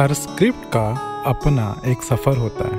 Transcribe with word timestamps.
हर 0.00 0.12
script 0.14 0.64
का 0.64 0.82
अपना 1.26 1.64
एक 1.84 2.02
सफ़र 2.02 2.36
होता 2.36 2.64
है। 2.64 2.76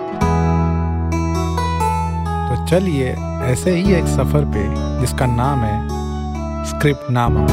तो 2.50 2.68
चलिए, 2.68 3.08
ऐसे 3.44 3.72
ही 3.72 3.94
एक 3.94 4.06
सफ़र 4.06 4.46
पे, 4.46 4.64
जिसका 5.02 5.26
नाम 5.26 5.60
है 5.60 5.76
script 6.66 7.12
Nama 7.12 7.46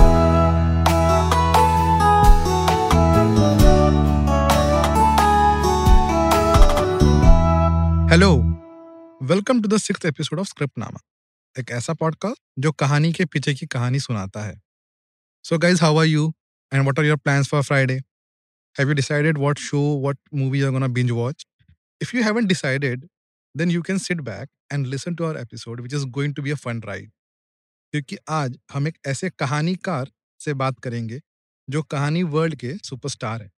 hello 8.11 8.33
welcome 9.23 9.63
to 9.63 9.69
the 9.69 9.79
six 9.79 10.07
episode 10.07 10.41
of 10.41 10.47
script 10.47 10.79
Nama 10.79 11.01
एक 11.61 11.71
ऐसा 11.71 11.93
पॉडकास्ट 11.93 12.43
जो 12.59 12.73
कहानी 12.73 13.13
के 13.13 13.25
पीछे 13.25 13.55
की 13.55 13.67
कहानी 13.67 14.01
सुनाता 14.01 14.47
है। 14.47 14.61
So 15.45 15.59
guys 15.59 15.85
how 15.85 15.99
are 15.99 16.07
you 16.07 16.35
and 16.73 16.83
what 16.83 16.99
are 16.99 17.05
your 17.05 17.17
plans 17.17 17.49
for 17.49 17.63
Friday 17.63 18.01
Have 18.79 18.89
you 18.89 18.95
decided 18.95 19.39
what 19.39 19.59
show, 19.59 19.95
what 19.95 20.19
movie 20.31 20.59
you're 20.59 20.71
going 20.71 20.83
to 20.83 20.89
binge 20.91 21.11
watch? 21.11 21.47
If 22.01 22.13
you 22.13 22.23
haven't 22.23 22.49
decided, 22.49 23.09
then 23.55 23.71
you 23.71 23.83
can 23.83 23.99
sit 23.99 24.23
back 24.23 24.49
and 24.71 24.87
listen 24.87 25.17
to 25.17 25.25
our 25.25 25.37
episode, 25.37 25.81
which 25.81 25.95
is 25.95 26.05
going 26.05 26.35
to 26.35 26.43
be 26.43 26.51
a 26.51 26.57
fun 26.57 26.83
ride. 26.87 27.11
क्योंकि 27.95 28.17
आज 28.29 28.59
हम 28.73 28.89
एक 28.89 28.99
ऐसे 29.07 29.31
कहानीकार 29.39 30.11
से 30.41 30.55
बात 30.55 30.79
करेंगे 30.83 31.21
जो 31.69 31.83
कहानी 31.83 32.23
वर्ल्ड 32.35 32.55
के 32.55 32.75
सुपरस्टार 32.85 33.43
हैं 33.43 33.51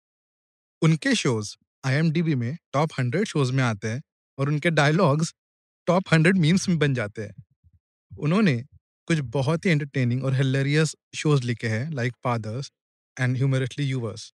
उनके 0.83 1.15
शोज़ 1.15 1.55
IMDB 1.87 2.35
में 2.35 2.57
टॉप 2.73 2.91
हंड्रेड 2.99 3.27
शोज़ 3.27 3.53
में 3.53 3.63
आते 3.65 3.89
हैं 3.89 4.03
और 4.39 4.49
उनके 4.49 4.71
डायलॉग्स 4.71 5.35
टॉप 5.87 6.13
हंड्रेड 6.13 6.39
मीम्स 6.39 6.69
में 6.69 6.79
बन 6.79 6.95
जाते 6.95 7.23
हैं 7.23 7.45
उन्होंने 8.13 8.57
कुछ 9.09 9.19
बहुत 9.39 9.67
ही 9.67 9.71
एंटरटेनिंग 9.71 10.25
और 10.25 10.35
हिलेरियस 10.35 10.95
शोज़ 11.17 11.43
लिखे 11.47 11.69
हैं 11.69 11.91
like 11.91 12.15
fathers 12.25 12.73
and 13.21 13.37
humorously 13.37 13.85
yours 13.85 14.33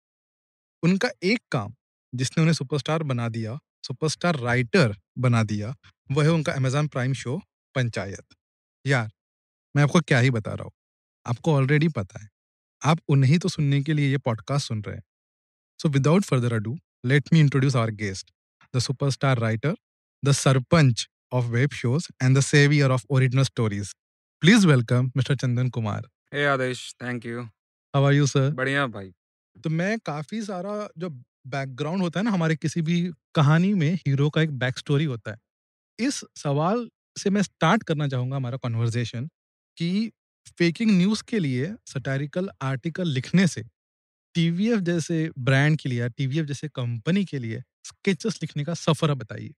उनका 0.85 1.09
एक 1.25 1.41
काम 1.53 1.73
जिसने 2.13 2.41
उन्हें 2.43 2.55
सुपरस्टार 2.55 3.03
बना 3.03 3.29
दिया 3.29 3.59
सुपरस्टार 3.87 4.37
राइटर 4.39 4.95
बना 5.19 5.43
दिया 5.43 5.75
वो 6.11 6.23
है 6.23 6.31
उनका 6.31 6.53
अमेजॉन 6.53 6.89
प्राइम 6.89 7.13
शो 7.13 7.37
पंचायत। 7.75 8.35
यार 8.85 9.09
मैं 9.75 9.83
आपको 9.83 10.01
क्या 10.01 10.19
ही 10.19 10.31
बता 10.31 10.53
रहा 10.53 10.65
हूँ 10.65 10.73
आपको 11.27 11.55
ऑलरेडी 11.55 11.89
पता 11.89 12.21
है 12.23 12.29
आप 12.83 13.01
उन्हें 13.09 13.39
तो 13.39 13.49
सुनने 13.49 13.83
के 13.83 13.93
लिए 13.93 14.11
ये 14.11 14.19
पॉडकास्ट 14.19 14.69
सुन 14.69 14.83
रहे 14.83 14.97
हैं। 14.97 15.03
So 15.81 15.89
without 15.89 16.25
further 16.25 16.55
ado 16.55 16.77
let 17.07 17.33
me 17.33 17.41
introduce 17.41 17.77
our 17.77 17.91
guest 18.05 18.31
the 18.75 18.79
superstar 18.81 19.39
writer 19.39 19.75
the 20.23 20.33
sarpanch 20.35 21.09
of 21.33 21.45
web 21.57 21.71
shows 21.73 22.09
and 22.23 22.39
the 22.39 22.41
saviour 22.43 22.91
of 22.91 23.07
original 23.11 23.45
stories 23.45 23.95
please 24.43 24.67
welcome 24.67 25.11
mister 25.17 25.37
Chandan 25.37 25.71
Kumar 25.71 26.09
hey 26.35 26.47
Aadesh 26.47 26.87
thank 27.03 27.27
you 27.27 27.43
how 27.43 28.05
are 28.05 28.13
you 28.13 28.27
sir 28.29 28.51
बढ़िया 28.55 28.87
भाई। 28.89 29.13
तो 29.57 29.71
मैं 29.71 29.99
काफ़ी 30.07 30.41
सारा 30.43 30.89
जो 30.99 31.11
background 31.49 32.03
होता 32.03 32.21
है 32.21 32.25
ना, 32.25 32.31
हमारे 32.31 32.57
किसी 32.57 32.83
भी 32.83 33.01
कहानी 33.35 33.73
में 33.75 33.93
हीरो 33.97 34.29
का 34.31 34.43
एक 34.43 34.51
बैक 34.59 34.79
स्टोरी 34.79 35.05
होता 35.05 35.31
है। 35.31 35.39
इस 35.99 36.25
सवाल 36.39 36.89
से 37.17 37.31
मैं 37.31 37.43
स्टार्ट 37.43 37.83
करना 37.85 38.09
चाहूँगा 38.09 38.37
हमारा 38.37 38.57
कॉन्वर्जेशन 38.59 39.29
कि 39.79 40.11
फेकिंग 40.59 40.91
न्यूज़ 40.93 41.23
के 41.29 41.39
लिए 41.39 41.75
सटारिकल 41.87 42.51
आर्टिकल 42.63 43.09
लिखने 43.11 43.47
से 43.49 43.63
टीवीएफ 44.35 44.81
जैसे 44.83 45.31
ब्रांड 45.41 45.79
के 45.81 45.89
लिए 45.89 46.09
टीवीएफ 46.11 46.47
जैसे 46.47 46.69
कंपनी 46.71 47.25
के 47.27 47.39
लिए 47.39 47.63
स्केचेस 47.85 48.39
लिखने 48.43 48.65
का 48.65 48.75
सफ़र 48.77 49.15
बताइए। 49.15 49.53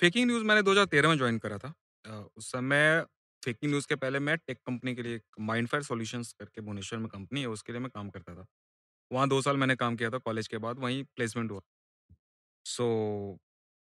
फेकिंग 0.00 0.26
न्यूज़ 0.26 0.44
मैंने 0.44 0.62
2013 0.62 1.08
में 1.08 1.16
ज्वाइन 1.16 1.38
करा 1.38 1.58
था। 1.58 1.72
उस 2.36 2.50
समय 2.52 3.00
फेकिंग 3.42 3.70
न्यूज़ 3.70 3.86
के 3.88 3.96
पहले 3.96 4.18
मैं 4.20 4.36
टेक 4.38 4.58
कंपनी 4.66 4.94
के 4.94 5.02
लिए 5.02 5.20
माइंडफायर 5.42 5.82
सॉल्यूशंस 5.84 6.32
करके 6.32 6.60
भुवनेश्वर 6.60 6.98
में 6.98 7.08
कंपनी 7.08 7.40
है, 7.40 7.46
उसके 7.48 7.72
लिए 7.72 7.80
मैं 7.80 7.90
काम 7.94 8.10
करता 8.10 8.34
था। 8.34 8.46
वहाँ 9.10 9.28
दो 9.28 9.40
साल 9.42 9.56
मैंने 9.56 9.76
काम 9.76 9.96
किया 9.96 10.10
था 10.10 10.18
कॉलेज 10.20 10.48
के 10.48 10.58
बाद 10.60 10.78
वहीं 10.80 11.02
प्लेसमेंट 11.16 11.50
हुआ। 11.50 11.60
सो 12.66 12.86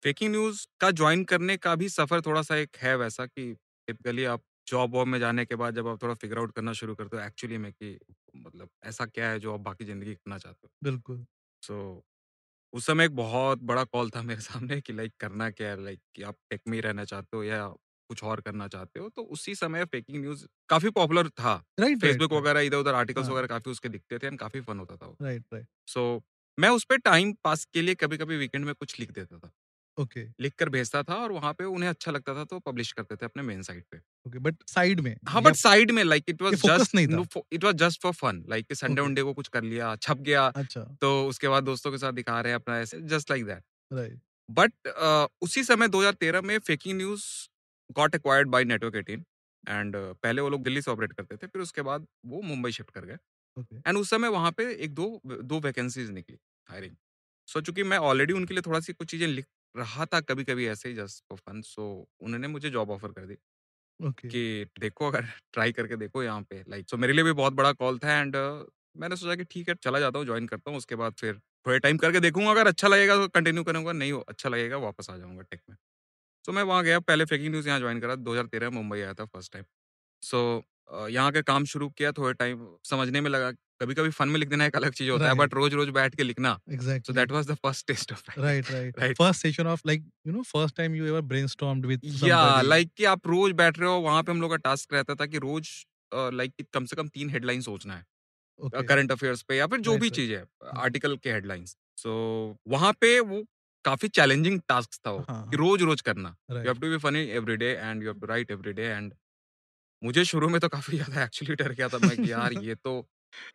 फेकिंग 0.02 0.30
न्यूज़ 0.32 0.66
का 0.80 0.90
ज्वाइन 0.92 1.24
करने 1.24 1.56
का 1.58 1.74
भी 1.76 1.88
सफ़र 1.90 2.20
थोड़ा 2.22 2.42
सा 2.42 2.56
एक 2.56 2.76
है 2.78 2.96
वैसा 2.96 3.26
कि 3.26 3.52
टिपिकली 3.88 4.24
आप 4.26 4.42
जॉब 4.68 4.94
वॉब 4.94 5.06
में 5.08 5.18
जाने 5.20 5.44
के 5.46 5.56
बाद 5.56 5.74
जब 5.74 5.88
आप 5.88 6.02
थोड़ा 6.02 6.14
फिगर 6.16 6.38
आउट 6.38 6.52
करना 6.52 6.72
शुरू 6.74 6.94
करते 6.94 7.16
हो 7.16 7.22
एक्चुअली 7.22 7.58
में 7.58 7.72
कि 7.74 7.98
मतलब 8.38 8.70
ऐसा 8.84 9.06
क्या 9.06 9.30
है 9.30 9.38
जो 9.40 9.54
आप 9.54 9.60
बाकी 9.62 9.84
ज़िंदगी 9.84 10.14
करना 10.14 10.38
चाहते 10.38 10.66
हो। 10.66 10.70
बिल्कुल। 10.82 11.24
सो 11.62 11.74
so, 11.74 12.02
उस 12.72 12.86
समय 12.86 13.04
एक 13.04 13.14
बहुत 13.16 13.62
बड़ा 13.64 13.84
कॉल 13.86 14.10
था 14.10 14.22
मेरे 14.24 14.40
सामने 14.42 14.80
कि 14.82 14.92
लाइक 14.92 15.14
करना 15.20 15.50
क्या 15.52 15.68
है? 15.70 15.82
लाइक 15.84 16.00
कि 16.14 16.22
आप 16.24 16.36
टेक 16.50 16.62
में 16.68 16.76
ही 16.76 16.80
रहना 16.82 17.04
चाहते 17.04 17.36
हो 17.36 17.42
या 17.44 17.66
कुछ 18.10 18.24
और 18.24 18.40
करना 18.40 18.68
चाहते 18.68 19.00
हो 19.00 19.08
तो 19.10 19.22
उसी 19.32 19.54
समय 19.56 19.84
फेकिंग 19.86 20.20
न्यूज़ 20.20 20.44
काफ़ी 20.68 20.90
पॉपुलर 20.92 21.28
था। 21.30 21.54
राइट 21.80 22.00
फेसबुक 22.00 22.32
वगैरह 22.32 22.60
इधर 22.62 22.76
उधर 22.78 22.94
आर्टिकल्स। 22.96 23.28
वगैरह 23.28 23.46
काफ़ी 23.48 23.70
उसके 23.70 23.88
दिखते 23.88 24.18
थे 24.18 24.26
एंड 24.26 24.38
काफ़ी 24.38 24.60
फन 24.62 24.78
होता 24.78 24.96
था 24.96 25.14
राइट 25.22 25.44
राइट 25.52 25.66
सो 25.88 26.04
मैं 26.58 26.68
उस 26.70 26.84
पर 26.84 26.96
टाइम 27.00 27.32
पास 27.44 27.64
के 27.74 27.82
लिए 27.82 27.94
कभी 27.96 28.16
कभी 28.18 28.36
वीकेंड 28.36 28.64
में 28.64 28.74
कुछ 28.74 28.98
लिख 29.00 29.10
देता 29.12 29.38
था। 29.38 29.50
Okay 29.98 30.20
okay. 30.20 30.32
लिख 30.40 30.54
कर 30.58 30.68
भेजता 30.68 31.02
था 31.02 31.14
और 31.14 31.32
वहाँ 31.32 31.52
पे 31.54 31.64
उन्हें 31.66 31.88
अच्छा 31.88 32.12
लगता 32.12 32.34
था 32.34 32.44
तो 32.44 32.58
पब्लिश 32.60 32.92
करते 32.92 33.16
थे 33.16 33.26
अपने 33.26 33.42
मेन 33.42 33.62
साइट 33.62 33.84
पे। 33.90 33.98
ओके 34.26 34.38
बट 34.38 34.56
साइड 34.68 35.00
में 35.00 35.14
हाँ 35.28 35.42
बट 35.42 35.54
साइड 35.56 35.90
में 35.90 36.02
लाइक 36.04 36.24
इट 36.28 36.42
वाज 36.42 36.54
जस्ट 36.56 36.94
नहीं 36.94 37.06
था। 37.08 37.42
It 37.52 37.64
was 37.64 37.74
just 37.78 38.02
for 38.02 38.12
fun 38.14 38.42
like 38.50 38.72
Sunday. 38.74 39.02
One day 39.02 39.22
को 39.22 39.34
कुछ 39.34 39.48
कर 39.48 39.62
लिया 39.62 39.94
छप 39.98 40.18
गया 40.20 40.46
अच्छा। 40.56 40.80
तो 41.00 41.10
उसके 41.28 41.48
बाद 41.48 41.64
दोस्तों 41.64 41.90
के 41.90 41.98
साथ 41.98 42.12
दिखा 42.12 42.40
रहे 42.40 42.52
हैं 42.52 42.60
अपना 42.60 42.78
ऐसे 42.80 43.00
just 43.08 43.30
like 43.30 43.44
that 43.46 43.62
right 43.90 44.18
but 44.48 44.88
उसी 45.42 45.64
समय 45.64 45.88
2013 45.88 46.42
में 46.42 46.58
faking 46.60 46.96
news 46.96 47.24
got 47.90 48.14
acquired 48.14 48.48
by 48.48 48.64
network 48.64 48.94
18 48.96 49.22
and 49.64 49.96
पहले 49.96 50.42
वो 50.42 50.48
लोग 50.48 50.62
दिल्ली 50.62 50.82
से 50.82 50.90
ऑपरेट 50.90 51.12
करते 51.12 51.36
थे 51.36 51.46
फिर 51.46 51.62
उसके 51.62 51.82
बाद 51.82 52.06
वो 52.26 52.40
मुंबई 52.42 52.70
शिफ्ट 52.72 52.90
कर 52.90 53.04
गए 53.04 53.16
एंड 53.86 53.98
उस 53.98 54.10
समय 54.10 54.28
वहाँ 54.28 54.52
पे 54.52 54.70
एक 54.74 54.94
दो 54.94 55.20
दो 55.26 55.60
वैकेंसीज 55.60 56.10
निकली 56.10 56.38
हायरिंग 56.68 56.96
सो 57.48 57.60
चूँकि 57.60 57.82
मैं 57.84 57.98
ऑलरेडी 58.04 58.32
उनके 58.32 58.54
लिए 58.54 58.62
थोड़ा 58.66 58.80
सी 58.80 58.92
कुछ 58.92 59.10
चीज़ें 59.10 59.26
लिख 59.28 59.46
रहा 59.74 60.06
था 60.06 60.20
कभी 60.22 60.44
कभी 60.44 60.66
ऐसे 60.68 60.88
ही 60.88 60.94
जस्ट 60.94 61.24
फॉर 61.28 61.38
फन 61.40 61.60
सो 61.64 61.86
उन्होंने 62.22 62.48
मुझे 62.48 62.70
जॉब 62.70 62.90
ऑफ़र 62.90 63.12
कर 63.12 63.26
दी 63.26 63.36
ओके। 64.00 64.30
कि 64.30 64.66
देखो 64.78 65.08
अगर 65.08 65.22
ट्राई 65.52 65.72
करके 65.72 65.96
देखो 65.96 66.22
यहाँ 66.22 66.42
पे 66.42 66.62
लाइक 66.68 66.88
सो 66.90 66.96
so 66.96 67.00
मेरे 67.02 67.12
लिए 67.12 67.24
भी 67.24 67.32
बहुत 67.34 67.52
बड़ा 67.54 67.72
कॉल 67.74 67.98
था 67.98 68.18
एंड 68.20 68.36
uh, 68.36 68.66
मैंने 68.96 69.16
सोचा 69.16 69.34
कि 69.36 69.44
ठीक 69.46 69.68
है 69.68 69.74
चला 69.76 70.00
जाता 70.00 70.18
हूँ 70.18 70.26
ज्वाइन 70.26 70.46
करता 70.46 70.70
हूँ 70.70 70.78
उसके 70.78 70.96
बाद 70.96 71.14
फिर 71.14 71.38
थोड़े 71.66 71.78
टाइम 71.78 71.96
करके 71.98 72.20
देखूँगा 72.20 72.50
अगर 72.50 72.66
अच्छा 72.66 72.88
लगेगा 72.88 73.16
तो 73.16 73.28
कंटिन्यू 73.30 73.64
करूँगा 73.64 73.92
नहीं 73.94 74.12
अच्छा 74.28 74.48
लगेगा 74.48 74.76
वापस 74.78 75.10
आ 75.10 75.16
जाऊँगा 75.16 75.42
टेक 75.42 75.60
में। 75.70 75.76
सो 76.46 76.52
मैं 76.52 76.62
वहाँ 76.62 76.82
गया 76.84 76.98
पहले 77.00 77.24
फेकिंग 77.24 77.50
न्यूज़ 77.50 77.68
यहाँ 77.68 77.78
ज्वाइन 77.80 78.00
करा 78.00 78.14
2013 78.28 78.70
में 78.70 78.76
मुंबई 78.76 79.00
आया 79.00 79.14
था 79.14 79.24
फ़र्स्ट 79.24 79.52
टाइम। 79.52 79.64
सो 80.22 81.08
यहाँ 81.10 81.32
के 81.32 81.42
काम 81.42 81.64
शुरू 81.72 81.88
किया 81.98 82.12
थोड़े 82.12 82.32
टाइम 82.34 82.66
समझने 82.84 83.20
में 83.20 83.30
लगा 83.30 83.50
कभी 83.82 83.94
कभी 83.94 84.10
फन 84.10 84.28
में 84.28 84.38
लिख 84.40 84.48
देना 84.48 84.66
एक 84.66 84.76
अलग 84.76 84.92
चीज़ 84.92 85.10
होता 85.10 85.24
right. 85.24 85.38
है 85.38 85.46
बट 85.46 85.54
रोज 85.54 85.74
रोज 85.74 85.88
बैठ 85.98 86.14
के 86.14 86.22
लिखना। 86.22 86.58
So 86.70 87.12
that 87.12 87.30
was 87.32 87.46
the 87.50 87.54
first 87.54 87.86
test 87.86 88.12
of 88.12 88.30
right 88.40 88.70
Right. 88.70 89.16
first 89.20 89.46
session 89.46 89.70
of 89.74 89.84
like 89.90 90.02
you 90.28 90.34
know 90.36 90.44
first 90.50 90.76
time 90.80 90.96
you 91.00 91.06
ever 91.12 91.22
brainstormed 91.34 91.86
with 91.92 92.04
या 92.24 92.40
लाइक 92.62 92.90
कि 92.96 93.04
आप 93.12 93.26
रोज 93.26 93.52
बैठ 93.62 93.78
रहे 93.78 93.88
हो 93.88 94.00
वहाँ 94.00 94.22
पे 94.22 94.32
हम 94.32 94.40
लोग 94.40 94.50
का 94.50 94.56
टास्क 94.68 94.92
रहता 94.94 95.14
था 95.14 95.26
कि 95.26 95.38
रोज 95.38 95.70
लाइक 96.14 96.50
uh, 96.50 96.56
like, 96.56 96.70
कम 96.74 96.84
से 96.84 96.96
कम 96.96 97.08
तीन 97.08 97.30
हेडलाइन 97.30 97.60
सोचना 97.60 97.94
है 97.94 98.04
करंट 98.60 99.10
okay. 99.10 99.12
अफेयर्स 99.12 99.42
पे 99.42 99.56
या 99.56 99.66
फिर 99.66 99.80
जो 99.80 99.90
Right, 99.90 100.02
भी 100.02 100.08
right. 100.08 100.20
चीज़ 100.20 100.32
है 100.32 100.44
आर्टिकल 100.82 101.16
के 101.16 101.32
हेडलाइंस। 101.32 101.76
सो 101.96 102.12
वहाँ 102.68 102.92
पे 103.00 103.18
वो 103.20 103.44
काफ़ी 103.84 104.08
चैलेंजिंग 104.08 104.60
टास्क 104.68 104.94
था 105.06 105.10
वो 105.10 105.18
हाँ, 105.18 105.42
कि 105.42 105.56
हाँ. 105.56 105.66
रोज 105.66 105.82
रोज 105.82 106.00
करना 106.00 106.34
you 106.50 106.56
have 106.58 106.78
to 106.78 106.90
be 106.90 106.98
funny 106.98 107.20
every 107.32 107.56
day 107.56 107.70
and 107.72 108.02
you 108.02 108.08
have 108.08 108.20
to 108.20 108.26
write 108.26 108.50
every 108.50 108.72
day 108.72 108.82
and 108.82 109.12
मुझे 110.02 110.24
शुरू 110.24 110.48
में 110.48 110.60
तो 110.60 110.68
काफ़ी 110.68 110.96
ज़्यादा 110.96 111.22
एक्चुअली 111.24 111.54
डर 111.54 111.72
गया 111.72 111.88
था 111.88 111.98
मैं 111.98 112.16
कि 112.16 112.30
यार 112.32 112.52
ये 112.62 112.74
तो 112.74 113.06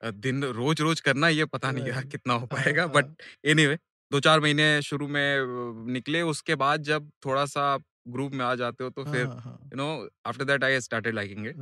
दिन 0.03 0.43
रोज 0.53 0.81
रोज 0.81 0.99
करना 0.99 1.27
ये 1.29 1.45
पता 1.45 1.71
नहीं 1.71 1.87
यार 1.87 2.05
कितना 2.05 2.33
हो 2.33 2.39
हाँ, 2.39 2.47
पाएगा 2.47 2.81
हाँ. 2.81 2.91
बट 2.91 3.21
एनीवे 3.45 3.77
दो 4.11 4.19
चार 4.19 4.39
महीने 4.39 4.81
शुरू 4.81 5.07
में 5.07 5.85
निकले 5.93 6.21
उसके 6.21 6.55
बाद 6.55 6.83
जब 6.83 7.09
थोड़ा 7.25 7.45
सा 7.45 7.77
ग्रुप 8.07 8.33
में 8.33 8.45
आ 8.45 8.55
जाते 8.55 8.83
हो 8.83 8.89
तो 8.89 9.03
फिर 9.03 9.25
हाँ, 9.25 9.39
हाँ, 9.41 9.59
you 9.63 9.77
know 9.77 10.09
after 10.25 10.43
that 10.43 10.63
I 10.63 10.79
started 10.81 11.15
liking 11.15 11.47
it 11.47 11.57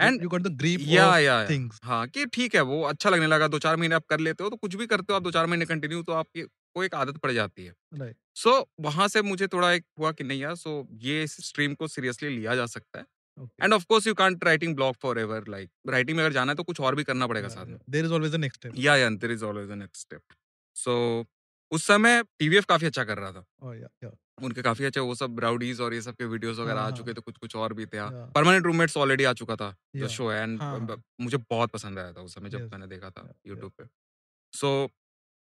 And- 0.00 0.22
you 0.22 0.28
got 0.30 0.42
the 0.42 0.52
grip 0.56 0.80
या 0.80 1.18
या 1.18 1.48
things. 1.48 1.78
हाँ 1.84 2.06
कि 2.08 2.26
ठीक 2.26 2.54
है 2.54 2.60
वो 2.60 2.82
अच्छा 2.82 3.10
लगने 3.10 3.26
लगा 3.26 3.48
दो 3.48 3.58
चार 3.58 3.76
महीने 3.76 3.94
आप 3.94 4.04
कर 4.06 4.20
लेते 4.20 4.44
हो 4.44 4.50
तो 4.50 4.56
कुछ 4.56 4.74
भी 4.74 4.86
करते 4.86 5.12
हो 5.12 5.16
आप 5.16 5.22
दो 5.22 5.30
चार 5.30 5.46
महीने 5.46 5.64
कंटिन्यू 5.64 6.02
तो 6.02 6.12
आपकी 6.12 6.42
को 6.42 6.84
एक 6.84 6.94
आदत 6.94 7.16
पड़ 7.16 7.32
जाती 7.32 7.64
है। 7.64 7.72
Right. 7.94 8.14
सो 8.34 8.68
वहाँ 8.80 9.08
से 9.08 9.22
मुझे 9.22 9.46
थोड़ा 9.46 9.72
एक 9.72 9.84
हुआ 9.98 10.12
कि 10.12 10.24
नहीं 10.24 10.40
यार 10.40 10.54
सो 10.54 10.88
ये 10.92 11.22
इस 11.22 11.36
स्ट्रीम 11.46 11.74
को 11.74 11.88
सीरियसली 11.88 12.28
लिया 12.28 12.56
जा 12.56 12.66
सकता 12.66 12.98
है। 12.98 13.04
And 13.62 13.72
of 13.72 13.84
course 13.88 14.06
you 14.06 14.14
can't 14.14 14.44
writing 14.44 14.74
blog 14.74 14.96
forever 15.18 15.44
like 15.48 15.70
writing 15.88 16.16
में 16.16 16.24
अगर 16.24 16.32
जाना 16.32 16.52
है 16.52 16.56
तो 16.56 16.62
कुछ 16.62 16.80
और 16.80 16.94
भी 16.94 17.04
करना 17.04 17.26
पड़ेगा 17.26 17.48
साथ 17.48 17.66
में। 17.66 17.78
there 17.90 18.06
is 18.06 18.12
always 18.18 18.34
the 18.34 18.42
next 18.44 18.62
step. 18.62 18.78
या 18.78 18.96
या 18.96 19.10
there 19.10 19.32
is 19.32 19.44
always 19.44 19.68
the 19.68 19.72
next 19.72 20.02
step 20.02 20.20
so 20.74 21.26
उस 21.70 21.86
समय 21.86 22.22
टीवीएफ 22.38 22.64
काफ़ी 22.64 22.86
अच्छा 22.86 23.04
कर 23.04 23.18
रहा 23.18 23.32
था। 23.32 23.44
Oh 23.64 24.16
उनके 24.38 24.62
काफ़ी 24.62 24.84
अच्छे 24.84 25.00
वो 25.00 25.14
सब 25.14 25.40
राउडीज 25.40 25.80
और 25.80 25.94
ये 25.94 26.00
सब 26.02 26.14
के 26.14 26.24
वीडियोस 26.24 26.58
वगैरह 26.58 26.76
हाँ, 26.76 26.86
आ 26.86 26.88
हाँ. 26.88 26.96
चुके 26.96 27.12
थे 27.14 27.20
कुछ 27.20 27.36
कुछ 27.38 27.56
और 27.56 27.72
भी 27.74 27.86
थे 27.86 27.98
परमानेंट 28.32 28.66
रूममेट्स 28.66 28.96
ऑलरेडी 28.96 29.24
आ 29.24 29.32
चुका 29.34 29.56
था 29.56 29.74
Yeah. 29.96 30.08
शो 30.08 30.30
एंड 30.32 30.60
हाँ, 30.62 30.78
हाँ. 30.80 30.96
मुझे 31.20 31.36
बहुत 31.50 31.70
पसंद 31.70 31.98
आया 31.98 32.12
था 32.12 32.20
उस 32.20 32.34
समय 32.34 32.50
जब 32.50 32.68
मैंने 32.72 32.86
देखा 32.86 33.10
था. 33.10 33.28
यूट्यूब 33.46 33.72
पे 33.78 33.84
सो 34.54 34.72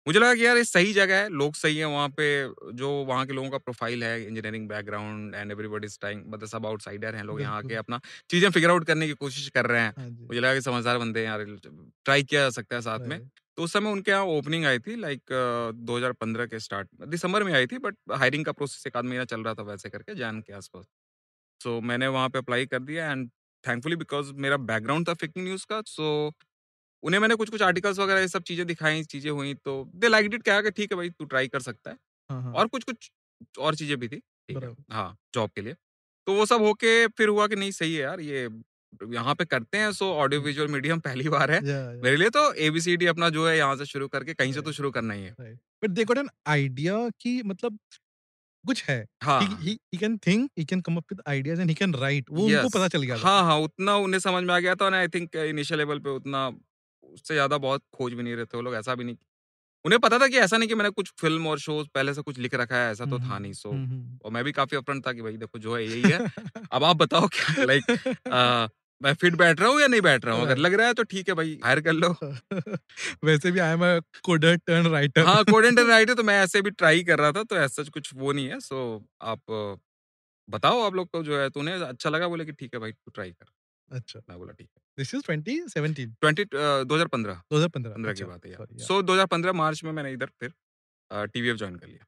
मुझे 0.08 0.20
लगा 0.20 0.34
कि 0.36 0.46
यार 0.46 0.58
ये 0.58 0.64
सही 0.64 0.94
जगह 0.94 1.16
है 1.16 1.30
लोग 1.32 1.56
सही 1.56 1.78
है 1.78 1.86
वहाँ 1.86 2.08
पे 2.10 2.26
जो 2.74 2.90
वहाँ 3.06 3.26
के 3.26 3.34
लोगों 3.34 3.50
का 3.50 3.58
प्रोफ़ाइल 3.58 4.04
है 4.04 4.22
engineering 4.22 4.68
background 4.70 5.36
and 5.36 5.52
everybody 5.52 5.86
is 5.86 5.98
trying 6.00 6.24
मतलब 6.28 6.48
सब 6.48 6.66
आउटसाइडर 6.66 7.16
हैं 7.16 7.24
लोग 7.24 7.42
यहाँ 7.42 7.62
के 7.64 7.76
अपना 7.76 8.00
चीज़ें 8.30 8.50
फिगर 8.50 8.70
आउट 8.70 8.86
करने 8.86 9.08
की 9.08 9.14
कोशिश 9.16 9.50
कर 9.50 9.66
रहे 9.66 9.82
हैं 9.82 9.94
हाँ 9.98 10.10
मुझे 10.10 10.40
लगा 10.40 10.54
कि 10.54 10.62
समझदार 10.62 10.98
बंदे 10.98 11.20
हैं 11.20 11.28
यार 11.28 11.46
ट्राई 12.06 12.24
किया 12.24 12.42
जा 12.42 12.50
सकता 12.52 12.76
है 12.76 12.82
साथ 12.82 13.08
में. 13.08 13.20
तो 13.58 13.64
उस 13.64 13.74
समय 13.74 13.92
उनके 13.92 14.12
यहाँ 14.12 14.26
ओपनिंग 14.30 14.66
आई 14.66 14.80
थी 14.80 14.96
लाइक 14.98 15.22
2015 15.82 16.46
के 16.48 16.60
स्टार्ट 16.60 16.90
दिसंबर 17.08 17.44
में 17.44 17.54
आई 17.54 17.68
थी 17.68 17.78
बट 17.80 17.96
हायरिंग 18.14 18.46
का 18.46 18.52
प्रोसेस 18.54 18.88
एक 18.88 18.98
आध 18.98 19.06
महीना 19.06 19.26
चल 19.26 19.44
रहा 19.44 19.54
था 19.56 19.64
वैसे 19.64 19.90
करके 19.90 20.16
जैन 20.16 20.42
के 20.42 20.54
आसपास। 20.54 20.86
सो 21.62 21.80
मैंने 21.84 22.08
वहाँ 22.10 22.30
पे 22.30 22.40
अप्लाई 22.40 22.66
कर 22.68 22.80
दिया 22.82 23.12
एंड 23.12 23.30
थैंकफुली 23.64 23.96
बिकॉज़ 23.98 24.34
मेरा 24.38 24.58
बैकग्राउंड 24.66 25.08
था 25.10 25.14
फेकिंग 25.16 25.46
न्यूज़ 25.46 25.66
का 25.70 25.82
सो 25.88 26.10
उन्हें 27.04 27.20
मैंने 27.22 27.36
कुछ 27.36 27.50
कुछ 27.50 27.62
आर्टिकल्स 27.64 28.00
वगैरह 28.00 28.22
ये 28.22 28.28
सब 28.28 28.44
चीज़ें 28.44 28.66
दिखाई 28.68 29.04
चीज़ें 29.06 29.30
हुई 29.32 29.54
तो 29.58 29.84
दे 29.96 30.08
लाइक 30.08 30.26
इट 30.28 30.44
क्या 30.44 30.62
कि 30.62 30.72
ठीक 30.72 30.92
है 30.92 30.98
भाई 30.98 31.10
तू 31.12 31.26
ट्राई 31.26 31.48
कर 31.50 31.62
सकता 31.62 31.92
है। 31.92 31.98
हाँ, 32.30 32.42
हाँ, 32.44 32.56
और 32.56 32.68
कुछ 32.68 32.84
कुछ 32.86 33.12
और 33.60 33.76
चीज़ें 33.76 33.98
भी 34.00 34.08
थी 34.08 34.18
ठीक 34.50 34.64
है 34.64 34.70
हाँ 34.92 35.16
जॉब 35.34 35.52
के 35.52 35.62
लिए। 35.62 35.76
तो 36.28 36.34
वो 36.36 36.46
सब 36.48 36.62
होके 36.64 37.08
फिर 37.10 37.30
हुआ 37.30 37.48
कि 37.48 37.56
नहीं 37.56 37.72
सही 37.74 37.96
है 37.96 38.02
यार 38.02 38.20
ये 38.22 38.48
यहाँ 39.14 39.36
पे 39.36 39.46
करते 39.46 39.78
हैं 39.78 39.92
सो 39.94 40.12
ऑडियो 40.16 40.42
विजुअल 40.42 40.68
मीडियम 40.72 41.00
पहली 41.00 41.30
बार 41.30 41.52
है। 41.52 41.60
yeah, 41.60 41.92
yeah, 41.92 42.04
मेरे 42.04 42.18
लिए 42.18 42.30
तो 42.30 42.52
एबीसीडी 42.68 43.06
अपना 43.06 43.30
जो 43.30 43.48
है 43.48 43.58
यहाँ 43.58 43.76
से 43.76 43.86
शुरू 43.86 44.08
करके 44.08 44.34
कहीं 44.34 44.54
से 44.54 44.62
तो 44.62 44.72
शुरू 44.72 44.92
करना 44.92 45.14
ही 45.14 45.24
है. 45.24 45.36
But 45.84 45.96
they 45.96 46.06
got 46.06 46.18
an 46.18 46.30
idea 46.50 46.96
कि 47.22 47.42
मतलब 47.46 47.78
कुछ 48.66 48.84
है। 48.86 49.06
हाँ। 49.24 49.42
he 49.92 49.98
can 49.98 50.18
think 50.20 50.52
he 50.58 50.66
can 50.66 50.82
come 50.82 50.98
up 50.98 51.06
with 51.10 51.22
ideas 51.30 51.60
and 51.60 51.70
he 51.70 51.76
can 51.76 51.94
write 51.94 52.30
वो 52.32 52.46
उनको 52.48 52.70
पता 52.70 52.88
चल 52.88 53.04
गया 53.04 53.16
हाँ 53.18 53.42
हाँ 53.44 53.58
उतना 53.60 53.96
उन्हें 53.98 54.20
समझ 54.20 54.44
में 54.44 54.54
आ 54.56 54.60
गया 54.60 54.76
था 54.76 54.86
और 54.86 54.94
आई 54.94 55.08
थिंक 55.10 55.36
इनिशियल 55.38 55.80
लेवल 55.80 56.00
पे 56.00 56.10
उतना 56.12 56.48
उससे 57.04 57.34
ज़्यादा 57.34 57.58
बहुत 57.60 57.84
खोज 57.96 58.14
भी 58.14 58.24
नहीं 58.24 58.36
रहे 58.36 58.46
थे 58.46 58.58
वो 58.58 58.62
लोग 58.64 58.76
ऐसा 58.76 58.96
भी 58.96 59.04
नहीं 59.04 59.18
उन्हें 59.86 60.00
पता 60.02 60.20
था 60.20 60.28
कि 60.28 60.38
ऐसा 60.40 60.58
नहीं 60.58 60.70
कि 60.70 60.76
मैंने 60.76 60.90
कुछ 60.92 61.12
फ़िल्म 61.22 61.48
और 61.48 61.60
शोज़ 61.60 61.88
पहले 61.96 62.14
से 62.14 62.22
कुछ 62.22 62.40
लिख 62.40 62.56
रखा 62.56 62.78
है 62.78 62.92
ऐसा 62.92 63.06
तो 63.08 63.20
था 63.20 63.40
नहीं 63.40 63.54
सो 63.54 63.80
और 64.26 64.32
मैं 64.32 64.44
भी 64.44 64.52
काफ़ी 64.52 64.78
अपफ्रंट 64.78 65.08
था 65.08 65.14
कि 65.14 65.22
भाई 65.22 65.38
देखो 65.38 65.60
जो 65.60 65.76
है 65.76 65.84
यही 65.86 66.08
है। 66.08 66.22
अब 66.74 66.84
आप 66.84 66.96
बताओ 66.98 67.28
क्या 67.30 67.64
लाइक। 67.64 67.86
मैं 69.02 69.14
फिट 69.16 69.36
बैठ 69.36 69.60
रहा 69.60 69.70
हूँ 69.70 69.80
या 69.82 69.88
नहीं 69.88 70.02
बैठ 70.02 70.26
रहा 70.26 70.36
हूँ? 70.36 70.46
अगर 70.46 70.58
लग 70.58 70.74
रहा 70.74 70.88
है 70.88 70.94
तो 70.94 71.04
ठीक 71.06 71.30
है 71.30 71.36
भाई 71.36 71.58
हायर 71.64 71.82
कर 71.82 71.94
लो। 71.94 72.10
वैसे 73.24 73.52
भी 73.52 73.60
I 73.60 73.74
am 73.74 73.84
coder 74.24 74.56
turn 74.68 74.88
writer. 74.88 75.26
हाँ 75.26 75.44
कोडेंट 75.44 75.80
राइट 75.90 76.10
है 76.10 76.16
तो 76.16 76.24
मैं 76.24 76.40
ऐसे 76.44 76.62
भी 76.62 76.72
ट्राई 76.72 77.04
कर 77.04 77.20
रहा 77.20 77.32
था 77.32 77.44
तो 77.44 77.58
ऐसा 77.58 77.84
कुछ 77.94 78.12
वो 78.16 78.32
नहीं 78.32 78.48
है। 78.50 78.60
सो 78.60 78.82
आप 79.24 79.78
बताओ 80.48 80.82
आप 80.82 80.96
लोग 80.96 81.10
को 81.10 81.24
जो 81.24 81.40
है 81.40 81.50
तूने 81.50 81.74
अच्छा 81.84 82.10
लगा 82.10 82.28
बोले 82.28 82.46
कि 82.46 82.52
ठीक 82.52 82.74
है 82.74 82.80
भाई 82.80 82.92
तू 82.92 83.12
ट्राई 83.12 83.32
कर। 83.32 83.46
अच्छा। 83.90 84.20
मैं 84.30 84.38
बोला 84.38 84.54
ठीक 84.54 84.68
है। 84.68 84.82
दिस 84.98 85.14
इज़ 85.16 85.22
2017 85.22 86.06
ट्वेंटी 86.22 86.46
दो 86.46 86.96
हज़ार 86.96 87.08
पंद्रह। 87.08 87.42
2015 87.52 87.94
पंद्रह। 87.94 88.14
की 88.14 88.22
अच्छा, 88.22 88.26
बात 88.26 88.46
है 88.46 88.52
यार. 88.52 88.68
सो 88.80 89.02
2015 89.04 89.54
मार्च 89.54 89.84
में 89.84 89.92
मैंने 89.92 90.12
इधर 90.14 90.30
फिर 90.40 90.54
टीवीएफ 91.12 91.58
ज्वाइन 91.58 91.76
कर 91.76 91.88
लिया। 91.88 92.06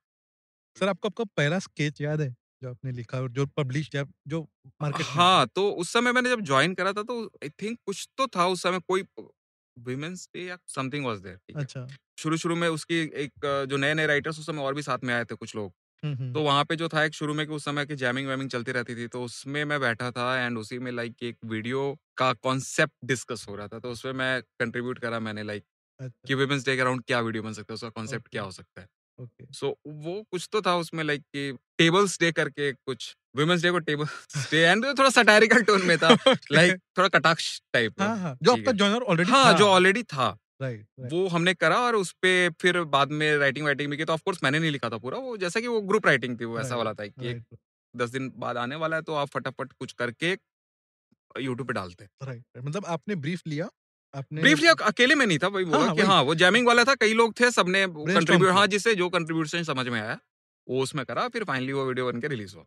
सर 0.78 0.88
आपको 0.90 1.08
आपका 1.08 1.24
पहला 1.38 1.60
स्केच 1.60 2.02
याद 2.02 2.22
है? 2.22 2.36
जो 2.62 2.70
आपने 2.70 2.92
लिखा 2.92 3.20
और 3.22 3.30
जो 3.32 3.46
पब्लिश 3.58 3.90
जो 4.28 4.42
मार्केट 4.82 5.06
हाँ 5.08 5.48
तो 5.48 5.70
उस 5.74 5.94
समय 5.94 6.12
मैंने 6.12 6.30
जब 6.30 6.42
ज्वाइन 6.42 6.74
करा 6.74 6.94
था 6.94 7.04
तो 7.04 7.24
आई 7.44 7.50
थिंक 7.62 7.78
कुछ 7.86 8.08
तो 8.18 8.28
था 8.28 8.48
उस 8.48 8.64
समय 8.64 8.80
कोई 8.88 9.04
विमेंस 9.78 10.28
डे 10.36 10.46
या 10.46 10.58
समथिंग 10.68 11.06
वाज 11.06 11.20
देयर 11.20 11.40
अच्छा। 11.54 11.86
शुरू 12.18 12.38
शुरू 12.38 12.56
में 12.56 12.68
उसकी 12.70 13.00
एक 13.16 13.32
जो 13.70 13.78
नए 13.78 13.94
नए 13.94 14.06
राइटर्स 14.08 14.40
उस 14.40 14.46
समय 14.46 14.62
और 14.62 14.74
भी 14.74 14.82
साथ 14.82 15.00
में 15.04 15.14
आए 15.14 15.26
थे 15.26 15.36
कुछ 15.36 15.56
लोग। 15.56 15.74
तो 16.34 16.42
वहाँ 16.44 16.64
पे 16.66 16.76
जो 16.76 16.88
था 16.90 17.04
एक 17.04 17.14
शुरू 17.14 17.34
में 17.34 17.48
कि 17.48 17.54
उस 17.54 17.66
समय 17.66 17.86
की 17.86 17.96
जैमिंग 17.96 18.28
वैमिंग 18.28 18.50
चलती 18.50 18.72
रहती 18.72 18.96
थी 18.96 19.08
तो 19.08 19.24
उसमें 19.24 19.66
मैं 19.66 19.80
बैठा 19.80 20.12
था 20.12 20.28
एंड 20.40 20.58
उसी 20.58 20.80
में 20.80 20.92
लाइक 20.92 21.24
एक 21.24 21.38
वीडियो 21.46 21.84
का 22.18 22.34
कॉन्सेप्ट 22.34 22.94
डिस्कस 23.06 23.46
हो 23.50 23.56
रहा 23.56 23.68
था 23.68 23.80
तो 23.80 23.92
उसमें 23.92 24.14
मैं 24.14 24.42
कंट्रीब्यूट 24.60 25.00
करा 25.00 25.20
मैंने 25.20 25.44
लाइक 25.44 25.66
अच्छा। 26.00 26.28
कि 26.28 26.36
विमेंस 26.36 26.66
डे 26.66 26.76
के 26.76 26.82
अराउंड 26.82 27.04
क्या 27.04 27.20
वीडियो 27.22 27.44
बन 27.44 27.54
सकता 27.54 27.74
है 27.74 27.76
उसका 27.76 27.90
कॉन्सेप्ट 27.92 28.30
क्या 28.30 28.44
हो 28.44 28.52
सकता 28.52 28.82
है। 28.82 28.88
ओके। 29.22 29.46
सो 29.54 29.76
वो 29.88 30.22
कुछ 30.32 30.48
तो 30.52 30.62
था 30.62 30.76
उसमें 30.78 31.04
लाइक 31.04 31.22
कि 31.26 31.52
टेबल्स 31.80 32.20
डे 32.20 32.32
करके 32.32 32.72
कुछ 32.74 33.16
वुमेन्स 33.38 33.62
डे 33.64 33.72
को 33.72 33.80
टेबल्स 33.82 34.48
डे 34.52 34.58
एंड 34.64 34.86
थोड़ा 35.00 35.10
सटारिकल 35.12 35.64
टोन 35.64 35.82
में 35.84 35.98
था 36.00 36.14
लाइक 36.52 36.72
like, 36.72 36.82
थोड़ा 36.98 37.08
कटाक्ष 37.10 37.60
टाइप 37.74 37.96
हाँ 38.00 38.16
हाँ 38.18 38.36
जो 38.44 38.52
आपका 38.52 38.72
जॉनर 38.74 39.04
ऑलरेडी 39.06 39.32
हाँ 39.32 39.54
जो 39.54 39.68
ऑलरेडी 39.70 40.04
था 40.06 40.38
राइट 40.62 40.88
राइट। 41.00 41.12
वो 41.12 41.28
हमने 41.30 41.54
करा 41.56 41.80
और 41.82 41.96
उस 41.96 42.12
पे 42.22 42.50
फिर 42.62 42.82
बाद 42.88 43.12
में 43.14 43.36
राइटिंग 43.38 43.66
वाइटिंग 43.66 43.92
भी 43.92 43.98
की 43.98 44.06
तो 44.06 44.14
ऑफकोर्स 44.14 44.44
मैंने 44.44 44.60
नहीं 44.60 44.72
लिखा 44.72 44.90
था 44.90 44.98
पूरा 45.00 45.18
वो 45.20 45.38
जैसा 45.38 45.60
कि 45.60 45.68
वो 45.68 45.82
ग्रुप 45.84 46.06
राइटिंग 46.08 46.40
थी 46.40 46.46
वो 46.46 46.60
ऐसा 46.60 46.76
Right, 46.76 46.78
वाला 46.78 46.94
था 46.94 47.08
कि 47.08 47.36
राइट। 47.44 47.60
दस 47.94 48.10
दिन 48.10 48.32
बाद 48.38 48.58
आने 48.58 48.76
वाला 48.78 48.96
है 48.96 49.02
तो 49.04 49.16
आप 49.16 49.28
फटाफट 49.30 49.74
कुछ 49.74 49.94
करके 49.96 50.38
यूट्यूब 51.38 51.68
पे 51.68 51.74
डालते 51.74 52.04
हैं। 52.04 52.10
राइट 52.24 52.58
मतलब 52.60 52.86
आपने 52.88 53.16
ब्रीफ 53.18 53.42
लिया 53.48 53.70
ब्रीफली 54.16 54.68
अकेले 54.68 55.16
में 55.16 55.26
नहीं 55.26 55.38
था 55.40 55.50
भाई 55.50 55.64
बोला 55.64 55.86
हाँ, 55.86 55.96
कि 55.96 56.02
हाँ 56.02 56.22
वो 56.22 56.36
जैमिंग 56.36 56.68
वाला 56.68 56.84
था 56.84 56.96
कई 56.96 57.14
लोग 57.14 57.40
थे 57.40 57.52
सबने 57.52 57.86
कंट्रीब्यूट 57.88 58.52
हाँ 58.52 58.68
जिससे 58.68 58.96
जो 58.96 59.10
कंट्रीब्यूशन 59.10 59.64
समझ 59.64 59.88
में 59.88 60.00
आया 60.02 60.20
वो 60.68 60.82
उसमें 60.82 61.06
करा 61.06 61.28
फिर 61.28 61.44
फाइनली 61.44 61.74
वो 61.74 61.86
वीडियो 61.86 62.06
बनकर 62.06 62.22
के 62.22 62.28
रिलीज़ 62.28 62.56
हुआ 62.56 62.66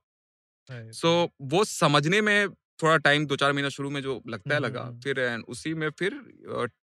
सो 0.93 1.25
so, 1.25 1.33
वो 1.43 1.65
समझने 1.65 2.21
में 2.21 2.49
थोड़ा 2.83 2.97
टाइम 2.97 3.27
दो 3.27 3.37
चार 3.37 3.53
महीना 3.53 3.69
शुरू 3.69 3.91
में 3.91 4.01
जो 4.03 4.23
लगता 4.29 4.55
है 4.55 4.61
लगा 4.61 4.83
हम्म, 4.83 5.01
फिर 5.01 5.45
उसी 5.49 5.75
में 5.75 5.91
फिर 5.91 6.15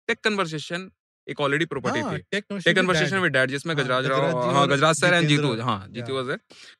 टेक 0.08 0.20
कन्वर्सेशन 0.20 0.90
एक 1.28 1.40
ऑलरेडी 1.42 1.66
प्रॉपर्टी 1.66 2.00
हाँ, 2.00 2.14
थी। 2.14 2.22
टेक 2.32 2.76
कन्वर्सेशन 2.76 3.18
विद 3.20 3.32
डैड 3.32 3.50
जिसमें 3.50 3.74
हाँ, 3.76 3.84
गजराज 3.84 4.06
राव 4.06 4.38
हाँ 4.52 4.68
गजराज 4.68 4.96
सर 4.96 5.14
एंड 5.14 5.28
जीतू 5.28 5.54
हाँ 5.62 5.88
जीतू. 5.90 6.16
वाज 6.16 6.38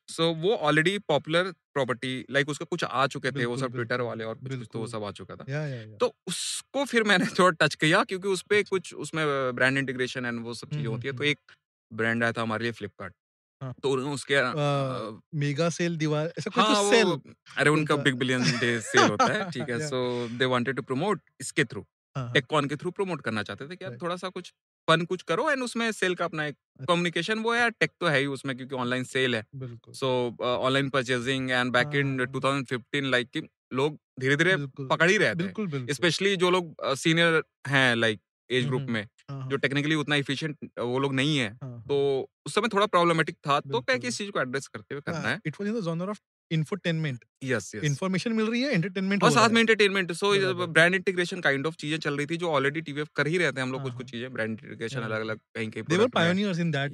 सो 0.08 0.32
वो 0.36 0.54
ऑलरेडी 0.62 0.98
पॉपुलर 1.08 1.52
प्रॉपर्टी 1.74 2.14
लाइक 2.30 2.48
उसका 2.48 2.64
कुछ 2.64 2.84
आ 2.84 3.06
चुके 3.06 3.30
थे 3.30 3.44
वो 3.44 3.56
सब 3.56 3.72
ट्विटर 3.72 4.00
वाले 4.00 4.24
और 4.24 4.34
कुछ 4.36 4.68
तो 4.72 4.78
वो 4.78 4.86
सब 4.86 5.04
आ 5.04 5.10
चुका 5.12 5.36
था। 5.36 5.96
तो 5.98 6.12
उसको 6.26 6.84
फिर 6.84 7.02
मैंने 7.04 7.26
थोड़ा 7.38 7.50
टच 7.60 7.74
किया 7.74 8.02
क्योंकि 8.04 8.28
उस 8.28 8.42
पे 8.42 8.58
अच्छा। 8.58 8.70
कुछ 8.70 8.94
उसमें 8.96 9.24
ब्रांड 9.54 9.78
इंटीग्रेशन 9.78 10.26
एंड 10.26 10.42
वो 10.44 10.54
सब 10.54 10.68
चीज़ें 10.68 10.82
हम्म, 10.82 10.92
होती 10.92 11.08
है 11.08 11.12
तो 11.12 11.18
हम्म, 11.18 11.30
एक 11.30 11.38
ब्रांड 11.90 12.22
आया 12.24 12.32
था 12.32 12.42
हमारे 12.42 12.62
लिए 12.62 12.72
फ्लिपकार्ट 12.72 13.14
हाँ। 13.62 13.72
तो 13.82 13.90
उन्होंने 13.90 14.14
उसके 14.14 14.40
मेगा 15.38 15.68
सेल 15.70 15.96
दीवार 15.96 16.32
ऐसा 16.38 16.50
कुछ 16.50 16.64
हाँ 16.64 16.74
तो 16.74 16.90
सेल 16.90 17.10
अरे 17.58 17.70
उनका- 17.70 17.98
बिग 18.00 18.14
बिलियन 18.14 18.42
डे 18.60 18.80
सेल 18.82 19.10
होता 19.10 19.26
है 19.26 19.50
ठीक 19.50 19.68
है। 19.70 19.78
So 19.88 20.00
they 20.38 20.44
wanted 20.44 20.76
to 20.76 20.82
promote 20.82 21.20
इसके 21.40 21.64
थ्रू 21.64 21.84
हाँ, 22.16 22.24
हाँ, 22.24 22.32
टेककॉन 22.34 22.66
के 22.68 22.76
थ्रू 22.76 22.90
प्रमोट 22.90 23.20
करना 23.22 23.42
चाहते 23.42 23.68
थे 23.68 23.76
कि 23.76 23.84
यार. 23.84 23.96
थोड़ा 24.02 24.16
सा 24.16 24.28
कुछ 24.28 24.52
फन 24.88 25.04
कुछ 25.04 25.22
करो 25.22 25.50
एंड 25.50 25.62
उसमें 25.62 25.90
सेल 25.92 26.14
का 26.14 26.24
अपना 26.24 26.44
एक। 26.46 26.56
कम्युनिकेशन 26.88 27.38
वो 27.38 27.52
है 27.54 27.70
टेक 27.72 27.90
तो 28.00 28.06
है 28.06 28.18
ही 28.18 28.26
उसमें 28.28 28.56
क्योंकि 28.56 28.74
ऑनलाइन 28.76 29.04
सेल 29.04 29.34
है 29.34 29.44
बिल्कुल 29.56 29.94
so 29.94 30.08
online 30.42 30.88
purchasing 30.90 31.50
and 31.50 31.72
back 31.72 31.94
in 31.94 32.18
हाँ। 32.20 32.26
2015 32.28 33.10
लाइक 33.10 33.30
कि 33.30 33.42
लोग 33.72 33.98
धीरे 34.20 34.36
धीरे 34.36 34.56
बिल्कुल 34.56 34.86
पकड़ 34.88 35.10
ही 35.10 35.16
रहे 35.16 35.30
थे 35.30 35.34
बिल्कुल 35.36 35.86
स्पेशली 35.92 36.34
जो 36.36 36.50
लोग 36.50 36.74
सीनियर 36.96 37.42
हैं 37.68 37.94
लाइक 37.96 38.20
एज 38.50 38.66
ग्रुप 38.66 38.80
हम्म, 38.80 38.92
में 38.92 39.02
हाँ, 39.30 39.38
हाँ, 39.40 39.48
जो 39.50 39.56
टेक्निकली 39.56 39.94
उतना 39.94 40.16
इफिशिएंट 40.16 40.70
वो 40.80 40.98
लोग 40.98 41.14
नहीं 41.14 41.36
है 41.38 41.48
हाँ, 41.52 41.70
हाँ। 41.70 41.82
तो 41.88 42.30
उस 42.46 42.54
समय 42.54 42.68
थोड़ा 42.68 42.86
प्रॉब्लमेटिक 42.86 43.36
था 43.46 43.58
तो 43.60 43.80
क्या 43.80 43.80
कि 43.80 43.92
बिल्कुल। 43.92 44.08
इस 44.08 44.18
चीज़ 44.18 44.30
को 44.30 44.40
एड्रेस 44.40 44.66
करते 44.68 44.94
हुए 44.94 45.02
करना 45.02 45.18
हाँ, 45.18 45.30
है 45.30 45.40
it 45.46 45.58
was 45.60 45.68
in 45.68 45.74
the 45.74 45.82
genre 45.82 46.14
infotainment 46.50 47.24
yes 47.44 47.70
yes 47.74 47.84
information 47.84 48.32
मिल 48.32 48.46
रही 48.46 48.60
है 48.62 48.72
एंटरटेनमेंट 48.72 49.24
और 49.24 49.30
साथ 49.30 49.50
में 49.50 49.60
entertainment 49.60 50.12
so 50.14 50.32
brand 50.68 50.94
integration 50.94 51.40
kind 51.40 51.66
of 51.66 51.74
चीज़ें 51.76 51.98
चल 51.98 52.16
रही 52.16 52.26
थी 52.26 52.36
जो 52.36 52.50
ऑलरेडी 52.50 52.80
टीवीएफ 52.80 53.08
कर 53.16 53.26
ही 53.26 53.38
रहे 53.38 53.52
थे 53.52 53.60
हम 53.60 53.72
लोग 53.72 53.80
हाँ, 53.80 53.84
कुछ 53.84 53.94
कुछ 53.94 54.06
हाँ। 54.06 54.10
चीज़ें 54.10 54.32
ब्रांड 54.32 54.50
इंटीग्रेशन 54.52 55.00
अलग 55.02 55.20
अलग 55.20 55.38
कहीं 55.54 55.70
कहीं 55.70 55.84
they 55.84 55.96
were 55.96 56.08
pioneers 56.10 56.58
in 56.58 56.70
that. 56.70 56.92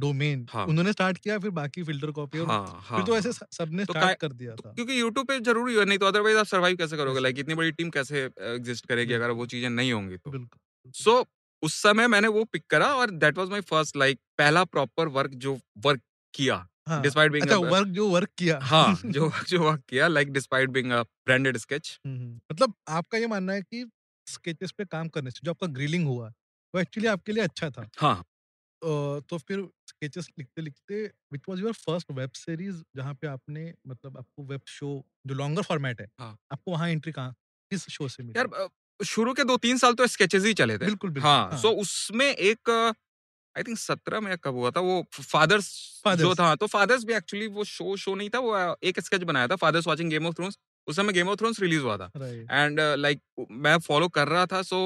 Domain 0.00 0.46
हाँ। 0.50 0.66
उन्होंने 0.66 0.92
स्टार्ट 0.92 1.18
किया 1.18 1.38
फिर 1.38 1.50
बाकी 1.52 1.82
फ़िल्टर 1.82 2.10
कॉपी 2.12 2.38
और 2.38 2.46
हाँ 2.48 2.58
फिर 2.60 2.84
हाँ 2.90 3.04
तो 3.04 3.16
ऐसे 3.16 3.30
हाँ। 3.30 3.46
सबने 3.52 3.84
तो 3.84 3.92
स्टार्ट 3.92 4.18
कर 4.20 4.32
दिया 4.32 4.56
तो 4.56 4.62
था। 4.62 4.72
क्योंकि 4.74 5.00
यूट्यूब 5.00 5.26
पे 5.26 5.38
ज़रूरी 5.40 5.74
है 5.76 5.84
नहीं 5.84 5.98
तो 5.98 6.06
अदरवाइज़ 6.06 6.36
आप 6.38 6.46
सर्वाइव 6.46 6.76
कैसे 6.76 6.96
करोगे? 6.96 7.20
लाइक 7.20 7.38
इतनी 7.38 7.54
बड़ी 7.54 7.72
टीम 7.72 7.90
कैसे 7.90 8.24
एग्जिस्ट 8.48 8.86
करेगी 8.86 9.14
अगर 9.14 9.30
वो 9.32 9.46
चीज़ें 9.46 9.68
नहीं 9.70 9.92
होंगी 9.92 10.16
तो। 10.18 10.48
सो 10.94 11.24
उस 11.62 11.74
समय 11.82 12.06
मैंने 12.08 12.28
वो 12.30 12.44
पिक 12.46 12.64
करा 12.70 12.94
और 12.94 13.10
that 13.12 13.38
was 13.38 13.48
my 13.50 13.60
first 13.62 13.96
like 13.96 14.18
पहला 14.38 14.64
प्रॉपर 14.66 15.08
वर्क 15.10 15.30
जो 15.36 15.58
वर्क 15.78 16.00
किया। 16.34 16.54
हाँ, 16.56 16.68
डिस्पाइट 16.96 17.32
बीइंग 17.32 17.44
अच्छा 17.44 17.56
वर्क 17.58 17.88
जो 17.90 18.08
वर्क 18.08 18.30
किया। 18.38 18.58
हाँ 18.62 18.98
जो 19.06 19.30
जो 19.48 19.62
वर्क 19.62 19.82
किया 19.88 20.08
like 20.08 20.32
despite 20.32 20.70
being 20.70 20.92
a 20.92 21.02
branded 21.26 21.56
sketch. 21.56 21.98
मतलब 22.50 22.74
आपका 22.88 23.18
ये 23.18 23.26
मानना 23.26 23.52
है 23.52 23.62
कि 23.62 23.84
स्केचेस 24.26 24.72
पे 24.72 24.84
काम 24.84 25.08
करने 25.08 25.30
से 25.30 25.40
जो 25.44 25.50
आपका 25.50 25.66
ग्रिलिंग 25.72 26.06
हुआ 26.06 26.28
वो 26.74 26.80
एक्चुअली 26.80 27.08
आपके 27.08 27.32
लिए 27.32 27.42
अच्छा 27.44 27.70
था। 27.70 27.88
हाँ। 27.98 28.22
तो 28.82 29.38
फिर 29.38 29.66
स्केचेस 29.88 30.28
लिखते 30.38 30.62
लिखते 30.62 31.02
which 31.32 31.42
was 31.48 31.60
your 31.60 31.72
first 31.74 32.10
web 32.10 32.30
series 32.34 32.82
जहाँ 32.96 33.14
पे 33.14 33.26
आपने 33.26 33.72
मतलब 33.86 34.16
आपको 34.18 34.44
वेब 34.44 34.60
शो 34.68 34.90
जो 35.26 35.34
लॉन्गर 35.34 35.62
फॉर्मेट 35.62 36.00
है 36.00 36.06
हाँ। 36.20 36.36
आपको 36.52 36.70
वहाँ 36.72 36.88
एंट्री 36.88 37.12
कहाँ 37.12 37.34
किस 37.70 37.88
शो 37.88 38.08
से 38.08 38.22
मिली? 38.22 38.38
यार 38.38 38.68
शुरू 39.00 39.32
के 39.34 39.44
दो 39.44 39.56
तीन 39.56 39.78
साल 39.78 39.94
तो 39.94 40.06
स्केचेस 40.06 40.44
ही 40.44 40.52
चले 40.54 40.78
थे। 40.78 40.86
बिल्कुल 40.86 41.10
बिल्कुल। 41.10 41.30
हाँ 41.30 41.56
सो 41.56 41.70
उसमें 41.82 42.26
एक 42.26 42.70
आई 43.58 43.62
थिंक 43.62 43.78
सत्रह 43.78 44.20
में 44.20 44.36
कब 44.38 44.54
हुआ 44.54 44.70
था 44.70 44.80
वो 44.80 45.02
फादर्स 45.12 45.68
जो 46.18 46.34
था 46.34 46.54
तो 46.54 46.66
फादर्स 46.66 47.04
भी 47.04 47.14
एक्चुअली 47.14 47.46
वो 47.46 47.64
शो 47.64 47.96
शो 47.96 48.14
नहीं 48.14 48.30
था 48.30 48.38
वो 48.38 48.56
एक 48.82 49.00
स्केच 49.00 49.22
बनाया 49.22 49.48
था 49.48 49.56
fathers 49.56 49.86
watching 49.86 50.10
Game 50.10 50.26
of 50.26 50.34
Thrones 50.34 50.58
उस 50.86 50.96
समय 50.96 51.12
गेम 51.12 51.28
ऑफ़ 51.28 51.38
थ्रोन्स 51.38 51.60
रिलीज़ 51.60 51.82
हुआ 51.82 51.96
था। 51.96 52.10
एंड 52.52 52.80
लाइक 52.98 53.20
मैं 53.50 53.76
फॉलो 53.78 54.08
कर 54.08 54.28
रहा 54.28 54.46
था 54.46 54.62
सो 54.62 54.78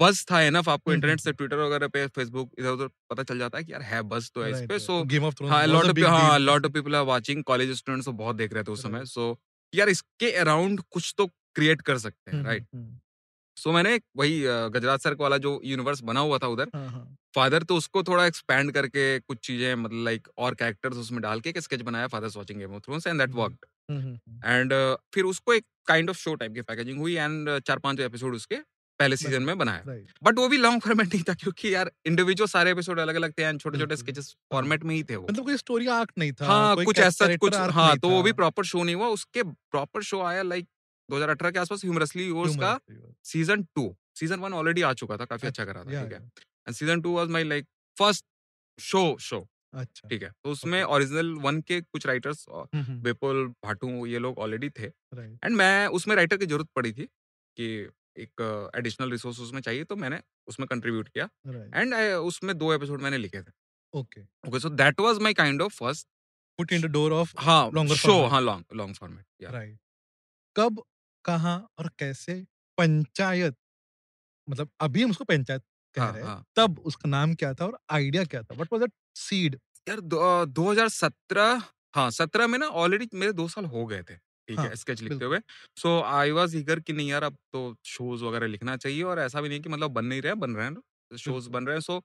बस 0.00 0.24
था 0.30 0.40
एनफ 0.42 0.68
आपको 0.68 0.90
हम्म, 0.90 0.94
इंटरनेट 0.94 1.20
हम्म। 1.20 1.24
से 1.24 1.32
ट्विटर 1.32 1.56
वगैरह 1.56 1.88
पे 1.88 2.06
फेसबुक 2.08 2.50
इधर 2.58 2.70
उधर 2.70 2.88
पता 3.10 3.22
चल 3.22 3.38
जाता 3.38 3.58
है 3.58 3.64
कि 3.64 3.72
यार 3.72 3.82
है 3.82 4.02
बस 4.10 4.30
तो 4.34 4.42
है 4.42 4.50
इस 4.50 4.66
पे 4.68 4.78
सो 4.78 5.02
गेम 5.04 5.24
ऑफ़ 5.24 5.34
थ्रोन्स 5.34 5.52
हाँ 5.52 5.66
लॉट 5.66 5.84
ऑफ़ 5.84 6.04
हाँ 6.06 6.38
lot 6.38 6.66
of 6.66 6.72
people 6.72 6.96
are 6.96 7.04
watching 7.04 7.42
college 7.44 7.76
students 7.76 8.06
तो 8.06 8.12
बहुत 8.12 8.36
देख 8.36 8.52
रहे 8.52 8.62
थे 8.62 8.72
उस 8.72 8.82
समय 8.82 9.04
सो 9.06 9.36
यार 9.72 9.88
इसके 9.88 10.32
अराउंड 10.36 10.80
कुछ 10.90 11.14
तो 11.18 11.26
क्रिएट 11.26 11.82
कर 11.82 11.98
सकते 11.98 12.30
हम्म, 12.30 12.40
हैं 12.40 12.46
राइट 12.46 12.66
सो 13.56 13.72
मैंने 13.72 13.98
वही 14.16 14.40
गजराज 14.74 15.00
सर 15.00 15.14
वाला 15.20 15.36
जो 15.38 15.60
यूनिवर्स 15.64 16.02
बना 16.02 16.20
हुआ 16.20 16.38
था 16.38 16.46
उधर 16.46 16.70
हाँ 16.74 16.88
हाँ। 16.88 17.06
फादर 17.38 17.62
तो 17.62 17.76
उसको 17.76 18.02
थोड़ा 18.02 18.26
एक्सपैंड 18.26 18.72
करके 18.72 19.18
कुछ 19.20 19.38
चीज़ें 19.38 19.74
मतलब 19.74 20.04
लाइक 20.04 20.28
और 20.38 20.54
कैरेक्टर्स 20.54 20.96
उसमें 20.96 21.20
डाल 21.22 21.40
के 21.40 21.60
स्केच 21.60 21.82
बनाया 21.82 22.06
fathers 22.06 22.36
watching 22.36 22.58
Game 22.58 22.74
of 22.74 22.82
Thrones 22.82 23.06
and 23.06 23.20
that. 23.20 23.30
Worked 23.30 23.66
hmm. 23.90 24.40
And 24.44 24.72
फिर 25.14 25.24
उसको 25.24 25.54
एक 25.54 25.64
काइंड 25.86 26.10
ऑफ़ 26.10 26.18
शो 26.18 26.34
टाइप 26.34 26.54
की 26.54 26.62
पैकेजिंग 26.62 26.98
हुई 26.98 27.14
एंड 27.16 27.58
चार 27.60 27.78
पाँच 27.78 28.00
एपिसोड 28.00 28.34
उसके 28.34 28.56
पहले 29.00 29.16
सीज़न 29.16 29.42
में 29.42 29.58
बनाया 29.58 29.96
बट 30.22 30.38
वो 30.38 30.48
भी 30.48 30.56
लॉन्ग 30.56 30.82
फॉर्मेट 30.82 31.14
नहीं 31.14 31.22
था 31.22 31.34
क्योंकि 31.34 31.74
यार 31.74 31.90
इंडिविजुअल 32.06 32.48
सारे 32.48 32.70
एपिसोड 32.70 33.00
अलग 33.00 33.14
अलग 33.14 33.32
थे 33.32 33.42
एंड 33.42 33.60
छोटे 33.60 33.78
छोटे 33.78 33.96
स्केचेस 33.96 34.34
फॉर्मेट 34.52 34.84
में 34.84 34.94
ही 34.94 35.02
थे 35.04 35.16
वो 35.16 35.26
मतलब 35.30 35.44
कोई 35.44 35.56
स्टोरी 35.56 35.86
आर्क 35.86 36.12
नहीं 36.18 36.32
था 36.32 36.46
हाँ 36.46 36.84
कुछ 36.84 36.98
ऐसा 36.98 37.36
कुछ 37.36 37.54
हाँ 37.54 37.96
तो 37.98 38.08
वो 38.08 38.22
भी 38.22 38.32
प्रॉपर 38.32 38.64
शो 38.64 38.82
नहीं 38.82 38.94
हुआ 38.94 39.08
उसके 39.08 39.42
प्रॉपर 39.42 40.02
शो 40.02 40.22
आया 40.22 40.42
लाइक 40.42 40.66
2018 41.08 41.52
के 41.52 41.58
आसपास 41.58 41.84
ह्यूमरसली 41.84 42.28
का। 42.56 42.78
Season 43.24 43.62
two 43.74 43.94
season 44.14 44.40
one 44.40 44.52
already 44.52 44.82
आ 44.82 44.92
चुका 44.92 45.16
था 45.16 45.24
काफ़ी 45.24 45.48
अच्छा 45.48 45.64
करा 45.64 45.84
था 45.84 46.02
ठीक 46.02 46.12
है। 46.12 46.30
And 46.68 46.74
season 46.76 47.00
two 47.02 47.14
was 47.16 47.28
my 47.30 47.44
like 47.44 47.66
first 47.96 48.24
show 48.78 49.02
show 49.20 49.46
अच्छा। 49.74 50.08
ठीक 50.08 50.22
है? 50.22 50.30
तो 50.44 50.50
उसमें. 50.50 50.82
ओरिजिनल 50.84 51.32
वन 51.42 51.60
के 51.62 51.80
कुछ 51.82 52.06
राइटर्स 52.06 52.44
हम्म, 52.50 53.12
भाटू 53.64 54.06
ये 54.06 54.18
लोग 54.18 54.38
ऑलरेडी 54.38 54.70
थे। 54.70 54.86
एंड 54.86 55.56
मैं 55.56 55.86
उसमें 55.98 56.14
राइटर 56.16 56.36
की 56.36 56.46
ज़रूरत 56.46 56.68
पड़ी 56.76 56.92
थी 56.92 57.04
कि 57.04 57.66
एक 58.18 58.70
एडिशनल 58.76 59.10
रिसोर्स 59.10 59.40
उसमें 59.40 59.60
चाहिए 59.60 59.84
तो 59.84 59.96
मैंने 59.96 60.20
उसमें 60.48 60.66
कंट्रीब्यूट 60.68 61.08
किया। 61.08 61.28
एंड 61.74 61.94
उसमें 62.26 62.56
दो 62.58 62.72
एपिसोड 62.74 63.02
मैंने 63.02 63.18
लिखे 63.18 63.42
थे। 63.42 63.52
Okay. 63.94 64.20
Okay 64.48 64.60
so 64.60 64.68
that 64.70 65.00
was 65.00 65.18
my 65.22 65.34
kind 65.34 65.62
of 65.62 65.74
first 65.74 66.06
put 66.58 66.72
in 66.72 66.82
the 66.82 66.86
door 66.92 67.12
of 67.12 67.34
हाँ 67.40 67.60
Longer 67.70 67.96
शो. 67.96 68.22
हाँ 68.26 68.40
लॉन्ग 68.40 68.64
लॉन्ग 68.74 68.94
फॉर्मेट 68.94 69.50
राइट 69.52 69.78
कब 70.56 70.82
कहाँ 71.24 71.58
और 71.78 71.90
कैसे 71.98 72.34
पंचायत 72.78 73.56
मतलब 74.48 74.70
अभी 74.80 75.02
हम 75.02 75.10
उसको 75.10 75.24
पंचायत 75.24 75.62
कह 75.96 76.02
हाँ, 76.02 76.12
रहे 76.12 76.22
हैं। 76.22 76.28
हाँ। 76.28 76.44
तब 76.56 76.78
उसका 76.80 77.08
नाम 77.08 77.34
क्या 77.34 77.52
था 77.54 77.66
और 77.66 77.78
आइडिया 77.92 78.24
क्या 78.26 78.42
था? 78.42 78.54
व्हाट 78.54 78.68
वाज 78.72 78.80
दैट 78.82 78.92
सीड 79.18 79.58
यार 79.86 80.00
दो 80.00 80.70
हज़ार 80.70 80.88
सत्रह 80.90 81.62
हाँ 81.94 82.10
सत्रह 82.12 82.46
में 82.46 82.58
ना 82.58 82.66
ऑलरेडी 82.78 83.08
मेरे 83.14 83.32
दो 83.34 83.48
साल 83.48 83.64
हो 83.66 83.84
गए 83.86 84.02
थे 84.02 84.16
ठीक 84.48 84.58
हाँ, 84.58 84.64
है 84.64 84.74
स्केच 84.76 85.02
लिखते 85.02 85.24
हुए। 85.24 85.38
सो 85.76 86.00
आई 86.02 86.30
वाज 86.32 86.54
ईगर 86.56 86.80
कि 86.80 86.92
नहीं 86.92 87.08
यार 87.10 87.22
अब 87.24 87.36
तो 87.52 87.74
शोज़ 87.86 88.24
वगैरह 88.24 88.46
लिखना 88.46 88.76
चाहिए 88.76 89.02
और 89.04 89.18
ऐसा 89.20 89.40
भी 89.40 89.48
नहीं 89.48 89.60
कि 89.60 89.68
मतलब 89.68 89.90
बन 89.92 90.04
नहीं 90.04 90.22
रहे 90.22 90.34
बन 90.36 90.54
रहे 90.56 90.66
हैं 90.66 91.16
शोज़ 91.18 91.48
बन 91.50 91.66
रहे 91.66 91.76
हैं। 91.76 91.80
सो 91.80 92.00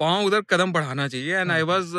पाँव 0.00 0.24
उधर 0.26 0.40
कदम 0.50 0.72
बढ़ाना 0.72 1.06
चाहिए 1.08 1.36
and 1.36 1.50
I 1.50 1.62
was 1.64 1.92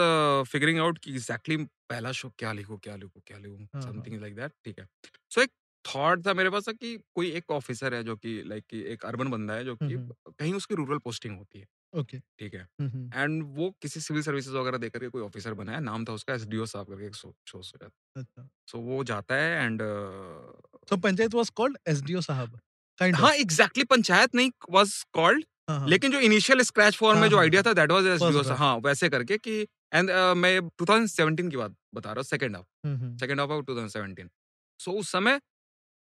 figuring 0.51 0.79
out 0.79 0.97
कि 0.97 1.11
एग्जैक्टली 1.11 1.55
exactly 1.55 1.73
पहला 1.89 2.11
शो 2.11 2.29
क्या 2.39 2.51
लिखूं 2.53 2.77
क्या 2.77 2.95
लिखूं 2.95 3.21
क्या 3.27 3.37
लिखूं 3.37 3.65
समथिंग 3.81 4.19
लाइक 4.21 4.35
दैट 4.35 4.51
ठीक 4.65 4.79
है। 4.79 4.85
सो 5.31 5.39
so, 5.41 5.43
एक 5.43 5.51
थॉट 5.85 6.25
था 6.27 6.33
मेरे 6.33 6.49
पास 6.49 6.69
कि 6.71 6.95
कोई 7.15 7.29
एक 7.31 7.51
ऑफिसर 7.51 7.93
है 7.93 8.03
जो 8.03 8.15
कि 8.15 8.41
लाइक 8.47 8.63
कि 8.69 8.81
एक 8.93 9.05
अर्बन 9.05 9.29
बंदा 9.29 9.53
है 9.53 9.65
जो 9.65 9.75
कि 9.75 9.93
हम्म। 9.93 10.31
कहीं 10.39 10.53
उसकी 10.53 10.75
रूरल 10.75 10.97
पोस्टिंग 10.99 11.37
होती 11.37 11.59
है 11.59 11.65
ओके। 11.93 12.17
ठीक 12.39 12.53
है? 12.53 12.67
हम्म, 12.81 13.09
एंड 13.15 13.43
वो 13.55 13.69
किसी 13.81 13.99
सिविल 13.99 14.23
सर्विसेज़ 14.23 14.55
वगैरह 14.55 14.77
देकर 14.77 14.99
के 14.99 15.09
कोई 15.09 15.21
ऑफिसर 15.21 15.53
बना 15.53 15.71
है 15.71 15.79
नाम 15.81 16.05
था 16.05 16.13
उसका 16.13 16.33
एसडीओ 16.33 16.65
साहब 16.65 16.87
करके 16.87 17.05
एक 17.05 17.15
शो 17.15 17.33
शो 17.47 17.61
से। 17.61 17.85
अच्छा। 17.85 18.47
सो 18.67 18.79
वो 18.81 19.03
जाता 19.03 19.35
है 19.35 19.65
and 19.65 19.81
so 20.89 20.97
Panchayat 20.97 21.33
was 21.35 21.49
called 21.55 21.77
SDO 21.87 22.21
साहब 22.21 22.59
काइंड 22.99 23.15
हाँ 23.15 23.33
एग्जैक्टली 23.35 23.83
पंचायत 23.85 24.35
नहीं 24.35 24.51
वाज 24.71 25.03
कॉल्ड 25.13 25.45
हाँ 25.69 25.87
लेकिन 25.87 26.11
जो 26.11 26.19
इनिशियल 26.21 26.61
स्क्रैच 26.63 26.95
फॉर्म 26.95 27.17
में 27.17 27.21
हाँ, 27.21 27.29
जो 27.29 27.35
हाँ, 27.35 27.43
आइडिया 27.43 27.61
था 27.61 27.73
that 27.73 27.91
was 27.91 28.05
S 28.07 28.21
SDO 28.21 28.41
draft. 28.41 28.57
हाँ 28.57 28.75
वैसे 28.79 29.09
करके 29.09 29.37
कि 29.37 29.61
एंड 29.93 30.09
मैं 30.37 30.59
2017 30.81 31.49
की 31.51 31.57
बात 31.57 31.75
बता 31.95 32.09
रहा 32.09 32.19
हूँ 32.19 32.23
second 32.25 32.55
half 32.55 32.65
hmm, 32.85 33.15
second 33.17 33.39
half 33.39 33.51
of 33.51 33.65
2017 33.65 34.29
so 34.79 34.91
उस 34.93 35.11
समय 35.11 35.39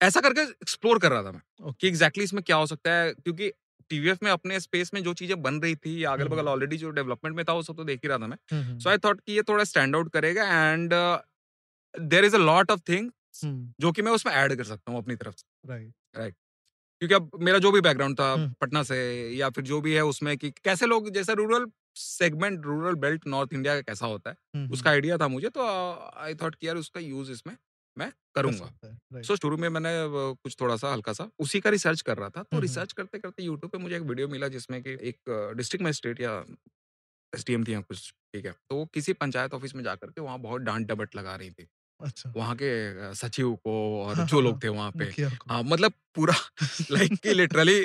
ऐसा 0.01 0.21
करके 0.21 0.41
एक्सप्लोर 0.41 0.99
कर 0.99 1.11
रहा 1.11 1.23
था 1.23 1.31
मैं 1.31 1.41
ओके। 1.61 1.73
कि 1.73 1.87
एग्जैक्टली 1.87 2.23
इसमें 2.23 2.43
क्या 2.43 2.55
हो 2.55 2.65
सकता 2.65 2.91
है 2.93 3.13
क्योंकि 3.13 3.51
टीवीएफ 3.91 4.23
में 4.23 4.31
अपने 4.31 4.59
स्पेस 4.59 4.91
में 4.93 5.01
जो 5.03 5.13
चीज़ें 5.13 5.41
बन 5.41 5.59
रही 5.61 5.75
थी 5.77 6.03
या 6.03 6.11
अगल 6.13 6.27
बगल। 6.27 6.47
ऑलरेडी 6.47 6.77
जो 6.77 6.89
डेवलपमेंट 6.91 7.35
में 7.35 7.43
था 7.45 7.53
वो 7.53 7.61
सब 7.63 7.75
तो 7.77 7.83
देख 7.83 7.99
ही 8.03 8.09
रहा 8.09 8.17
था 8.17 8.27
मैं। 8.27 8.37
सो 8.79 8.89
आई 8.89 8.97
थॉट 8.97 9.21
कि 9.21 9.33
ये 9.33 9.41
थोड़ा 9.49 9.63
स्टैंड 9.63 9.95
आउट 9.95 10.11
करेगा 10.13 10.43
and 10.63 10.93
there 11.95 12.25
is 12.25 12.35
a 12.35 12.39
lot 12.39 12.71
of 12.71 12.81
thing 12.89 13.11
जो 13.79 13.91
कि 13.91 14.01
मैं 14.01 14.11
उसमें 14.11 14.33
ऐड 14.33 14.55
कर 14.55 14.63
सकता 14.63 14.91
हूँ 14.91 15.01
अपनी 15.01 15.15
तरफ़ 15.15 15.35
से। 15.35 15.69
राइट 15.69 15.93
राइट 16.15 16.35
क्योंकि 17.01 17.15
अब 17.15 17.31
मेरा 17.41 17.59
जो 17.59 17.71
भी 17.71 17.81
बैकग्राउंड 17.81 18.15
था। 18.19 18.35
पटना 18.61 18.83
से 18.83 18.97
या 19.31 19.49
फिर 19.49 19.63
जो 19.63 19.81
भी 19.81 19.93
है 19.95 20.03
उसमें 20.05 20.37
कि 20.37 20.51
कैसे 20.65 20.85
लोग 20.85 21.09
जैसे 21.11 21.33
rural 21.35 21.67
segment 21.97 22.65
rural 22.65 22.95
belt 22.97 23.27
north 23.27 23.53
India 23.53 23.75
का 23.75 23.81
कैसा 23.83 24.05
होता 24.07 24.29
है 24.29 24.37
उसका 24.69 24.89
आइडिया 24.91 25.17
था 25.17 25.27
मुझे 25.29 25.49
तो 25.49 25.63
आई 26.17 26.35
थॉट 26.35 26.55
कि 26.55 26.67
यार 26.67 26.77
उसका 26.77 26.99
यूज़ 27.01 27.31
इसमें 27.31 27.55
मैं 27.97 28.11
कर 28.11 28.41
करूँगा। 28.41 29.21
सो 29.21 29.35
शुरू 29.35 29.57
में 29.57 29.69
मैंने 29.69 29.89
कुछ 30.33 30.55
थोड़ा 30.61 30.77
सा 30.77 30.93
हल्का 30.93 31.13
सा 31.13 31.29
उसी 31.39 31.59
का 31.59 31.69
रिसर्च 31.69 32.01
कर 32.01 32.17
रहा 32.17 32.29
था। 32.29 32.43
तो। 32.43 32.59
रिसर्च 32.59 32.93
करते 32.93 33.19
करते 33.19 33.43
यूट्यूब 33.43 33.71
पे 33.71 33.77
मुझे 33.77 33.95
एक 33.95 34.01
वीडियो 34.01 34.27
मिला 34.27 34.47
जिसमें 34.47 34.83
कि 34.83 34.89
एक 34.89 35.53
डिस्ट्रिक्ट 35.57 35.85
मजिस्ट्रेट 35.85 36.21
या 36.21 36.45
एसडीएम 37.35 37.63
थी 37.63 37.81
कुछ 37.81 38.13
ठीक 38.33 38.45
है। 38.45 38.51
तो 38.51 38.75
वो 38.75 38.85
किसी 38.85 39.13
पंचायत 39.13 39.53
ऑफ़िस 39.53 39.75
में 39.75 39.83
जाकर 39.83 40.07
के 40.07 40.21
वहाँ 40.21 40.39
बहुत 40.39 40.61
डांट 40.61 40.87
डबट 40.87 41.15
लगा 41.15 41.35
रही 41.35 41.51
थी। 41.51 41.67
अच्छा। 42.01 42.33
वहाँ 42.35 42.55
के 42.55 43.13
सचिव 43.15 43.55
को 43.55 44.03
और 44.03 44.15
हाँ, 44.15 44.25
जो 44.25 44.35
हाँ, 44.37 44.43
लोग 44.43 44.63
थे 44.63 44.67
वहाँ 44.67 44.91
पे। 44.91 45.05
हाँ 45.49 45.63
मतलब 45.63 45.91
पूरा 46.15 46.33
लाइक 46.91 47.13
कि 47.13 47.33
लिटरली 47.33 47.77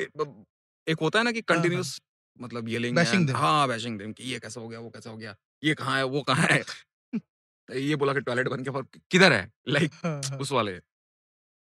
एक 0.88 0.97
होता 1.00 1.19
है 1.19 1.25
ना 1.25 1.33
कि 1.33 1.40
हाँ। 1.40 1.57
कंटिन्यूस 1.57 2.00
मतलब 2.40 2.64
Bashing 2.64 3.25
them. 3.25 3.37
हाँ 3.37 3.69
बैशिंग 3.69 3.99
देम 3.99 4.12
कि 4.12 4.25
ये 4.25 4.38
कैसा 4.38 4.61
हो 4.61 4.69
गया 4.69 4.81
वो 4.81 4.90
कैसा 4.90 5.11
हो 5.11 5.17
गया 5.17 5.37
ये 5.64 5.75
कहाँ 5.75 5.97
है 5.97 6.05
वो 6.05 6.23
कहाँ 6.23 6.47
है? 6.50 6.62
तो 7.71 7.79
ये 7.79 7.97
बोला 7.97 8.12
कि 8.15 8.21
टॉयलेट 8.21 8.49
बन 8.49 8.65
के 8.65 8.71
पर 8.71 8.83
किधर 9.11 9.33
है? 9.33 9.50
लाइक 9.69 9.93
हाँ, 9.95 10.23
हाँ, 10.25 10.41
उस 10.41 10.53
वाले। 10.53 10.77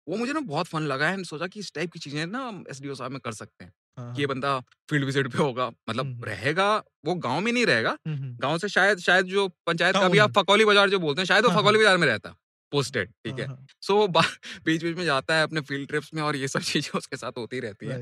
वो 0.07 0.17
मुझे 0.17 0.33
ना 0.33 0.39
बहुत 0.41 0.67
फन 0.67 0.83
लगा 0.83 1.09
है 1.09 1.23
सोचा 1.23 1.47
कि 1.47 1.59
इस 1.59 1.73
टाइप 1.73 1.91
की 1.93 1.99
चीज़ें 1.99 2.25
ना 2.27 2.49
एस 2.69 2.81
साहब 2.83 3.11
में 3.11 3.19
कर 3.19 3.31
सकते 3.33 3.63
हैं। 3.65 3.73
हाँ, 3.97 4.13
कि 4.15 4.21
ये 4.21 4.27
बंदा 4.27 4.59
फ़ील्ड 4.89 5.05
विज़िट 5.05 5.27
पे 5.27 5.37
होगा 5.37 5.67
मतलब। 5.89 6.25
रहेगा 6.25 6.75
वो 7.05 7.15
गाँव 7.17 7.39
में 7.41 7.51
नहीं 7.51 7.65
रहेगा। 7.65 7.97
गाँव 8.41 8.57
से 8.57 8.69
शायद 8.69 8.99
शायद 8.99 9.25
जो 9.27 9.47
पंचायत 9.67 9.97
का 9.97 10.05
Town. 10.05 10.19
आप 10.19 10.31
फकौली 10.31 10.65
बाज़ार 10.65 10.89
जो 10.89 10.99
बोलते 10.99 11.21
हैं 11.21 11.25
शायद 11.25 11.45
वो 11.45 11.49
हाँ, 11.49 11.57
फकौली 11.61 11.77
हाँ। 11.77 11.77
बाज़ार 11.79 11.97
में 11.97 12.07
रहता 12.07 12.35
पोस्टेड 12.71 13.11
ठीक 13.25 13.39
है। 13.39 13.45
हाँ, 13.45 13.47
हाँ, 13.47 13.67
सो 13.81 13.95
वो 13.97 14.07
बीच 14.65 14.83
बीच 14.83 14.97
में 14.97 15.05
जाता 15.05 15.35
है 15.35 15.43
अपने 15.43 15.61
फ़ील्ड 15.61 15.87
ट्रिप्स 15.89 16.13
में 16.13 16.21
और 16.23 16.35
ये 16.35 16.47
सब 16.47 16.59
चीज़ें 16.71 16.97
उसके 16.97 17.17
साथ 17.17 17.37
होती 17.37 17.59
रहती 17.59 17.87
है. 17.87 17.99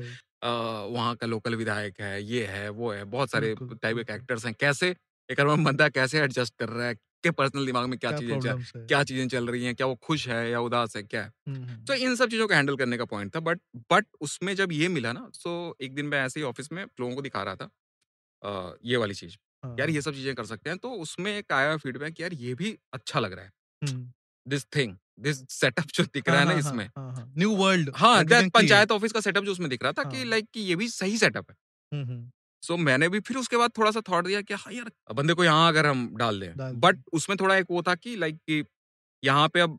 वहाँ 0.88 1.14
का 1.16 1.26
लोकल 1.26 1.54
विधायक 1.54 2.00
है 2.00 2.22
ये 2.24 2.44
है 2.46 2.68
वो 2.70 2.92
है 2.92 3.04
बहुत 3.06 3.30
सारे 3.30 3.54
टाइप 3.54 3.96
के। 3.98 4.04
कैरेक्टर्स 4.04 4.46
हैं 4.46 4.54
कैसे? 4.60 4.94
एक 5.28 5.40
बंदा 5.64 5.88
कैसे 5.90 6.20
एडजस्ट 6.20 6.54
कर 6.58 6.68
रहा 6.68 6.86
है 6.86 6.94
के 7.24 7.30
पर्सनल 7.32 7.66
दिमाग 7.66 7.86
में 7.88 7.98
क्या 7.98 8.10
क्या 8.10 8.14
चीज़ें 8.14 8.38
चल 8.40 8.54
क्या 8.84 9.02
चीज़ें 9.04 9.28
चल 9.28 9.48
रही 9.48 9.64
हैं? 9.64 9.74
क्या 9.74 9.86
वो 9.86 9.94
खुश 10.02 10.28
है 10.28 10.50
या 10.50 10.60
उदास 10.60 10.96
है? 10.96 11.02
क्या 11.04 11.22
है? 11.24 11.30
तो 11.86 11.94
इन 11.96 12.16
सब 12.16 12.30
चीज़ों 12.30 12.48
को 12.48 12.54
हैंडल 12.54 12.76
करने 12.76 12.98
का 12.98 13.04
पॉइंट 13.06 13.34
था 13.36 13.40
बट 13.42 13.60
बट 13.92 14.06
उसमें 14.22 14.54
जब 14.56 14.72
ये 14.72 14.88
मिला 14.90 15.12
ना 15.12 15.30
सो 15.34 15.76
एक 15.82 15.94
दिन 15.94 16.06
मैं 16.06 16.24
ऐसे 16.24 16.40
ही 16.40 16.46
ऑफ़िस 16.46 16.72
में 16.72 16.84
लोगों 17.00 17.14
को 17.14 17.22
दिखा 17.22 17.42
रहा 17.42 17.56
था 17.56 17.70
ये 18.84 18.96
वाली 18.96 19.14
चीज़ 19.14 19.36
हाँ, 19.62 19.76
यार 19.78 19.90
ये 19.90 20.00
सब 20.02 20.14
चीज़ें 20.14 20.34
कर 20.34 20.44
सकते 20.46 20.70
हैं 20.70 20.78
तो 20.78 20.90
उसमें 20.98 21.32
एक 21.32 21.52
आया 21.52 21.68
हुआ 21.68 21.76
फीडबैक 21.76 22.20
यार 22.20 22.32
ये 22.34 22.54
भी 22.54 22.76
अच्छा 22.92 23.20
लग 23.20 23.32
रहा 23.32 23.44
है। 23.44 23.50
दिस 24.46 24.66
थिंग 24.76 24.96
दिस 25.20 25.44
सेटअप 25.50 25.86
जो 25.94 26.04
दिख 26.06 26.28
रहा 26.28 26.40
है 26.40 26.46
ना 26.46 26.54
हाँ, 26.54 26.56
इसमें। 26.56 26.88
हाँ, 26.96 27.12
हाँ, 27.12 27.26
न्यू 27.38 27.54
वर्ल्ड 27.56 27.90
हाँ 27.96 28.24
पंचायत 28.52 28.92
ऑफ़िस 28.92 29.12
का 29.12 29.20
सेटअप 29.20 29.44
जो 29.44 29.52
उसमें 29.52 29.68
दिख 29.70 29.82
रहा 29.82 29.92
था 29.92 30.04
कि 30.04 30.18
हाँ। 30.18 30.26
लाइक 30.26 30.48
कि 30.54 30.60
ये 30.62 30.76
भी 30.76 30.88
सही 30.90 31.18
सेटअप 31.18 31.50
है। 31.50 31.56
सो 32.66 32.76
मैंने 32.78 33.08
भी 33.08 33.20
फिर 33.20 33.36
उसके 33.36 33.56
बाद 33.56 33.70
थोड़ा 33.78 33.90
सा 33.90 34.00
थॉट 34.08 34.26
दिया 34.26 34.40
कि 34.42 34.54
हाँ 34.54 34.72
यार 34.72 34.90
बंदे 35.14 35.34
को 35.34 35.44
यहाँ 35.44 35.68
अगर 35.68 35.86
हम 35.86 36.08
डाल 36.16 36.40
दें। 36.40 36.52
बट 36.80 37.02
उसमें 37.12 37.36
थोड़ा 37.40 37.56
एक 37.56 37.66
वो 37.70 37.82
था 37.82 37.94
कि 37.94 38.16
लाइक 38.16 38.36
कि 38.48 38.64
यहाँ 39.22 39.48
पे 39.48 39.60
अब 39.60 39.78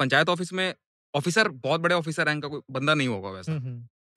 पंचायत 0.00 0.28
ऑफ़िस 0.28 0.52
में 0.52 0.72
ऑफिसर 1.14 1.48
बहुत 1.48 1.80
बड़े 1.80 1.94
ऑफिसर 1.94 2.26
रैंक 2.26 2.42
का 2.42 2.48
कोई 2.48 2.60
बंदा 2.70 2.94
नहीं 2.94 3.08
होगा 3.08 3.30
वैसा। 3.30 3.52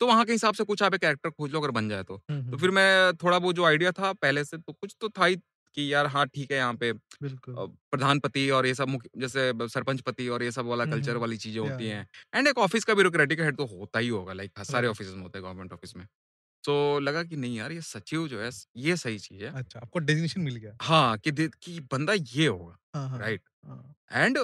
तो 0.01 0.07
वहाँ 0.07 0.25
के 0.25 0.31
हिसाब 0.31 0.53
से 0.53 0.63
कुछ 0.63 0.81
आप 0.83 0.95
कैरेक्टर 0.95 1.29
खोज 1.29 1.51
लो 1.53 1.59
अगर 1.59 1.71
बन 1.71 1.89
जाए 1.89 2.03
तो। 2.03 2.17
तो 2.51 2.57
फिर 2.57 2.71
मैं 2.71 3.13
थोड़ा 3.15 3.37
वो 3.37 3.53
जो 3.53 3.65
आइडिया 3.65 3.91
था 3.91 4.11
पहले 4.15 4.43
से 4.43 4.57
तो 4.57 4.73
कुछ 4.73 4.95
तो 5.01 5.09
था 5.09 5.25
ही 5.25 5.35
कि 5.77 5.93
यार 5.93 6.05
हाँ 6.07 6.25
ठीक 6.27 6.51
है 6.51 6.57
यहाँ 6.57 6.73
पे 6.73 6.91
प्रधानपति 7.23 8.49
और 8.49 8.65
ये 8.65 8.73
सब 8.73 8.97
जैसे 9.17 9.51
सरपंच 9.67 10.01
पति 10.01 10.27
और 10.27 10.43
ये 10.43 10.51
सब 10.51 10.65
वाला 10.65 10.85
कल्चर 10.85 11.17
वाली 11.17 11.37
चीज़ें 11.37 11.59
होती। 11.61 11.87
हैं। 11.87 12.07
एंड 12.35 12.47
एक 12.47 12.57
ऑफ़िस 12.57 12.85
का 12.85 12.93
ब्यूरोक्रेटिक 12.93 13.41
हेड 13.41 13.57
तो 13.57 13.65
होता 13.67 13.99
ही 13.99 14.07
होगा 14.07 14.33
लाइक 14.33 14.59
सारे 14.63 14.87
ऑफ़िस 14.87 15.07
में 15.07 15.21
होते 15.21 15.37
हैं 15.39 15.45
गवर्नमेंट 15.45 15.73
ऑफ़िस 15.73 15.95
में। 15.95 16.05
तो 16.63 16.99
लगा 16.99 17.23
कि 17.23 17.35
नहीं 17.35 17.57
यार 17.57 17.71
ये 17.71 17.81
सचिव 17.83 18.27
जो 18.27 18.41
है 18.41 18.49
ये 18.77 18.95
सही 18.97 19.19
चीज़ 19.19 19.43
है 19.43 19.51
अच्छा 19.53 19.79
आपको 19.79 19.99
डेजिग्नेशन 19.99 20.41
मिल 20.41 20.55
गया 20.55 20.75
हाँ 20.81 21.17
कि 21.19 21.31
दे- 21.31 21.51
कि 21.63 21.79
बंदा 21.91 22.13
ये 22.13 22.47
होगा 22.47 22.77
हाँ, 22.95 23.07
हाँ, 23.09 23.19
राइट 23.19 23.41
हाँ, 23.65 23.95
एंड 24.15 24.37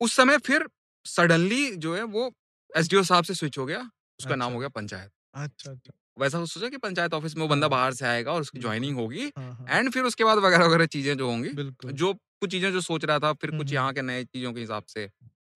उस 0.00 0.12
समय 0.12 0.38
फिर 0.40 0.68
सडनली 1.06 1.64
जो 1.78 1.94
है 1.96 2.02
वो 2.10 2.30
एसडीओ 2.70 3.02
साहब 3.02 3.24
से 3.24 3.34
स्विच 3.34 3.58
हो 3.58 3.66
गया 3.66 3.80
उसका 4.20 4.34
नाम 4.36 4.46
अच्छा। 4.46 4.54
हो 4.54 4.60
गया 4.60 4.68
पंचायत 4.70 5.10
अच्छा 5.36 5.70
अच्छा 5.70 5.92
वैसा 6.16 6.44
सोचा 6.44 6.68
कि 6.68 6.76
पंचायत 6.78 7.14
ऑफ़िस 7.14 7.36
में 7.36 7.42
वो 7.42 7.48
बंदा 7.48 7.66
हाँ। 7.66 7.70
बाहर 7.70 7.92
से 7.94 8.06
आएगा 8.06 8.32
और 8.32 8.40
उसकी 8.40 8.58
बिल्कुल। 8.58 8.68
ज्वाइनिंग 8.68 8.98
होगी 8.98 9.26
हाँ, 9.28 9.52
हाँ, 9.54 9.66
एंड 9.70 9.90
फिर 9.92 10.04
उसके 10.04 10.24
बाद 10.24 10.38
वगैरह 10.38 10.64
वगैरह 10.66 10.86
चीज़ें 10.88 11.16
जो 11.16 11.28
होंगी 11.30 11.48
बिल्कुल 11.52 11.92
जो 11.94 12.12
कुछ 12.14 12.50
चीज़ें 12.50 12.70
जो 12.72 12.80
सोच 12.80 13.04
रहा 13.04 13.18
था 13.18 13.32
फिर 13.34 13.50
हम्म, 13.50 13.58
कुछ 13.58 13.66
हम्म। 13.66 13.74
यहाँ 13.74 13.92
के 13.92 14.02
नए 14.02 14.24
चीज़ों 14.24 14.52
के 14.52 14.60
हिसाब 14.60 14.84
से 14.88 15.06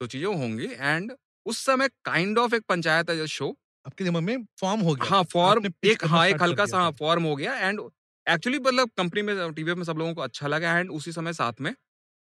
तो 0.00 0.06
चीज़ें 0.06 0.26
होंगी 0.34 0.68
एंड 0.72 1.12
उस 1.46 1.58
समय 1.60 1.88
काइंड 2.04 2.38
ऑफ़ 2.38 2.54
एक 2.54 2.62
पंचायत 2.68 3.10
है 3.10 3.16
जो 3.16 3.26
शो 3.28 3.54
आपके 3.86 4.04
दिमाग 4.04 4.22
में 4.22 4.44
फॉर्म 4.60 4.80
हो 4.80 4.94
गया। 4.94 5.10
हाँ 5.10 5.22
फॉर्म 5.22 5.66
एक 5.84 6.04
हाँ 6.04 6.26
एक 6.28 6.42
हल्का 6.42 6.66
सा 6.66 6.78
हाँ 6.78 6.92
फॉर्म 6.92 7.24
हो 7.24 7.36
गया 7.36 7.54
एंड 7.58 7.80
एक्चुअली 8.26 8.58
मतलब 8.58 8.90
कंपनी 8.96 9.22
में 9.22 9.52
टीवी 9.52 9.74
में 9.74 9.84
सब 9.84 9.98
लोगों 9.98 10.14
को 10.14 10.20
अच्छा 10.20 10.46
लगा 10.46 10.78
एंड 10.78 10.90
उसी 10.90 11.12
समय 11.12 11.32
साथ 11.32 11.60
में 11.60 11.74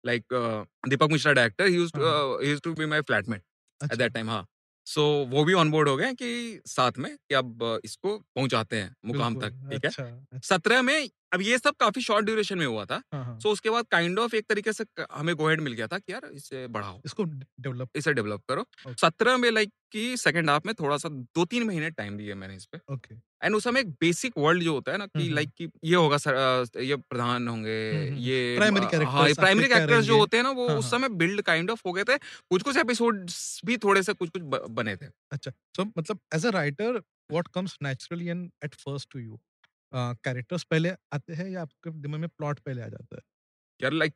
लाइक 0.04 0.24
दीपक 0.88 1.12
मिश्रा 1.12 1.32
डायरेक्टर 1.32 1.66
ही 1.66 1.76
हाँ। 1.76 2.56
To 2.64 2.74
be 2.74 2.86
my 2.86 3.00
flatmate 3.00 3.40
at 3.40 3.82
अच्छा। 3.82 3.96
दैट 3.96 4.12
टाइम 4.12 4.30
हाँ। 4.30 4.46
सो 4.86 5.00
so, 5.24 5.30
वो 5.32 5.44
भी 5.44 5.52
ऑन 5.54 5.70
बोर्ड 5.70 5.88
हो 5.88 5.96
गए 5.96 6.12
कि 6.14 6.60
साथ 6.66 6.98
में 6.98 7.14
कि 7.18 7.34
अब 7.34 7.80
इसको 7.84 8.18
पहुंचाते 8.18 8.76
हैं 8.76 8.94
मुकाम 9.06 9.36
तक 9.36 9.52
ठीक 9.62 9.72
ठीक 9.72 9.84
है? 9.84 9.90
अच्छा 9.90 10.04
अच्छा, 10.32 10.38
सत्रह 10.44 10.82
में 10.82 11.08
अब 11.32 11.40
ये 11.42 11.58
सब 11.58 11.74
काफ़ी 11.80 12.02
शॉर्ट 12.02 12.26
ड्यूरेशन 12.26 12.58
में 12.58 12.66
हुआ 12.66 12.84
था 12.84 12.98
सो 12.98 13.02
हाँ। 13.14 13.38
सो 13.38 13.50
उसके 13.50 13.70
बाद 13.70 13.86
काइंड 13.90 14.10
kind 14.10 14.24
ऑफ़ 14.24 14.30
of 14.30 14.38
एक 14.38 14.46
तरीके 14.48 14.72
से 14.72 14.84
हमें 15.12 15.34
गोहेड 15.36 15.60
मिल 15.60 15.72
गया 15.72 15.86
था 15.86 15.98
कि 15.98 16.12
यार 16.12 16.26
इसे 16.34 16.66
बढ़ाओ। 16.68 17.00
इसको 17.04 17.24
डेवलप 17.24 17.90
इसे 17.96 18.12
डेवलप 18.14 18.42
करो। 18.48 18.64
सत्रह 19.00 19.36
में 19.36 19.50
लाइक 19.50 19.72
की 19.92 20.16
सेकंड 20.16 20.50
हाफ़ 20.50 20.62
में 20.66 20.74
थोड़ा 20.74 20.96
सा 20.98 21.08
दो 21.10 21.44
तीन 21.44 21.62
महीने 21.62 21.90
टाइम 21.92 22.16
दिए 22.16 22.34
मैंने 22.34 22.56
इस 22.56 22.66
पे। 22.66 22.78
ओके। 22.88 23.14
एंड 23.44 23.54
उस 23.56 23.64
समय 23.64 23.80
एक 23.80 23.88
बेसिक 24.00 24.38
वर्ल्ड 24.38 24.62
जो 24.62 24.72
होता 24.74 24.92
है 24.92 24.98
ना 24.98 25.06
कि 25.08 25.28
लाइक 25.30 25.50
कि 25.58 25.68
ये 25.84 25.94
होगा 25.96 26.16
सर 26.18 26.36
ये 26.82 26.96
प्रधान 26.98 27.48
होंगे 27.48 27.72
ये 28.20 28.58
हाँ 28.60 29.24
आपके 29.24 29.34
प्राइमरी 29.34 29.68
कैरेक्टर्स 29.68 30.04
जो 30.06 30.18
होते 30.18 30.36
हैं 30.36 30.44
ना 30.44 30.50
वो 30.50 30.68
हाँ, 30.68 30.76
उस 30.76 30.84
हाँ। 30.84 30.90
समय 30.90 31.08
बिल्ड 31.16 31.42
काइंड 31.42 31.70
ऑफ़ 31.70 31.82
हो 31.86 31.92
गए 31.92 32.04
थे। 32.04 32.16
कुछ 32.18 32.62
कुछ 32.62 32.76
एपिसोड्स 32.76 33.60
भी 33.64 33.76
थोड़े 33.76 34.02
से 34.02 34.12
कुछ 34.12 34.30
कुछ 34.30 34.42
बने 34.70 34.96
थे। 34.96 35.06
अच्छा 35.32 35.50
सो 35.76 35.84
मतलब 35.98 36.20
as 36.34 36.46
a 36.46 36.50
writer 36.50 36.98
what 37.30 37.48
comes 37.48 37.76
naturally 37.82 38.26
and 38.28 38.50
at 38.64 38.74
first 38.74 39.08
to 39.12 39.18
you 39.18 39.38
characters 39.92 40.64
पहले 40.70 40.90
आते 41.14 41.34
हैं 41.34 41.48
या 41.48 41.62
आपके 41.62 41.90
दिमाग 42.00 42.20
में 42.20 42.28
प्लॉट 42.28 42.60
पहले 42.60 42.82
आ 42.82 42.88
जाता 42.88 43.16
है? 43.16 43.22
यार 43.80 43.92
लाइक 43.92 44.14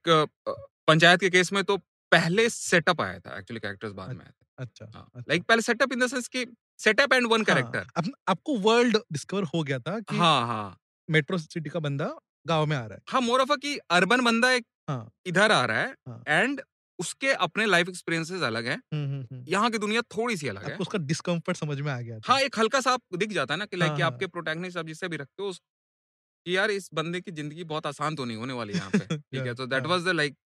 पंचायत 0.88 1.20
के 1.20 1.30
केस 1.30 1.52
में 1.52 1.62
तो 1.64 1.76
पहले 2.12 2.49
सेटअप 2.50 3.00
आया 3.00 3.18
था 3.20 3.38
एक्चुअली 3.38 3.61
कैरेक्टर्स 3.61 3.92
बाद 3.92 4.11
में 4.11 4.25
आए 4.25 4.30
थे। 4.30 4.47
अच्छा 4.58 4.85
अच्छा। 5.14 5.23
लाइक 5.28 5.42
पहले 5.44 5.62
सेटअप 5.62 5.92
इन 5.92 6.00
द 6.00 6.06
सेंस 6.06 6.28
कि 6.28 6.44
सेटअप 6.80 7.12
एंड 7.12 7.26
वन 7.26 7.38
हाँ, 7.38 7.44
कैरेक्टर 7.44 8.12
आपको 8.28 8.56
वर्ल्ड 8.61 8.97
डिस्कवर 9.12 9.44
हो 9.54 9.62
गया 9.62 9.78
था 9.78 9.99
कि 10.00 10.16
हाँ 10.16 10.47
हाँ 10.47 10.76
मेट्रो 11.08 11.38
सिटी 11.38 11.70
का 11.70 11.80
बंदा 11.80 12.11
गाँव 12.47 12.66
में 12.66 12.76
आ 12.76 12.80
रहा 12.80 12.94
है 12.94 13.00
हाँ 13.08 13.20
मोर 13.20 13.40
ऑफ़ 13.40 13.52
कि 13.56 13.76
अर्बन 13.90 14.25
बंदा 14.25 14.50
एक 14.52 14.66
हाँ। 14.88 15.08
इधर 15.26 15.52
आ 15.52 15.64
रहा 15.64 15.80
हाँ। 16.08 16.23
है 16.28 16.42
एंड 16.42 16.61
उसके 16.99 17.32
अपने 17.38 17.66
लाइफ 17.66 17.88
एक्सपीरियंसेस 17.88 18.42
अलग 18.42 18.66
हैं। 18.66 19.44
यहाँ 19.49 19.70
की 19.70 19.78
दुनिया 19.78 20.00
थोड़ी 20.16 20.37
सी 20.37 20.49
अलग 20.49 20.64
है 20.70 20.76
उसका 20.76 20.99
डिस्कम्फर्ट 21.00 21.56
समझ 21.56 21.80
में 21.80 21.90
आ 21.92 22.00
गया 22.00 22.18
था 22.18 22.32
हाँ 22.32 22.40
एक 22.40 22.58
हल्का 22.58 22.80
सा 22.80 22.92
आप 22.92 23.00
दिख 23.16 23.32
जाता 23.32 23.54
है 23.54 23.58
ना 23.58 23.66
कि 23.66 23.76
लाइक 23.76 23.90
हाँ, 23.90 23.99
हाँ। 24.00 24.06
आपके 24.06 24.26
प्रोटैगनिस्ट 24.26 24.78
आप 24.78 24.87
जिससे 24.87 25.08
भी 25.08 25.16
रखते 25.16 25.42
हो 25.42 25.52
कि 25.52 26.56
यार 26.56 26.70
इस 26.70 26.88
बंदे 26.94 27.20
की 27.20 27.30
ज़िंदगी 27.32 27.64
बहुत 27.66 27.87
आसान 27.87 28.14
तो 28.16 28.25
नहीं 28.25 28.37
होने 28.37 28.52
वाली 28.52 28.73
यहाँ 28.75 28.90
पे 28.90 28.99
ठीक 29.16 29.47
है 29.47 29.54
तो 29.54 29.66
दैट 29.66 29.82
हाँ। 29.82 29.90
Was 29.90 30.04
the 30.04 30.14
like 30.14 30.37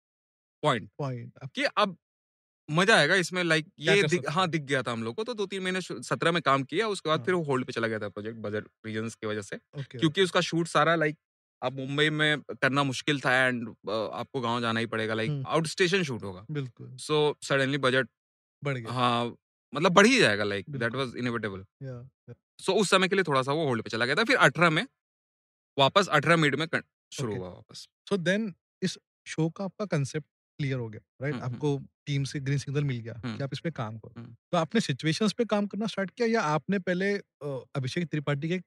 point 0.63 0.89
point 0.99 1.39
कि 1.55 1.65
अब 1.65 1.97
मज़ा 2.73 2.97
आएगा 2.97 3.15
इसमें 3.17 3.43
लाइक 3.45 3.67
ये 3.81 4.03
दिख, 4.05 4.29
हाँ 4.31 4.47
दिख 4.49 4.63
गया 4.63 4.83
था 4.83 4.93
हम 4.93 5.03
लोग 5.03 5.15
को 5.17 5.25
तो 5.25 5.35
दो 5.35 5.47
तीन 5.47 5.63
महीने 5.63 5.81
सत्रह 5.83 6.33
में 6.33 6.41
काम 6.43 6.63
किया 6.65 6.89
उसके 6.89 7.09
बाद 7.09 7.19
हाँ। 7.19 7.25
फिर 7.27 7.35
वो 7.35 7.43
होल्ड 7.45 7.67
पे 7.67 7.73
चला 7.73 7.89
गया 7.89 7.99
था 7.99 8.09
प्रोजेक्ट 8.09 8.39
बजट 8.39 8.69
रीजंस 8.87 9.15
की 9.15 9.27
वजह 9.27 9.43
से। 9.43 9.59
क्योंकि 9.93 10.23
उसका 10.23 10.41
शूट 10.41 10.69
सारा 10.69 10.95
लाइक 10.95 11.19
आप 11.63 11.73
मुंबई 11.75 12.09
में 12.11 12.41
करना 12.53 12.83
मुश्किल 12.85 13.21
था 13.21 13.35
एंड 13.37 13.69
आपको 13.91 14.41
गाँव 14.41 14.61
जाना 14.61 14.81
ही 14.81 14.87
पड़ेगा 14.87 15.15
लाइक। 15.15 15.43
आउट 15.49 15.67
स्टेशन 15.67 16.03
शूट 16.03 16.23
होगा। 16.25 16.45
बिल्कुल। 16.51 16.97
सो 16.99 17.37
सडनली 17.43 17.79
बजट 17.79 18.09
बढ़ 18.63 18.79
गया। 18.79 18.93
हाँ 18.93 19.35
मतलब 19.73 19.93
बढ़ 19.93 20.07
ही 20.07 20.19
जाएगा 20.19 20.45
like 20.45 20.71
that 20.71 20.95
was 20.95 21.13
inevitable 21.19 21.65
so 22.61 22.73
उस 22.73 22.91
समय 22.91 23.09
के 23.09 23.17
लिए 23.17 23.25
थोड़ा 23.25 23.43
सा 23.43 23.53
वो 23.53 23.67
होल्ड 23.67 23.83
पे 23.83 23.91
चला 23.91 24.07
गया 24.07 24.15
था 24.15 24.25
फिर 24.25 24.37
अठारह 24.39 24.71
में 24.71 24.87
वापस 25.77 26.09
अठारह 26.09 26.37
मिड 26.37 26.55
में 26.55 26.67
शुरू 26.67 27.29
Okay. 27.29 27.39
हुआ 27.39 27.49
वापस। 27.49 27.87
सो 28.09 28.17
देन 28.19 28.53
इस 28.83 28.99
शो 29.27 29.49
का 29.51 29.65
आपका 29.65 29.85
कंसेप्ट 29.87 30.27
क्लियर 30.59 30.79
हो 30.79 30.89
गया 30.89 31.01
राइट 31.23 31.35
हम्म। 31.35 31.45
आपको 31.45 31.79
टीम 32.07 32.25
से 32.25 32.41
ग्रीन 32.41 32.59
सिग्नल 32.59 32.85
मिल 32.85 32.99
गया। 33.01 33.15
कि 33.27 33.43
आप 33.45 33.53
इस 33.53 33.61
पे 33.61 33.71
काम 33.71 33.99
करो। 33.99 34.23
तो 34.53 34.59
आपने 34.59 34.81
सिचुएशंस 34.81 35.33
पे 35.33 35.45
काम 35.45 35.67
करना 35.67 35.87
स्टार्ट 35.87 36.11
किया 36.11 36.29
या 36.29 36.43
आपने 36.51 36.79
पहले 36.81 37.13
अभिषेक 37.77 38.09
त्रिपाठी 38.09 38.49
के 38.49 38.61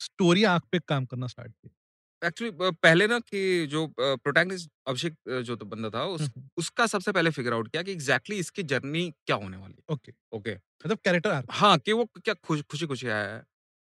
स्टोरी 0.00 0.44
आर्क 0.46 0.64
पे 0.72 0.78
काम 0.88 1.04
करना 1.06 1.26
स्टार्ट 1.26 1.52
किया? 1.52 1.74
एक्चुअली 2.22 2.52
पहले 2.82 3.06
ना 3.06 3.18
कि 3.20 3.66
जो 3.66 3.86
प्रोटैगनिस्ट 3.98 4.70
अभिषेक 4.88 5.14
जो 5.44 5.56
तो 5.56 5.66
बंदा 5.66 5.90
था 5.90 6.04
उस 6.06 6.30
उसका 6.58 6.86
सबसे 6.86 7.12
पहले 7.12 7.30
फिगर 7.30 7.52
आउट 7.52 7.68
किया 7.68 7.82
कि 7.82 7.92
एग्जैक्टली 7.92 8.36
exactly 8.36 8.40
इसकी 8.40 8.62
जर्नी 8.64 9.10
क्या 9.26 9.36
होने 9.36 9.56
वाली 9.56 9.74
है। 9.74 9.94
ओके। 9.94 10.12
ओके? 10.32 10.54
मतलब 10.54 10.98
कैरेक्टर 11.04 11.30
आर्क 11.30 11.46
हाँ 11.52 11.78
कि 11.78 11.92
वो 11.92 12.04
क्या 12.16 12.34
खुश 12.44 12.62
खुशी 12.62 12.86
खुशी 12.86 13.06
आया 13.08 13.34
है 13.34 13.42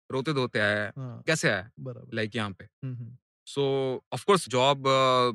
रोते 0.10 0.34
धोते 0.34 0.60
आया 0.60 0.84
है 0.84 0.92
हाँ। 0.98 1.22
कैसे 1.28 1.50
आया 1.50 1.62
है? 1.62 1.72
लाइक 2.14 2.36
यहाँ 2.36 2.52
पे। 2.52 2.68
सो 3.46 4.04
ऑफकोर्स 4.14 4.50
जॉब 4.50 4.84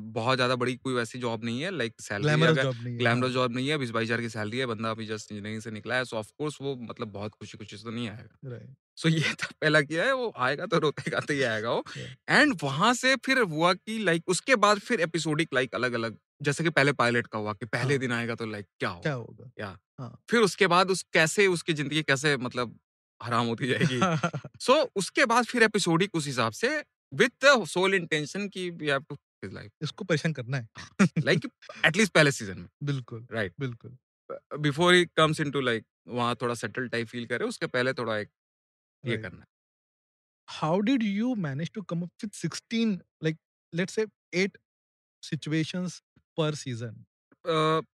बहुत 0.01 0.37
ज़्यादा 0.37 0.55
बड़ी 0.55 0.75
कोई 0.75 0.93
वैसी 0.93 1.19
जॉब 1.19 1.43
नहीं 1.43 1.61
है 1.61 1.71
लाइक 1.71 1.93
सैलरी 2.01 2.97
ग्लैमरस 2.97 3.31
जॉब 3.31 3.51
नहीं 3.51 3.67
है 3.67 3.71
हाँ, 3.71 3.77
है 3.77 3.77
बीस 3.77 3.89
बाईस 3.89 4.05
हज़ार 4.05 4.21
की 4.21 4.29
सैलरी 4.29 4.57
है 4.57 4.65
बंदा 4.65 4.91
अभी 4.91 5.05
जस्ट 5.05 5.31
इंजीनियरिंग 5.31 5.61
से 5.61 5.71
निकला 5.71 5.95
है 5.95 6.05
सो 6.05 6.17
ऑफ़ 6.17 6.31
कोर्स 6.37 6.57
वो 6.61 6.75
मतलब 6.75 7.07
बहुत 7.07 7.31
खुशी 7.31 7.57
खुशी 7.57 7.77
से 7.77 7.83
तो 7.83 7.91
नहीं 7.91 8.09
आएगा। 8.09 8.49
Right, 8.51 8.75
सो 8.95 9.09
ये 9.09 9.21
तो 9.33 9.47
पहला 9.61 9.81
किया 9.81 10.03
है 10.03 10.13
वो 10.13 10.33
आएगा 10.37 10.65
तो 10.65 10.77
रोते 10.77 11.11
गाते 11.11 11.33
ही 11.33 11.41
आएगा 11.41 11.71
वो। 11.71 11.83
Yeah. 11.97 12.29
एंड 12.29 12.57
वहाँ 12.63 12.93
से 12.93 13.15
फिर 13.15 13.39
हुआ 13.39 13.73
कि 13.73 13.99
लाइक 13.99 14.23
उसके 14.27 14.55
बाद 14.55 14.79
फिर 14.79 15.01
एपिसोडिक 15.01 15.49
लाइक 15.53 15.75
अलग 15.75 15.93
अलग 15.93 16.17
जैसे 16.41 16.63
कि 16.63 16.69
पहले 16.69 16.91
पायलट 16.91 17.27
का 17.27 17.39
हुआ 17.39 17.53
कि 17.53 17.65
पहले 17.65 17.93
हाँ। 17.93 17.99
दिन 17.99 18.11
आएगा 18.11 18.35
तो 18.35 18.45
लाइक 18.45 18.65
क्या 18.79 18.89
क्या 18.89 19.13
होगा 19.13 19.51
होगा? 19.59 20.19
फिर 20.29 20.39
उसके 20.39 20.67
बाद 20.67 20.91
उस 20.91 21.05
कैसे 21.13 21.47
उसकी 21.47 21.73
ज़िंदगी 21.73 22.03
कैसे 22.03 22.37
मतलब 22.37 22.79
हराम 23.23 23.47
होती 23.47 23.67
जाएगी। 23.67 23.99
सो 24.59 24.73
so, 24.81 24.89
उसके 24.95 25.25
बाद 25.25 25.45
फिर 25.45 25.63
एपिसोडिक 25.63 26.15
उस 26.15 26.25
हिसाब 26.25 26.51
से 26.51 26.83
विद 27.13 27.31
द 27.45 27.63
सोल 27.67 27.93
इंटेंशन 27.95 28.47
की 28.49 28.69
we 28.71 28.87
have 28.89 29.03
to 29.09 29.15
his 29.43 29.53
life. 29.53 29.71
इसको 29.83 30.05
परेशान 30.05 30.33
करना 30.33 30.57
है। 30.57 30.67
लाइक 31.25 31.45
एटलीस्ट 31.85 32.13
पहले 32.13 32.31
सीज़न 32.31 32.59
में। 32.59 32.67
बिल्कुल 32.83 33.25
राइट। 33.31 33.53
बिल्कुल। 33.59 33.97
बिफोर 34.59 34.93
ही 34.93 35.05
कम्स 35.17 35.39
इनटू 35.39 35.61
लाइक 35.61 35.85
वहाँ 36.07 36.35
थोड़ा 36.41 36.53
सेटल 36.55 36.87
टाइप 36.89 37.07
फील 37.07 37.25
करे 37.27 37.45
उसके 37.45 37.67
पहले 37.67 37.93
थोड़ा 37.93 38.17
एक 38.17 38.29
ये. 39.03 39.17
करना 39.17 39.45
how 40.47 40.75
did 40.81 41.03
you 41.03 41.27
manage 41.43 41.69
to 41.75 41.81
come 41.89 42.01
up 42.05 42.23
with 42.23 42.33
16 42.37 42.89
like 43.21 43.37
let's 43.73 43.93
say 43.97 44.03
8 44.33 44.57
situations 45.23 45.95
per 46.37 46.49
season 46.63 46.97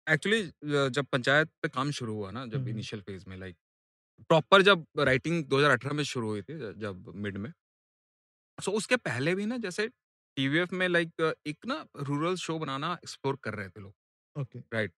actually 0.10 0.41
जब 0.89 1.06
पंचायत 1.12 1.50
पे 1.62 1.69
काम 1.69 1.91
शुरू 1.91 2.15
हुआ 2.15 2.32
ना 2.32 2.45
जब 2.45 2.56
हम्म। 2.56 2.69
इनिशियल 2.69 3.02
फ़ेज़ 3.02 3.24
में 3.28 3.38
लाइक 3.38 3.56
प्रॉपर 4.30 4.62
जब 4.62 4.86
राइटिंग 5.00 5.43
2018 5.45 5.93
में 5.93 6.04
शुरू 6.04 6.30
हुई 6.30 6.41
थी 6.41 6.58
जब 6.82 7.12
मिड 7.26 7.38
में 7.38 7.52
सो 8.62 8.71
उसके 8.71 8.95
पहले 8.97 9.36
भी 9.36 9.45
ना 9.45 9.58
जैसे 9.58 9.88
टीवीएफ 10.38 10.74
में 10.74 10.88
लाइक 10.88 11.34
एक 11.47 11.65
ना 11.67 11.86
रूरल 12.02 12.36
शो 12.36 12.58
बनाना 12.60 12.93
एक्सप्लोर 12.93 13.38
कर 13.43 13.54
रहे 13.54 13.69
थे 13.69 13.82
लोग 13.82 13.93
ओके। 14.36 14.60
okay 14.60 14.89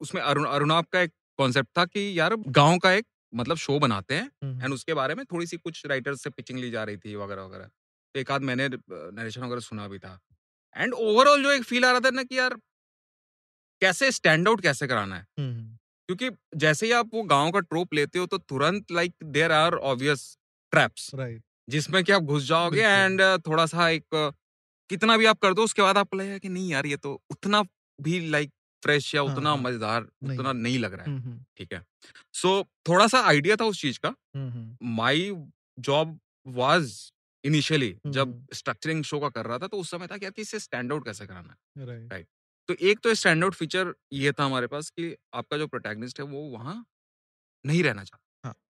उसमें 0.00 0.22
अरुण 0.22 0.46
अरुणाब 0.46 0.84
का 0.84 1.00
एक 1.00 1.12
कॉन्सेप्ट 1.38 1.68
था 1.78 1.84
कि 1.84 2.18
यार 2.18 2.36
गाँव 2.36 2.78
का 2.78 2.92
एक 2.92 3.06
मतलब 3.32 3.56
शो 3.56 3.78
बनाते 3.78 4.14
हैं 4.14 4.30
एंड 4.62 4.74
उसके 4.74 4.94
बारे 4.94 5.14
में 5.14 5.24
थोड़ी 5.26 5.46
सी 5.46 5.56
कुछ 5.56 5.86
राइटर्स 5.86 6.22
से 6.22 6.30
पिचिंग 6.30 6.58
ली 6.58 6.70
जा 6.70 6.84
रही 6.84 6.96
थी 6.96 7.14
वगैरह 7.16 7.42
वगैरह। 7.42 7.64
तो 7.64 8.20
एक 8.20 8.30
आध 8.30 8.42
मैंने 8.42 8.68
नरेशन 8.90 9.42
वगैरह 9.44 9.60
सुना 9.60 9.88
भी 9.88 9.98
था। 9.98 10.18
एंड 10.76 10.94
ओवरऑल 10.94 11.42
जो 11.42 11.50
एक 11.50 11.62
फील 11.62 11.84
आ 11.84 11.90
रहा 11.90 12.00
था 12.00 12.10
ना 12.10 12.22
कि 12.22 12.38
यार 12.38 12.56
कैसे 13.82 14.10
स्टैंड 14.12 14.48
आउट 14.48 14.60
कैसे 14.60 14.86
कराना 14.86 15.16
है? 15.16 15.26
क्योंकि 16.08 16.30
जैसे 16.56 16.86
ही 16.86 16.92
आप 16.92 17.10
वो 17.14 17.22
गाँव 17.22 17.50
का 17.50 17.60
ट्रोप 17.60 17.94
लेते 17.94 18.18
हो 18.18 18.26
तो 18.26 18.38
तुरंत 18.38 18.92
like 18.92 19.14
there 19.24 19.52
are 19.52 19.74
obvious 19.74 20.36
traps 20.72 21.10
right. 21.10 21.42
जिसमें 21.68 22.04
कि 22.04 22.12
आप 22.12 22.22
घुस 22.22 22.42
जाओगे 22.44 22.82
एंड 22.82 23.20
थोड़ा 23.46 23.66
सा 23.66 23.88
एक 23.88 24.04
कितना 24.90 25.16
भी 25.16 25.26
आप 25.26 25.38
कर 25.38 25.54
दो 25.54 25.64
उसके 25.64 25.82
बाद 25.82 25.98
आपको 25.98 26.16
लगेगा 26.16 26.38
कि 26.38 26.48
नहीं 26.48 26.70
यार 26.70 26.86
ये 26.86 26.96
तो 26.96 27.22
उतना 27.30 27.62
भी 28.00 28.20
लाइक 28.30 28.52
फ्रेश 28.82 29.14
या 29.14 29.22
हाँ, 29.22 29.36
उतना 29.36 29.48
हाँ, 29.48 29.58
मज़ेदार 29.58 30.02
उतना 30.02 30.52
नहीं 30.52 30.78
लग 30.78 30.94
रहा 30.94 31.06
है 31.06 31.40
ठीक 31.58 31.72
है? 31.72 31.84
सो 32.32 32.60
so, 32.60 32.66
थोड़ा 32.88 33.06
सा 33.06 33.20
आइडिया 33.20 33.56
था 33.56 33.64
उस 33.64 33.80
चीज़ 33.80 33.98
का। 34.06 34.14
माई 34.82 35.32
जॉब 35.78 36.20
वाज 36.46 37.12
इनिशियली 37.44 37.96
जब। 38.06 38.46
स्ट्रक्चरिंग 38.54 39.04
शो 39.04 39.20
का 39.20 39.28
कर 39.28 39.46
रहा 39.46 39.58
था 39.58 39.66
तो 39.66 39.78
उस 39.78 39.90
समय 39.90 40.06
था 40.06 40.16
कि 40.18 40.24
यार 40.24 40.40
इसे 40.40 40.58
स्टैंड 40.58 40.92
आउट 40.92 41.04
कैसे 41.04 41.26
कराना 41.26 41.56
है 41.78 41.86
राइट। 41.86 42.12
Right. 42.12 42.26
तो 42.68 42.74
एक 42.74 42.98
तो 43.00 43.14
स्टैंड 43.14 43.44
आउट 43.44 43.54
फीचर 43.54 43.94
ये 44.12 44.32
था 44.32 44.44
हमारे 44.44 44.66
पास 44.66 44.90
कि 44.90 45.16
आपका 45.34 45.58
जो 45.58 45.66
प्रोटैगनिस्ट 45.66 46.20
है 46.20 46.26
वो 46.26 46.42
वहाँ 46.42 46.84
नहीं 47.66 47.82
रहना 47.82 48.04
चाहता। 48.04 48.31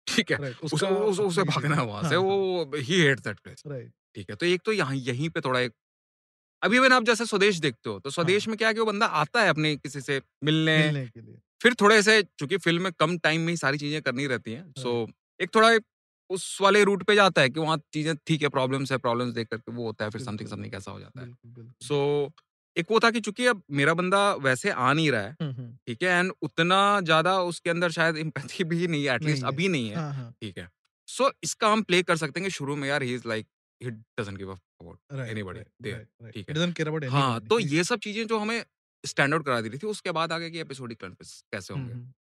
ठीक 0.09 0.31
है। 0.31 0.37
Right 0.37 0.61
उसे 0.63 0.75
उसका 0.75 0.89
उसे, 0.89 1.23
उसे 1.23 1.43
भागना 1.45 1.75
है 1.75 1.85
वहाँ 1.85 2.01
हाँ, 2.01 2.09
से 2.09 2.15
हाँ, 2.15 2.23
वो 2.23 2.71
ही 2.77 3.01
हेट 3.01 3.19
दैट 3.19 3.39
प्लेस 3.39 3.63
ठीक 4.15 4.29
है 4.29 4.35
तो 4.35 4.45
एक 4.45 4.61
तो 4.65 4.71
यहाँ 4.73 4.95
यहीं 4.97 5.29
पे 5.29 5.41
थोड़ा 5.41 5.59
एक 5.59 5.73
अभी 6.61 6.79
मैंने 6.79 6.95
आप 6.95 7.03
जैसे 7.03 7.25
स्वदेश 7.25 7.59
देखते 7.59 7.89
हो 7.89 7.99
तो 7.99 8.09
स्वदेश 8.09 8.47
में 8.47 8.57
क्या 8.57 8.67
है 8.67 8.73
कि 8.73 8.79
वो 8.79 8.85
बंदा 8.85 9.05
आता 9.21 9.41
है 9.41 9.49
अपने 9.49 9.75
किसी 9.77 10.01
से 10.01 10.21
मिलने 10.43 10.77
मिलने 10.81 11.05
के 11.07 11.21
लिए। 11.21 11.37
फिर 11.61 11.73
थोड़े 11.73 12.01
से 12.03 12.21
चूँकि 12.39 12.57
फ़िल्म 12.57 12.83
में 12.83 12.91
कम 12.93 13.17
टाइम 13.19 13.41
में 13.41 13.49
ही 13.49 13.57
सारी 13.57 13.77
चीज़ें 13.77 14.01
करनी 14.01 14.27
रहती 14.27 14.53
हैं 14.53 14.73
सो 14.77 15.07
एक 15.39 15.55
थोड़ा 15.55 15.71
उस 16.29 16.57
वाले 16.61 16.83
रूट 16.83 17.03
पे 17.03 17.15
जाता 17.15 17.41
है 17.41 17.49
कि 17.49 17.59
वहाँ 17.59 17.77
चीज़ें 17.93 18.15
ठीक 18.27 18.41
है 18.41 18.49
प्रॉब्लम्स 18.49 18.91
है 18.91 18.97
प्रॉब्लम्स 18.97 19.33
देख 19.33 19.47
करके 19.47 19.71
वो 19.71 19.85
होता 19.85 20.05
है 20.05 20.11
फिर 20.11 20.21
समथिंग 20.21 20.49
समथिंग 20.49 20.71
कैसा 20.71 20.91
हो 20.91 20.99
जाता 20.99 21.21
है। 21.21 21.27
सो 21.81 22.31
एक 22.79 22.91
वो 22.91 22.99
था 22.99 23.11
कि 23.11 23.19
चूँकि 23.19 23.45
अब 23.45 23.61
मेरा 23.71 23.93
बंदा 23.93 24.33
वैसे 24.33 24.69
आ 24.69 24.91
नहीं 24.93 25.11
रहा 25.11 25.21
है 25.21 25.35
ठीक 25.87 26.03
है 26.03 26.19
एंड 26.19 26.33
उतना 26.41 26.79
ज़्यादा 27.01 27.37
उसके 27.43 27.69
अंदर 27.69 27.91
शायद 27.91 28.17
इम्पैथी 28.17 28.63
भी 28.63 28.87
नहीं 28.87 29.05
है 29.05 29.15
एटलीस्ट 29.15 29.43
अभी 29.43 29.67
नहीं 29.67 29.89
है 29.89 29.95
हाँ 29.95 30.13
हाँ 30.13 30.31
ठीक 30.41 30.57
है 30.57 30.69
सो 31.07 31.23
so, 31.23 31.33
इसका 31.43 31.67
हम 31.67 31.81
प्ले 31.81 32.01
कर 32.03 32.17
सकते 32.17 32.39
हैं 32.39 32.49
कि 32.49 32.51
शुरू 32.51 32.75
में 32.75 32.87
यार 32.87 33.03
he 33.03 33.13
is 33.15 33.27
like 33.27 33.47
he 33.81 33.89
doesn't 33.89 34.37
give 34.37 34.51
about 34.51 34.99
right, 35.11 35.37
there. 35.45 35.93
right, 35.93 36.07
right. 36.21 36.33
ठीक 36.33 36.49
है। 36.49 36.55
doesn't 36.55 36.73
care 36.73 36.87
about 36.87 37.09
हाँ. 37.11 37.47
तो 37.47 37.59
ये 37.59 37.83
सब 37.83 37.99
चीज़ें 37.99 38.27
जो 38.27 38.39
हमें 38.39 38.63
स्टैंड 39.05 39.33
आउट 39.33 39.45
करा 39.45 39.61
दी 39.61 39.69
थी 39.69 39.87
उसके 39.87 40.11
बाद 40.11 40.31
आगे 40.31 40.49
की 40.49 40.59
एपिसोडिक 40.59 40.99
कन्फ्लिक्ट 40.99 41.45
कैसे 41.51 41.73
होंगे 41.73 41.93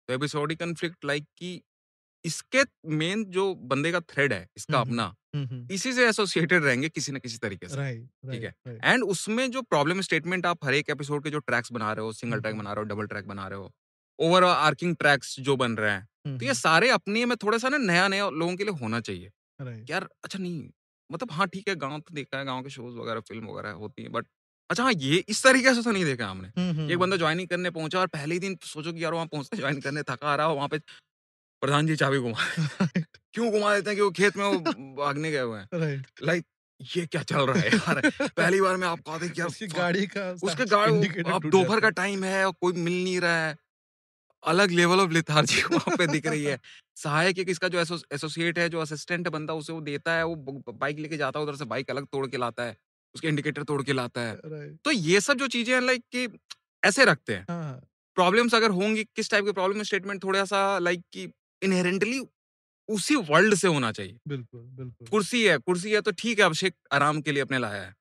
तो 0.09 0.14
एपिसोडिक 0.14 0.59
कन्फ्लिक्ट 0.59 1.05
लाइक 1.05 1.24
कि 1.37 1.62
इसके 2.24 2.62
मेन 2.88 3.24
जो 3.24 3.54
बंदे 3.54 3.92
का 3.92 4.00
थ्रेड 4.00 4.32
है 4.32 4.46
इसका 4.56 4.80
अपना 4.80 5.14
इसी 5.70 5.92
से 5.92 6.08
एसोसिएटेड 6.08 6.64
रहेंगे 6.64 6.88
किसी 6.88 7.12
न 7.12 7.18
किसी 7.18 7.38
तरीके 7.38 7.68
से 7.68 7.76
right 7.76 8.00
ठीक 8.32 8.42
right 8.42 8.44
है। 8.44 8.72
right 8.72 8.85
एंड 8.85 9.04
उसमें 9.04 9.50
जो 9.50 9.62
प्रॉब्लम 9.62 10.00
स्टेटमेंट 10.00 10.46
आप 10.46 10.64
हर 10.64 10.74
एक 10.74 10.90
एपिसोड 10.90 11.24
के 11.24 11.30
जो 11.30 11.38
ट्रैक्स 11.38 11.72
बना 11.72 11.92
रहे 11.92 12.04
हो 12.04 12.12
सिंगल 12.12 12.40
ट्रैक। 12.40 12.56
बना 12.56 12.72
रहे 12.72 12.85
हो 12.85 12.90
डबल 12.90 13.06
ट्रैक 13.06 13.26
बना 13.26 13.48
रहे 13.48 13.58
हो 13.58 13.72
ओवर 14.18 14.44
आर्किंग 14.44 14.96
ट्रैक्स 14.96 15.40
जो 15.40 15.56
बन 15.56 15.76
रहे 15.76 15.92
हैं 15.92 16.38
तो 16.38 16.44
ये 16.46 16.54
सारे 16.54 16.90
अपने 16.90 17.24
में 17.26 17.37
थोड़ा 17.37 17.58
सा 17.58 17.68
ना 17.68 17.76
नया 17.76 18.08
नया 18.08 18.28
लोगों 18.30 18.56
के 18.56 18.64
लिए 18.64 18.74
होना 18.74 19.00
चाहिए। 19.00 19.30
यार 19.90 20.08
अच्छा 20.24 20.38
नहीं 20.38 20.68
मतलब 21.11 21.32
हाँ 21.32 21.46
ठीक 21.48 21.68
है 21.68 21.74
गाँव 21.76 21.98
तो 22.00 22.14
देखा 22.14 22.38
है 22.38 22.44
गाँव 22.44 22.62
के 22.62 22.70
शोज़ 22.70 22.96
वगैरह 22.96 23.20
फ़िल्म 23.20 23.46
वगैरह 23.46 23.70
होती 23.70 24.02
है 24.02 24.08
बट 24.08 24.26
अच्छा 24.70 24.82
हाँ 24.82 24.92
ये 24.92 25.16
इस 25.28 25.42
तरीके 25.44 25.74
से 25.74 25.82
तो 25.82 25.90
नहीं 25.90 26.04
देखा 26.04 26.26
हमने। 26.26 26.48
एक 26.92 26.98
बंदा। 26.98 27.16
ज्वाइनिंग 27.16 27.48
करने 27.48 27.70
पहुँचा 27.70 28.00
और 28.00 28.06
पहले 28.06 28.35
ही 28.35 28.40
दिन 28.40 28.56
सोचो 28.62 28.92
कि 28.92 29.04
यार 29.04 29.12
वहाँ 29.12 29.26
पहुँचते 29.26 29.56
ज्वाइन 29.56 29.80
करने 29.80 30.02
थका 30.02 30.28
आ 30.28 30.35
रहा 30.35 30.46
हो 30.46 30.54
वहाँ 30.54 30.68
पे 30.68 30.78
प्रधान 31.62 31.87
जी 31.87 31.96
चाबी 31.96 32.18
घुमा 32.20 32.46
क्यों 33.35 33.51
घुमा 33.53 33.75
देते 33.75 33.90
हैं 33.90 33.96
कि 33.96 34.03
वो 34.03 34.11
खेत 34.11 34.37
में 34.37 34.44
वो 34.44 34.59
भागने 34.96 35.31
गए 35.31 35.40
हुए 35.40 35.59
हैं? 35.61 35.68
राइट 35.75 36.07
लाइक 36.22 36.44
ये 36.81 37.07
क्या 37.07 37.22
चल 37.22 37.46
रहा 37.46 37.59
है 37.59 37.68
यार? 37.68 38.01
पहली 38.37 38.61
बार 38.61 38.77
मैं 38.77 38.88
आपको 38.88 39.11
आते 39.11 39.29
कि 39.29 39.40
यार 39.40 39.48
उसकी 39.48 39.66
गाड़ी 39.68 40.07
का 40.07 40.31
उसके 40.42 40.64
गाड़ी 40.66 41.09
दोपहर 41.51 41.81
का 41.81 41.90
टाइम 41.92 42.25
है 42.25 42.44
और 42.46 42.53
कोई 42.61 42.72
मिल 42.75 43.03
नहीं 43.05 43.20
रहा 43.20 43.46
है। 43.46 43.57
अलग 44.42 44.70
लेवल 44.70 45.01
ऑफ़ 45.01 45.11
लिथार्जी 45.12 45.62
वहाँ 45.64 45.94
पे 45.98 46.07
दिख 46.07 46.27
रही 46.27 46.44
है। 46.44 46.59
सहायक 46.96 47.38
एक 47.38 47.48
इसका 47.48 47.68
जो 47.68 47.81
एसोसिएट 48.12 48.59
है 48.59 48.68
जो 48.68 48.81
असिस्टेंट 48.81 49.29
बनता 49.29 49.53
है 49.53 49.59
उसे 49.59 49.72
वो 49.72 49.81
देता 49.83 50.14
है। 50.14 50.25
वो 50.27 50.37
बाइक 50.75 50.98
लेके 50.98 51.16
जाता 51.16 51.40
है 51.40 51.44
उधर 51.46 51.57
से 51.57 51.64
बाइक 51.66 51.90
अलग 51.90 52.07
तोड़ 52.07 52.27
के 52.29 52.37
लाता 52.37 52.64
है। 52.64 52.77
उसके 53.14 53.29
इंडिकेटर 53.29 53.62
तोड़ 53.64 53.83
के 53.83 53.92
लाता 53.92 54.20
है। 54.20 54.37
है 54.37 54.79
तो 54.85 54.90
ये 54.92 55.20
सब 55.20 55.38
जो 55.38 55.48
चीज़ें 55.48 55.75
हैं 55.75 55.81
लाइक 55.83 56.05
कि 56.12 56.29
ऐसे 56.83 57.05
रखते 57.05 57.35
हैं। 57.35 57.46
हाँ 57.48 57.83
प्रॉब्लम्स 58.16 58.55
अगर 58.55 58.70
होंगी 58.72 59.05
किस 59.16 59.31
टाइप 59.31 59.44
के 59.44 59.53
प्रॉब्लम 59.53 59.83
स्टेटमेंट 59.83 60.22
थोड़ा 60.25 60.44
सा 60.46 60.62
लाइक 60.81 61.03
कि 61.12 61.27
इनहेरेंटली 61.62 62.20
उसी 62.88 63.16
वर्ल्ड 63.16 63.55
से 63.55 63.68
होना 63.68 63.92
चाहिए। 63.92 64.18
बिल्कुल 64.29 64.61
बिल्कुल। 64.61 65.09
कुर्सी 65.09 65.46
है 65.46 65.59
कुर्सी 65.59 65.92
है 65.92 66.01
तो 66.01 66.11
ठीक 66.11 66.38
है 66.38 66.44
अभिषेक 66.44 66.75
आराम 66.92 67.20
के 67.20 67.33
लिए 67.33 67.42
अपने 67.42 67.59
लाया 67.59 67.83
है। 67.83 67.94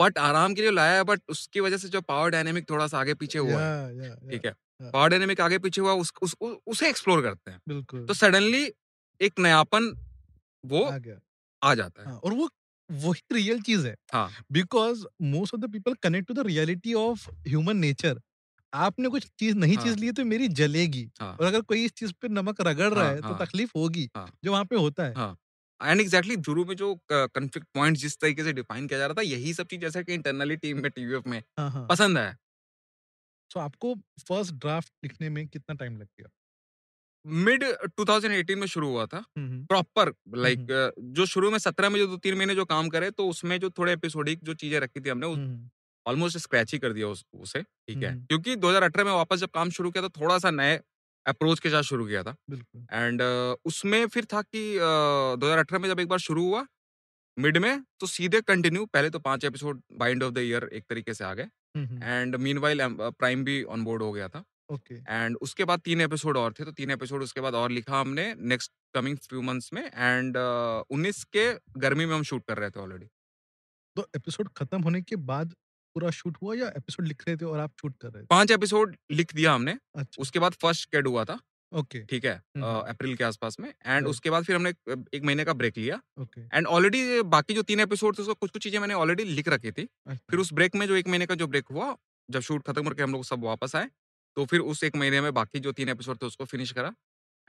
बट 0.00 0.18
आराम 0.18 0.54
के 0.54 0.62
लिए 0.62 0.70
लाया 0.70 0.96
है 0.96 1.04
बट 1.04 1.20
उसकी 1.28 1.60
वजह 1.60 1.76
से 1.76 1.88
जो 1.88 2.00
पावर 2.00 2.30
डायनेमिक 2.30 2.70
थोड़ा 2.70 2.86
सा 2.86 2.98
आगे 2.98 3.14
पीछे 3.14 3.38
हुआ 3.38 3.62
है 3.62 4.30
ठीक 4.30 4.46
है। 4.46 4.54
पावर 4.82 5.08
डायनेमिक 5.08 5.40
आगे 5.40 5.58
पीछे 5.58 5.80
हुआ 5.80 5.92
उस, 5.92 6.12
उस, 6.22 6.36
उस, 6.40 6.56
उसे 6.66 6.88
एक्सप्लोर 6.88 7.22
करते 7.22 7.50
हैं। 7.50 7.60
बिल्कुल। 7.68 8.06
तो 8.06 8.14
सडनली 8.14 8.72
एक 9.20 9.38
नयापन 9.38 9.94
वो 10.64 10.84
आ 10.84 10.98
आ 11.62 11.74
जाता 11.74 12.02
है। 12.02 12.08
हाँ, 12.08 12.18
और 12.18 12.32
वो 12.32 12.50
वही 12.90 13.22
रियल 13.32 13.60
चीज़ 13.60 13.86
है। 13.86 13.96
हाँ। 14.12 14.30
Because 14.52 15.04
most 15.22 15.54
of 15.54 15.60
the 15.60 15.72
people 15.72 15.94
connect 15.94 16.28
to 16.28 16.34
the 16.34 16.38
reality 16.38 16.94
of 16.94 17.30
human 17.48 17.76
nature. 17.76 18.20
आपने 18.72 19.08
कुछ 19.08 19.26
चीज़ 19.38 19.56
नहीं 19.56 19.76
हाँ। 19.76 19.84
चीज़ 19.84 19.96
ली 19.96 20.10
तो 20.12 20.24
मेरी 20.24 20.48
जलेगी 20.48 21.10
हाँ। 21.20 21.36
और 21.40 21.46
अगर 21.46 21.60
कोई 21.62 21.84
इस 21.84 21.92
चीज़ 21.92 22.12
पे 22.22 22.28
नमक 22.28 22.60
रगड़ 22.60 22.92
रहा 22.94 23.04
हाँ, 23.04 23.14
है 23.14 23.20
तो 23.20 23.28
हाँ। 23.28 23.38
तकलीफ़ 23.38 23.70
होगी 23.76 24.08
हाँ। 24.16 24.30
जो 24.44 24.52
वहाँ 24.52 24.64
पे 24.64 24.76
होता 24.76 25.04
है। 25.04 25.34
एंड 25.80 26.00
एग्जैक्टली 26.00 26.36
शुरू 26.46 26.64
में 26.64 26.74
जो 26.76 26.94
कंफ्लिक्ट 27.12 27.66
पॉइंट 27.74 27.96
जिस 27.96 28.18
तरीके 28.20 28.44
से 28.44 28.52
डिफाइन 28.52 28.86
किया 28.88 28.98
जा 28.98 29.06
रहा 29.06 29.14
था 29.14 29.22
यही 29.22 29.54
सब 29.54 29.66
चीज़ 29.66 29.80
जैसे 29.80 30.02
कि 30.04 30.14
इंटरनली 30.14 30.56
टीम 30.56 30.82
में 30.82 30.90
टीवीएफ 30.90 31.26
में 31.26 31.42
पसंद 31.60 32.18
है 32.18 32.36
सो 33.50 33.60
आपको 33.60 33.94
फ़र्स्ट 34.28 34.54
ड्राफ्ट 34.54 34.92
लिखने 35.04 35.28
में 35.28 35.46
कितना 35.48 35.74
टाइम 35.74 35.96
लग 35.96 36.06
गया? 36.20 36.28
मिड 37.24 37.64
2018 37.98 38.56
में 38.56 38.66
शुरू 38.66 38.88
हुआ 38.88 39.06
था। 39.06 39.24
प्रॉपर 39.38 40.12
लाइक 40.36 40.66
जो 41.14 41.26
शुरू 41.26 41.50
में 41.50 41.58
17 41.58 41.88
में 41.88 41.98
जो 42.00 42.06
दो 42.06 42.16
तीन 42.16 42.34
महीने 42.34 42.54
जो 42.54 42.64
काम 42.64 42.88
करे 42.88 43.10
तो 43.10 43.28
उसमें 43.28 43.58
जो 43.60 43.70
थोड़े 43.70 43.92
एपिसोडिक 43.92 44.44
जो 44.44 44.54
चीज़ें 44.54 44.78
रखी 44.80 45.00
थी 45.00 45.08
हमने 45.08 45.26
ऑलमोस्ट 46.10 46.38
स्क्रैच 46.38 46.72
ही 46.72 46.78
कर 46.78 46.92
दिया 46.92 47.08
उस, 47.08 47.24
उसे 47.34 47.62
ठीक 47.62 48.02
है। 48.02 48.14
क्योंकि 48.26 48.56
2018 48.56 49.04
में 49.04 49.12
वापस 49.12 49.38
जब 49.38 49.50
काम 49.54 49.70
शुरू 49.70 49.90
किया 49.90 50.08
तो 50.08 50.20
थोड़ा 50.20 50.38
सा 50.38 50.50
नए 50.50 50.80
अप्रोच 51.26 51.60
के 51.60 51.70
साथ 51.70 51.82
शुरू 51.82 52.06
किया 52.06 52.22
था। 52.22 52.34
एंड 52.92 53.22
उसमें 53.64 54.06
फिर 54.08 54.24
था 54.24 54.42
कि 54.42 54.62
uh, 54.76 55.40
2018 55.40 55.80
में 55.80 55.88
जब 55.88 56.00
एक 56.00 56.08
बार 56.08 56.18
शुरू 56.18 56.44
हुआ 56.44 56.66
मिड 57.36 57.58
में 57.58 57.82
तो 58.00 58.06
सीधे 58.06 58.40
कंटिन्यू 58.40 58.84
पहले 58.86 59.10
तो 59.10 59.18
पाँच 59.18 59.44
episode 59.44 59.82
by 59.98 60.10
end 60.10 60.22
of 60.22 60.32
the 60.34 60.38
year 60.38 60.68
एक 60.72 60.84
तरीके 60.88 61.14
से 61.14 61.24
आ 61.24 61.32
गए। 61.34 61.48
एंड 62.02 62.36
मीन 62.36 62.58
वाइल 62.58 62.80
प्राइम 62.92 63.44
भी 63.44 63.62
ऑन 63.64 63.84
बोर्ड 63.84 64.02
हो 64.02 64.12
गया 64.12 64.28
था। 64.28 64.44
ओके। 64.72 64.94
एंड 64.94 65.36
उसके 65.42 65.64
बाद 65.64 65.80
तीन 65.80 66.00
एपिसोड 66.00 66.36
और 66.36 66.52
थे 66.52 66.64
तो 66.64 66.72
तीन 66.72 66.90
एपिसोड 66.90 67.22
उसके 67.22 67.40
बाद 67.40 67.54
और 67.54 67.70
लिखा 67.70 68.00
हमने 68.00 68.34
नेक्स्ट 68.52 68.72
कमिंग 68.94 69.16
फ्यू 69.18 69.42
मंथ्स 69.42 69.72
में। 69.72 69.82
एंड 69.84 70.36
उन्नीस 70.90 71.22
के 71.36 71.46
गर्मी 71.80 72.06
में 72.06 72.14
हम 72.14 72.22
शूट 72.22 72.44
कर 72.48 72.58
रहे 72.58 72.70
थे 72.70 72.80
ऑलरेडी 72.80 73.06
तो 73.96 74.06
एपिसोड 74.16 74.48
खत्म 74.56 74.82
होने 74.82 75.02
के 75.02 75.16
बाद 75.30 75.54
पूरा 75.94 76.10
शूट 76.10 76.36
हुआ 76.42 76.54
या 76.54 76.68
एपिसोड 76.68 77.06
लिख 77.06 77.22
रहे 77.28 77.36
थे 77.36 77.44
और 77.44 77.58
आप 77.58 77.72
शूट 77.80 77.96
कर 78.00 78.08
रहे 78.08 78.22
थे? 78.22 78.26
पाँच 78.26 78.50
एपिसोड 78.50 78.96
लिख 79.10 79.34
दिया 79.34 79.52
हमने। 79.52 79.78
अच्छा। 79.94 80.22
उसके 80.22 80.38
बाद 80.38 80.52
फ़र्स्ट 80.52 80.90
कैड 80.92 81.08
हुआ 81.08 81.24
था 81.24 81.38
ओके। 81.72 81.98
okay. 81.98 82.10
ठीक 82.10 82.24
है 82.24 82.34
हम्म। 82.34 82.64
अ, 82.64 82.88
अप्रैल 82.88 83.14
के 83.16 83.24
आसपास 83.24 83.56
में। 83.60 83.68
And 83.68 83.94
Right. 83.94 84.10
उसके 84.10 84.30
बाद 84.30 84.44
फिर 84.44 84.56
हमने 84.56 84.70
एक 85.14 85.22
महीने 85.24 85.44
का 85.44 85.52
ब्रेक 85.52 85.78
लिया। 85.78 86.00
ओके। 86.20 86.40
एंड 86.56 86.66
ऑलरेडी 86.66 87.22
बाकी 87.22 87.54
जो 87.54 87.62
तीन 87.62 87.80
एपिसोड 87.80 88.18
थे 88.18 88.22
उसको 88.22 88.34
कुछ 88.34 88.50
कुछ 88.50 88.62
चीज़ें 88.62 88.78
मैंने 88.80 88.94
ऑलरेडी 88.94 89.24
लिख 89.24 89.48
रखी 89.48 89.72
थी। 89.72 89.82
अच्छा, 89.82 90.24
फिर 90.30 90.40
उस 90.40 90.52
ब्रेक 90.52 90.76
में 90.76 90.86
जो 90.86 90.96
एक 90.96 91.08
महीने 91.08 91.26
का 91.26 91.34
जो 91.34 91.46
ब्रेक 91.46 91.64
हुआ 91.70 91.96
जब 92.30 92.40
शूट 92.40 92.66
खत्म 92.66 92.84
करके 92.84 93.02
हम 93.02 93.12
लोग 93.12 93.24
सब 93.24 93.44
वापस 93.44 93.76
आए 93.76 93.90
तो 94.36 94.44
फिर 94.44 94.60
उस 94.60 94.84
एक 94.84 94.96
महीने 94.96 95.20
में 95.20 95.34
बाकी 95.34 95.60
जो 95.60 95.72
तीन 95.72 95.88
एपिसोड 95.88 96.22
थे 96.22 96.26
उसको 96.26 96.44
फिनिश 96.44 96.72
करा। 96.72 96.94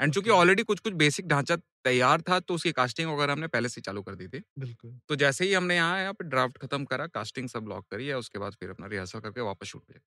एंड 0.01 0.13
चूँकि 0.13 0.29
ऑलरेडी 0.29 0.63
कुछ 0.63 0.79
कुछ 0.79 0.93
बेसिक 0.95 1.27
ढांचा 1.27 1.55
तैयार 1.83 2.21
था 2.21 2.39
तो 2.39 2.53
उसकी 2.53 2.71
कास्टिंग 2.73 3.09
वगैरह 3.11 3.33
हमने 3.33 3.47
पहले 3.47 3.69
से 3.69 3.81
चालू 3.81 4.01
कर 4.01 4.15
दी 4.15 4.27
थी। 4.27 4.41
बिल्कुल। 4.59 4.97
तो 5.09 5.15
जैसे 5.15 5.45
ही 5.45 5.53
हमने 5.53 5.75
यहाँ 5.75 5.99
यहाँ 5.99 6.13
पे 6.13 6.25
ड्राफ्ट 6.25 6.57
खत्म 6.57 6.85
करा 6.85 7.07
कास्टिंग 7.09 7.49
सब 7.49 7.67
लॉक 7.69 7.85
करी 7.91 8.07
है 8.07 8.17
उसके 8.17 8.39
बाद 8.39 8.55
फिर 8.59 8.69
अपना 8.69 8.87
रिहर्सल 8.87 9.19
करके 9.19 9.41
वापस 9.43 9.67
शूट 9.67 9.83
किया। 9.83 9.99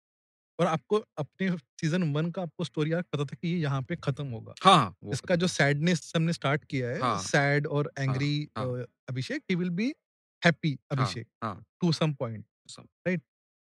और 0.58 0.66
आपको 0.66 0.96
अपने 1.18 1.50
सीज़न 1.50 2.12
वन 2.12 2.30
का 2.30 2.42
आपको 2.42 2.64
स्टोरी 2.64 2.92
आर्क 2.92 3.06
पता 3.12 3.24
था 3.24 3.36
कि 3.36 3.48
ये 3.48 3.58
यहाँ 3.58 3.82
पे 3.82 3.96
खत्म 3.98 4.26
होगा। 4.28 4.54
हाँ 4.64 4.76
हाँ 4.76 5.12
इसका 5.12 5.36
जो 5.36 5.46
सैडनेस 5.48 6.12
हमने 6.16 6.32
स्टार्ट 6.32 6.64
किया 6.64 6.88
है 6.88 7.00
हाँ। 7.00 7.18
सैड 7.22 7.66
और 7.68 7.92
एंग्री 7.98 8.48
हाँ। 8.58 8.84
Abhishek 9.08 9.42
he 9.50 9.56
will 9.56 9.70
be 9.72 9.94
happy 10.42 10.78
Abhishek 10.92 11.26
to 11.44 11.92
some 11.92 12.12
point 12.14 12.44
right? 12.78 13.22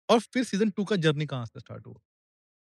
और 0.09 0.19
फिर 0.21 0.43
सीज़न 0.43 0.69
टू 0.69 0.83
का 0.85 0.95
जर्नी 0.97 1.25
कहाँ 1.25 1.45
से 1.45 1.59
स्टार्ट 1.59 1.87
हुआ? 1.87 1.99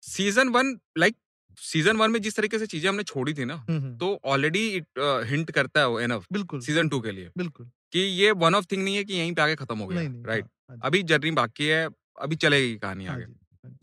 Season 0.04 0.50
one 0.50 0.78
like 0.98 1.16
season 1.62 1.98
one 1.98 2.12
में 2.12 2.22
जिस 2.22 2.36
तरीके 2.36 2.60
से 2.60 2.68
चीज़ें 2.68 2.90
हमने 2.90 3.04
छोड़ी 3.04 3.34
थी 3.34 3.46
ना 3.46 3.56
तो 4.00 4.20
ऑलरेडी 4.26 4.68
इट 4.70 5.00
हिंट 5.28 5.52
करता 5.52 5.80
है 5.80 5.88
वो 5.88 6.00
एनफ 6.00 6.26
बिल्कुल 6.32 6.60
सीज़न 6.62 6.90
टू 6.90 7.00
के 7.00 7.12
लिए 7.12 7.30
बिल्कुल। 7.38 7.66
कि 7.94 8.00
ये 8.00 8.32
वन 8.38 8.56
ऑफ़ 8.56 8.66
थिंग 8.72 8.84
नहीं 8.84 8.96
है 8.96 9.04
कि 9.04 9.14
यहीं 9.14 9.34
पे 9.34 9.42
आगे 9.42 9.56
खत्म 9.56 9.78
हो 9.80 9.88
गया 9.88 10.00
राइट 10.28 10.46
हाँ, 10.46 10.78
हाँ 10.78 10.80
अभी 10.84 11.04
जर्नी 11.04 11.32
बाकी 11.32 11.68
है 11.68 11.88
अभी 12.20 12.36
चलेगी 12.36 12.76
कहानी 12.78 13.06
हाँ 13.06 13.16
आगे। 13.16 13.26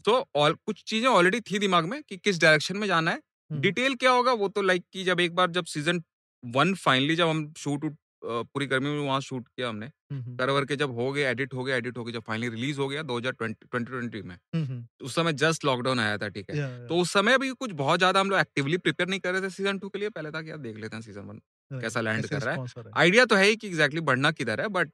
तो 0.05 0.25
और 0.35 0.53
कुछ 0.67 0.83
चीज़ें 0.87 1.09
ऑलरेडी 1.09 1.41
थी 1.43 1.59
दिमाग 1.59 1.85
में 1.85 2.03
कि 2.03 2.17
किस 2.17 2.41
डायरेक्शन 2.41 2.77
में 2.77 2.87
जाना 2.87 3.11
है। 3.11 3.21
डिटेल 3.51 3.95
क्या 3.95 4.11
होगा 4.11 4.33
वो 4.35 4.49
तो 4.49 4.63
लाइक 4.63 4.85
कि 4.93 5.05
जब 5.05 5.21
एक 5.21 5.35
बार 5.35 5.51
जब 5.51 5.65
सीज़न 5.67 6.03
वन 6.43 6.75
फाइनली 6.77 7.17
जब 7.17 7.29
हम 7.29 7.53
शूट 7.59 7.85
पूरी 8.27 8.67
गर्मी 8.67 8.91
में 8.91 9.01
वहाँ 9.01 9.21
शूट 9.21 9.49
किया 9.49 9.69
हमने। 9.69 9.91
कर 10.39 10.51
वर 10.51 10.65
के 10.65 10.77
जब 10.77 10.91
हो 10.91 11.13
गया 11.13 11.31
एडिट 11.31 11.55
हो 11.55 11.65
गया 11.65 11.77
एडिट 11.77 11.99
हो 11.99 12.05
गया 12.05 12.13
जब 12.13 12.23
फाइनली 12.23 12.49
रिलीज़ 12.49 12.81
हो 12.81 12.89
गया 12.89 13.03
2020 13.03 14.23
में 14.25 14.35
हम्म, 14.35 14.65
हम्म, 14.65 14.87
उस 15.01 15.15
समय 15.15 15.33
जस्ट 15.35 15.65
लॉकडाउन 15.65 16.01
आया 16.01 16.19
था 16.19 16.29
ठीक 16.29 16.51
है। 16.51 16.57
या, 16.57 16.67
या, 16.69 16.87
तो 16.87 16.99
उस 16.99 17.13
समय 17.13 17.39
भी 17.39 17.51
कुछ 17.53 17.73
बहुत 17.75 17.99
ज़्यादा 17.99 18.21
हम 18.21 18.31
लोग 18.31 18.39
एक्टिवली 18.41 18.77
प्रिपेयर 18.79 19.09
नहीं 19.09 19.21
कर 19.21 19.33
रहे 19.33 19.43
थे 19.43 19.51
सीज़न 19.51 19.79
टू 19.79 19.89
के 19.89 19.99
लिए 19.99 20.09
पहले 20.11 20.31
था 20.31 20.43
कि 20.43 20.51
यार 20.51 20.59
देख 20.59 20.77
लेते 20.77 20.97
हैं 20.97 21.03
सीज़न 21.03 21.23
वन 21.23 21.41
कैसा 21.81 22.01
कैसे 22.03 22.29
कर 22.29 22.43
रहा 22.43 22.55
है? 22.55 22.59
आइडिया 22.97 23.25
तो 23.25 23.37
है 23.37 23.47
ही 23.47 23.57
कि 23.57 23.67
एग्जैक्टली 23.69 24.01
बढ़ना 24.03 24.31
किधर 24.33 24.61
है 24.61 24.69
बट 24.69 24.93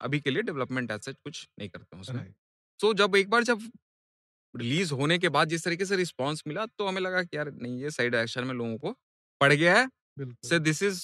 अभी 0.00 0.20
के 0.20 0.30
लिए 0.30 0.42
डेवलपमेंट 0.42 0.90
ऐसे 0.90 1.12
कुछ 1.12 1.48
नहीं 1.58 1.68
करते 1.68 1.96
हैं 1.96 2.02
उसमें। 2.02 2.22
सो 2.80 2.92
जब 2.94 3.16
एक 3.16 3.30
बार 3.30 3.42
जब 3.44 3.60
रिलीज़ 4.54 4.92
होने 4.94 5.18
के 5.18 5.28
बाद 5.28 5.48
जिस 5.48 5.64
तरीके 5.64 5.84
से 5.84 5.96
रिस्पॉन्स 5.96 6.42
मिला 6.46 6.66
तो 6.68 6.86
हमें 6.88 7.00
लगा 7.00 7.22
कि 7.22 7.36
यार 7.36 7.50
नहीं 7.52 7.80
ये 7.82 7.90
सही 7.90 8.08
डायरेक्शन 8.08 8.44
में 8.44 8.54
लोगों 8.54 8.76
को 8.78 8.92
पड़ 9.40 9.52
गया 9.52 9.78
है। 9.78 9.86
दिस 10.60 10.82
इज़ 10.82 11.02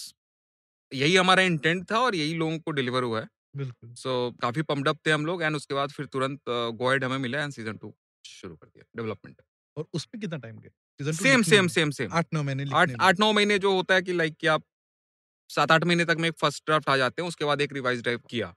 यही 0.94 1.16
हमारा 1.16 1.42
इंटेंट 1.42 1.90
था 1.92 1.98
और 2.00 2.14
यही 2.14 2.34
लोगों 2.34 2.58
को 2.58 2.70
डिलीवर 2.72 3.02
हुआ 3.02 3.20
है। 3.20 3.28
बिल्कुल। 3.56 3.94
सो 3.94 4.30
so, 4.30 4.40
काफ़ी 4.42 4.62
पम्प्ड 4.62 4.88
अप 4.88 4.98
थे 5.06 5.10
हम 5.10 5.26
लोग 5.26 5.42
एंड 5.42 5.56
उसके 5.56 5.74
बाद 5.74 5.90
फिर 5.90 6.06
तुरंत 6.06 6.40
गोएड 6.76 7.04
हमें 7.04 7.18
मिला 7.18 7.42
एंड 7.42 7.52
सीज़न 7.52 7.76
टू 7.76 7.94
शुरू 8.24 8.56
कर 8.56 8.66
दिया 8.66 8.84
डेवलपमेंट 8.96 9.42
और 9.76 9.86
उसमें 9.94 10.20
कितना 10.20 10.38
टाइम 10.38 10.58
गया? 10.58 10.70
Season 11.00 11.12
same 11.14 11.42
same 11.44 11.68
same 11.68 11.90
same 11.90 12.10
आठ 12.12 12.26
नौ 12.34 12.42
महीने 12.42 12.64
आठ 13.00 13.20
नौ 13.20 13.32
महीने 13.32 13.58
जो 13.58 13.74
होता 13.74 13.94
है 13.94 14.02
कि 14.02 14.12
लाइक 14.12 14.36
कि 14.40 14.46
आप 14.48 14.64
सात 15.50 15.72
आठ 15.72 15.84
महीने 15.84 16.04
तक 16.04 16.16
में 16.20 16.28
एक 16.28 16.38
फ़र्स्ट 16.38 16.64
ड्राफ्ट 16.66 16.88
आ 16.88 16.96
जाते 16.96 17.22
हैं 17.22 17.28
उसके 17.28 17.44
बाद 17.44 17.60
एक 17.60 17.72
रिवाइज 17.72 18.02
ड्राइव 18.02 18.20
किया. 18.30 18.54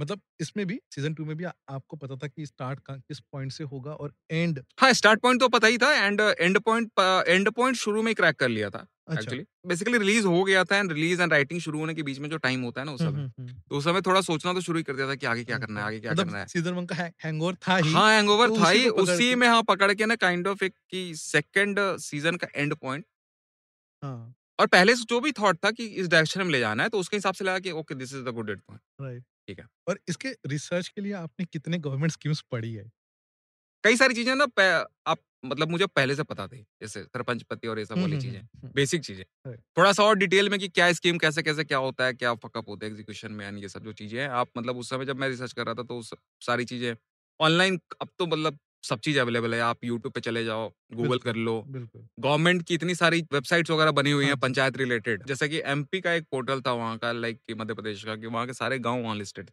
मतलब 0.00 0.20
इसमें 0.40 0.66
भी 0.66 0.80
सीज़न 0.90 1.14
टू 1.14 1.24
में 1.24 1.36
भी 1.36 1.44
आ- 1.44 1.52
आपको 1.70 1.96
पता 1.96 2.16
था 2.16 2.26
कि 2.28 2.46
स्टार्ट 2.46 2.80
किस 2.90 3.20
पॉइंट 3.22 3.52
से 3.52 3.64
होगा 3.66 3.92
और 3.94 4.12
एंड 4.32 4.62
हाँ 4.80 4.92
स्टार्ट 4.94 5.20
पॉइंट 5.20 5.40
तो 5.40 5.48
पता 5.48 5.66
ही 5.66 5.78
था 5.78 5.92
and 5.96 6.20
end 6.20 6.58
point 6.60 7.00
end 7.28 7.50
point 7.52 7.76
शुरू 7.78 8.02
में 8.02 8.14
क्रैक 8.14 8.36
कर 8.36 8.48
लिया 8.48 8.70
था 8.70 8.86
अच्छा। 9.08 9.20
एक्चुअली। 9.20 9.44
बेसिकली 9.66 9.98
रिलीज़ 9.98 10.26
हो 10.26 10.42
गया 10.44 10.62
था 10.64 10.76
एंड 10.76 10.92
रिलीज़ 10.92 11.22
एंड 11.22 11.32
राइटिंग 11.32 11.60
शुरू 11.60 11.78
होने 11.78 11.94
के 11.94 12.02
बीच 12.02 12.18
में 12.18 12.28
जो 12.30 12.36
टाइम 12.38 12.62
होता 12.62 12.80
है 12.80 12.84
ना 12.86 12.92
उस 12.92 13.00
समय 13.00 13.28
तो 13.70 13.76
उस 13.76 13.84
समय 13.84 14.00
थोड़ा 14.00 14.20
सोचना 14.20 14.52
तो 14.52 14.60
शुरू 14.60 14.78
ही 14.78 14.82
कर 14.84 14.96
दिया 14.96 15.08
था 15.08 15.14
कि 15.14 15.26
आगे 15.26 15.44
क्या 15.44 15.58
करना 15.58 15.80
है। 15.80 15.86
आगे 15.86 16.00
क्या 16.00 16.12
मतलब 16.12 16.26
करना 16.26 16.38
है। 16.38 16.46
सीज़न 16.46 16.74
वन 16.74 16.86
का 16.86 16.94
हैंगओवर 17.24 17.54
था 17.68 17.76
ही 17.76 17.92
हाँ 17.92 18.10
हैंगओवर 18.12 18.48
तो 18.48 18.58
था 18.58 18.70
ही 18.70 18.88
उसी 19.04 19.34
में 19.34 19.46
हाँ 19.48 19.62
पकड़ 19.68 19.92
के 19.94 20.06
ना 20.06 20.16
काइंड 20.18 20.46
ऑफ़ 20.46 20.64
एक 20.64 20.74
कि 20.90 21.12
सेकंड 21.16 21.80
सीज़न 22.00 22.36
का 22.36 22.48
एंड 22.56 22.74
पॉइंट 22.76 23.04
हाँ। 24.02 24.34
और 24.58 24.66
पहले 24.66 24.94
से 24.96 25.04
जो 25.08 25.20
भी 25.20 25.32
थॉट 25.32 25.58
था 25.64 25.70
कि 25.70 25.84
इस 25.86 26.08
डायरेक्शन 26.08 26.42
में 26.42 26.50
ले 26.50 26.58
जाना 26.60 26.82
है 26.82 26.88
तो 26.88 26.98
उसके 26.98 27.16
हिसाब 27.16 27.34
से 27.34 27.44
लगा 27.44 27.58
कि 27.58 27.70
okay 27.72 27.94
this 27.94 28.14
is 28.14 28.22
the 28.24 28.32
good 28.34 28.50
end 28.50 28.60
point. 28.60 28.80
Right. 29.00 29.24
ठीक 29.50 29.58
है। 29.60 29.66
और 29.88 29.98
इसके 30.08 30.28
रिसर्च 30.48 30.88
के 30.88 31.00
लिए 31.00 31.12
आपने 31.14 31.44
कितने 31.46 31.78
गवर्नमेंट 31.80 32.12
स्कीम्स 32.12 32.42
पढ़ी 32.52 32.72
है? 32.74 32.84
कई 33.84 33.96
सारी 33.96 34.14
चीज़ें 34.14 34.34
ना 34.36 34.44
आप 35.06 35.18
मतलब 35.44 35.70
मुझे 35.70 35.86
पहले 35.88 36.14
से 36.16 36.22
पता 36.24 36.46
थी 36.48 36.58
जैसे 36.82 37.02
सरपंच 37.04 37.42
पति 37.44 37.68
और 37.68 37.78
ये 37.78 37.84
सब 37.86 38.00
वाली 38.00 38.16
चीज़ें 38.18 38.42
बेसिक 38.74 39.02
चीज़ें। 39.02 39.24
थोड़ा 39.76 39.92
सा 39.92 40.04
और 40.04 40.16
डिटेल 40.16 40.48
में 40.50 40.58
कि 40.60 40.68
क्या 40.70 40.92
स्कीम 40.92 41.18
कैसे 41.18 41.42
कैसे 41.42 41.64
क्या 41.64 41.78
होता 41.78 42.04
है 42.04 42.12
क्या 42.14 42.34
फकअप 42.36 42.68
होता 42.68 42.86
है 42.86 42.90
एग्जीक्यूशन 42.92 43.32
में 43.34 43.50
ये 43.58 43.68
सब 43.68 43.84
जो 43.84 43.92
चीज़ें 43.94 44.20
हैं 44.20 44.28
आप 44.30 44.48
मतलब 44.58 44.78
उस 44.78 44.90
समय 44.90 45.04
जब 45.06 45.16
मैं 45.16 45.28
रिसर्च 45.28 45.52
कर 45.52 45.66
रहा 45.66 45.74
था 45.74 45.82
तो 45.84 45.98
उस 45.98 46.14
सारी 46.42 46.64
चीज़ें 46.66 46.94
ऑनलाइन 47.40 47.80
अब 48.02 48.08
तो 48.18 48.26
मतलब 48.26 48.58
सब 48.84 49.00
चीज़ 49.00 49.18
अवेलेबल 49.18 49.54
है 49.54 49.60
आप 49.62 49.84
यूट्यूब 49.84 50.12
पे 50.12 50.20
चले 50.20 50.44
जाओ 50.44 50.68
गूगल 50.94 51.18
कर 51.20 51.36
लो। 51.38 51.60
गवर्नमेंट 52.18 52.62
की 52.64 52.74
इतनी 52.74 52.94
सारी 52.94 53.20
वेबसाइट्स 53.32 53.70
वगैरह 53.70 53.90
बनी 53.92 54.10
हुई 54.10 54.24
हाँ 54.24 54.28
हैं 54.28 54.36
पंचायत 54.38 54.76
रिलेटेड 54.76 55.22
जैसे 55.26 55.48
कि 55.48 55.60
एमपी 55.66 56.00
का 56.00 56.12
एक 56.12 56.24
पोर्टल 56.30 56.60
था 56.62 56.72
वहाँ 56.74 56.96
का 56.98 57.12
लाइक 57.14 57.38
कि 57.46 57.54
मध्य 57.54 57.74
प्रदेश 57.74 58.04
का 58.04 58.16
कि 58.16 58.26
वहाँ 58.28 58.46
के 58.46 58.52
सारे 58.54 58.78
गाँव 58.80 59.02
वहाँ 59.02 59.14
लिस्टेड 59.16 59.50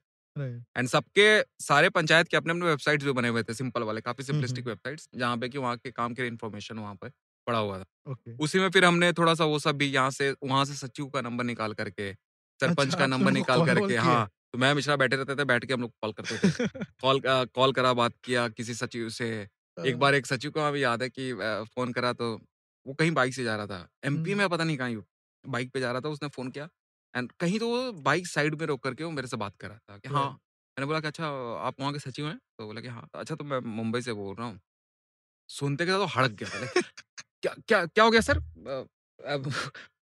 एंड 0.76 0.88
सबके 0.90 1.28
सारे 1.62 1.90
पंचायत 1.92 2.28
के 2.28 2.38
अपने 2.38 2.54
अपने 2.54 2.66
वेबसाइट्स 2.66 3.06
भी 3.06 3.12
बने 3.14 3.28
हुए 3.30 3.44
थे 3.44 3.54
सिंपल 3.56 3.84
वाले 3.84 4.02
काफ़ी 4.02 4.24
सिंपलिस्टिक। 4.26 4.68
वेबसाइट्स 4.68 5.10
जहाँ 5.16 5.38
पे 5.38 5.50
कि 5.50 5.58
वहाँ 5.60 5.78
के 5.78 5.92
काम 5.94 6.14
के 6.14 6.28
इन्फॉर्मेशन 6.28 6.80
वहाँ 6.80 6.96
पर 6.98 7.12
पड़ा 7.48 7.60
हुआ 7.60 7.80
था। 7.80 7.86
उसी 8.40 8.60
में 8.60 8.70
फिर 8.72 8.86
हमने 8.86 9.12
थोड़ा 9.14 9.34
सा 9.36 9.46
वो 9.46 9.60
सब 9.60 9.78
भी 9.78 9.88
यहाँ 9.88 10.10
से 10.12 10.32
वहाँ 10.44 10.66
से 10.66 10.74
सचिव 10.78 11.08
का 11.10 11.22
नंबर 11.22 11.44
निकाल 11.46 11.74
करके 11.74 12.12
सरपंच 12.60 12.88
अच्छा, 12.88 12.98
का 12.98 13.08
नंबर 13.08 13.32
निकाल 13.34 13.64
करके 13.64 13.98
हाँ 14.00 14.28
तो 14.54 14.58
मैं 14.58 14.74
मिश्रा 14.74 14.96
बैठे 14.96 15.16
रहते 15.16 15.36
थे 15.36 15.44
बैठ 15.46 15.66
के 15.66 15.74
हम 15.74 15.82
लोग 15.82 15.92
कॉल 16.02 16.12
करते 16.14 16.38
थे। 16.40 16.52
कॉल 17.02 17.22
कॉल 17.56 17.72
करा 17.74 17.94
बात 17.94 18.14
किया 18.24 18.48
किसी 18.50 18.74
सचिव 18.74 19.10
से। 19.12 19.28
एक 19.78 19.98
बार 19.98 20.16
एक 20.16 20.26
सचिव 20.26 20.52
को 20.52 20.60
अभी 20.62 20.84
याद 20.84 21.02
है 21.04 21.10
कि 21.10 21.34
फ़ोन 21.66 21.92
करा 21.94 22.14
तो 22.14 22.32
वो 22.86 22.94
कहीं 22.94 23.12
बाइक 23.14 23.34
से 23.34 23.44
जा 23.44 23.56
रहा 23.56 23.68
था। 23.68 23.88
एमपी। 24.06 24.36
में 24.36 24.48
पता 24.50 24.64
नहीं 24.64 24.78
कहाँ 24.78 25.04
बाइक 25.44 25.72
पे 25.74 25.80
जा 25.80 25.92
रहा 25.92 26.02
था 26.02 26.10
उसने 26.10 26.30
फ़ोन 26.30 26.50
किया 26.52 26.68
एंड 27.14 27.32
कहीं 27.40 27.60
तो 27.60 27.68
वो 27.70 27.92
बाइक 28.02 28.28
साइड 28.28 28.56
में 28.56 28.66
रोक 28.68 28.84
करके 28.84 29.04
वो 29.04 29.12
मेरे 29.12 29.28
से 29.28 29.38
बात 29.38 29.56
कर 29.58 29.68
रहा 29.70 29.78
था 29.90 29.98
कि 29.98 30.10
हाँ 30.10 30.30
मैंने 30.30 30.86
बोला 30.86 31.00
कि 31.00 31.08
अच्छा 31.08 31.28
आप 31.60 31.80
वहाँ 31.80 31.94
के 31.94 32.00
सचिव 32.00 32.28
हैं? 32.28 32.38
तो 32.60 32.66
बोला 32.66 32.82
कि 32.82 32.88
हाँ। 32.88 33.08
अच्छा 33.16 33.36
तो 33.36 33.44
मैं 33.44 33.60
मुंबई 33.76 34.02
से 34.02 34.14
बोल 34.14 34.36
रहा 34.36 34.48
हूँ। 34.48 34.60
सुनते 35.50 35.86
के 35.86 35.92
साथ 35.92 36.00
तो 36.00 36.06
हड़क 36.12 36.32
गया। 36.34 36.50
क्या 37.44 37.54
क्या 37.68 37.86
क्या 37.88 38.04
हो 38.04 38.12
गया 38.12 38.22
सर? 38.24 38.42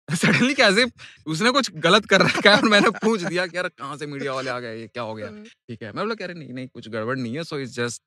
सडनली 0.16 0.54
कैसे 0.54 0.86
उसने 1.26 1.52
कुछ 1.52 1.72
गलत 1.76 2.06
कर 2.06 2.22
रखा 2.22 2.50
है 2.50 2.58
और 2.58 2.70
मैंने 2.70 2.90
पूछ 2.90 3.22
दिया 3.22 3.48
कि 3.48 3.58
यार 3.58 3.68
कहाँ 3.68 3.98
से 3.98 4.06
मीडिया 4.06 4.34
वाले 4.34 4.50
आ 4.50 4.60
गए 4.60 4.80
ये 4.80 4.88
क्या 4.88 5.04
हो 5.04 5.16
गया? 5.16 5.30
ठीक 5.70 5.84
है 5.84 5.92
मैं 5.92 6.04
बोला 6.04 6.16
कह 6.16 6.26
रहे 6.26 6.36
नहीं 6.36 6.54
नहीं 6.54 6.68
कुछ 6.68 6.90
गड़बड़ 6.90 7.18
नहीं 7.18 7.38
है 7.38 7.44
सो 7.44 7.60
इज़ 7.60 7.74
जस्ट 7.74 8.02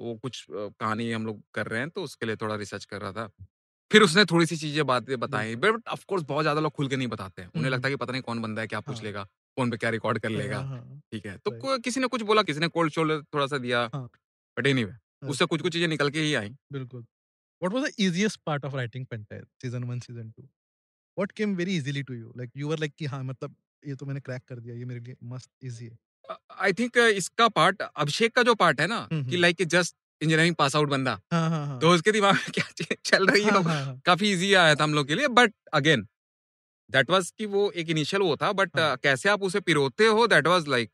वो 0.00 0.14
कुछ 0.14 0.44
कहानी 0.50 1.10
हम 1.12 1.26
लोग 1.26 1.42
कर 1.54 1.66
रहे 1.66 1.80
हैं 1.80 1.90
तो 1.90 2.02
उसके 2.02 2.26
लिए 2.26 2.36
थोड़ा 2.36 2.54
रिसर्च 2.54 2.84
कर 2.84 3.00
रहा 3.00 3.12
था। 3.12 3.28
फिर 3.90 4.02
उसने 4.02 4.24
थोड़ी 4.24 4.46
सी 4.46 4.56
चीज़ें 4.56 4.86
बातें 4.86 5.18
बताई 5.20 5.56
बट 5.56 5.88
ऑफकोर्स 5.88 6.22
बहुत 6.22 6.44
ज़्यादा 6.44 6.60
लोग 6.60 6.72
खुल 6.72 6.88
के 6.88 6.96
नहीं 6.96 7.08
बताते 7.08 7.42
हैं। 7.42 7.48
उन्हें 7.48 7.64
हम्म। 7.64 7.74
लगता 7.74 7.88
है 7.88 7.92
कि 7.92 7.96
पता 7.96 8.12
नहीं 8.12 8.22
कौन 8.22 8.42
बंदा 8.42 8.62
है 8.62 8.68
क्या 8.68 8.80
पूछ 8.80 8.96
हाँ। 8.96 9.04
लेगा 9.04 9.24
फ़ोन 9.24 9.70
पे 9.70 9.76
क्या 9.76 9.90
रिकॉर्ड 9.90 10.18
कर 10.18 10.30
लेगा 10.30 10.58
हाँ, 10.58 10.68
हाँ, 10.68 11.00
ठीक 11.12 11.26
है। 11.26 11.36
तो 11.38 11.78
किसी 11.78 12.00
ने 12.00 12.06
कुछ 12.06 12.22
बोला 12.22 12.42
किसी 12.42 12.60
ने 12.60 12.68
कोल्ड 12.68 12.92
शोल्डर 12.92 13.22
थोड़ा 13.34 13.46
सा 13.46 13.58
दिया। 13.58 13.86
बट 13.94 14.66
एनीवे 14.66 14.92
उससे 15.28 15.44
कुछ 15.44 15.62
कुछ 15.62 15.72
चीज़ें 15.72 15.88
निकल 15.88 16.10
के 16.10 16.20
ही 16.20 16.34
आई। 16.34 16.54
बिल्कुल। 16.72 17.04
What 17.62 17.72
was 17.72 17.84
the 17.84 17.92
easiest 17.98 18.38
part 18.44 18.64
of 18.64 18.74
writing 18.74 19.06
Pentile 19.06 19.46
season 19.62 19.88
1 19.88 20.00
season 20.00 20.32
2 21.18 21.22
what 21.22 21.34
came 21.34 21.56
very 21.56 21.72
easily 21.72 22.04
to 22.04 22.14
you? 22.14 22.32
Like 22.36 22.50
you 22.54 22.68
were 22.68 22.76
like 22.76 22.92
कि 22.98 23.04
हाँ 23.04 23.24
मतलब 23.24 23.54
ये 23.86 23.94
तो 23.94 24.06
मैंने 24.06 24.20
क्रैक 24.20 24.42
कर 24.48 24.54
दिया 24.54 24.74
ये 24.74 24.84
मेरे 24.84 25.00
लिए 25.00 25.16
मस्त 25.24 25.50
इजी 25.62 25.84
है। 25.84 25.98
आई 26.58 26.72
थिंक 26.72 26.96
इसका 26.96 27.48
पार्ट 27.48 27.82
अभिषेक 27.82 28.34
का 28.36 28.42
जो 28.42 28.54
पार्ट 28.54 28.80
है 28.80 28.86
ना 28.86 29.08
हम्म, 29.12 29.30
कि। 29.30 29.36
Like 29.36 29.62
just 29.62 29.96
engineering 30.22 30.54
pass 30.54 30.76
out 30.76 30.88
बंदा 30.88 31.20
हाँ 31.32 31.50
हाँ 31.50 31.66
हाँ। 31.66 31.80
तो 31.80 31.90
उसके 31.90 32.12
दिमाग 32.12 32.34
में 32.34 32.44
क्या 32.54 32.94
चल 33.04 33.26
रही 33.26 33.42
है 33.42 33.50
हाँ, 33.50 33.62
हाँ, 33.62 33.84
हाँ, 33.84 34.00
काफ़ी 34.06 34.32
इजी 34.32 34.54
आया 34.54 34.74
था 34.74 34.84
हम 34.84 34.94
लोग 34.94 35.06
के 35.06 35.14
लिए 35.14 35.28
बट 35.28 35.54
अगेन 35.72 36.06
दैट 36.90 37.10
वाज 37.10 37.32
कि 37.38 37.46
वो 37.46 37.70
एक 37.70 37.90
इनिशियल 37.90 38.22
वो 38.22 38.36
था 38.36 38.52
बट 38.52 38.78
हाँ। 38.78 38.96
कैसे 38.96 39.28
आप 39.28 39.42
उसे 39.42 39.60
पिरोते 39.60 40.06
हो 40.06 40.26
that 40.26 40.46
was 40.46 40.68
like 40.68 40.90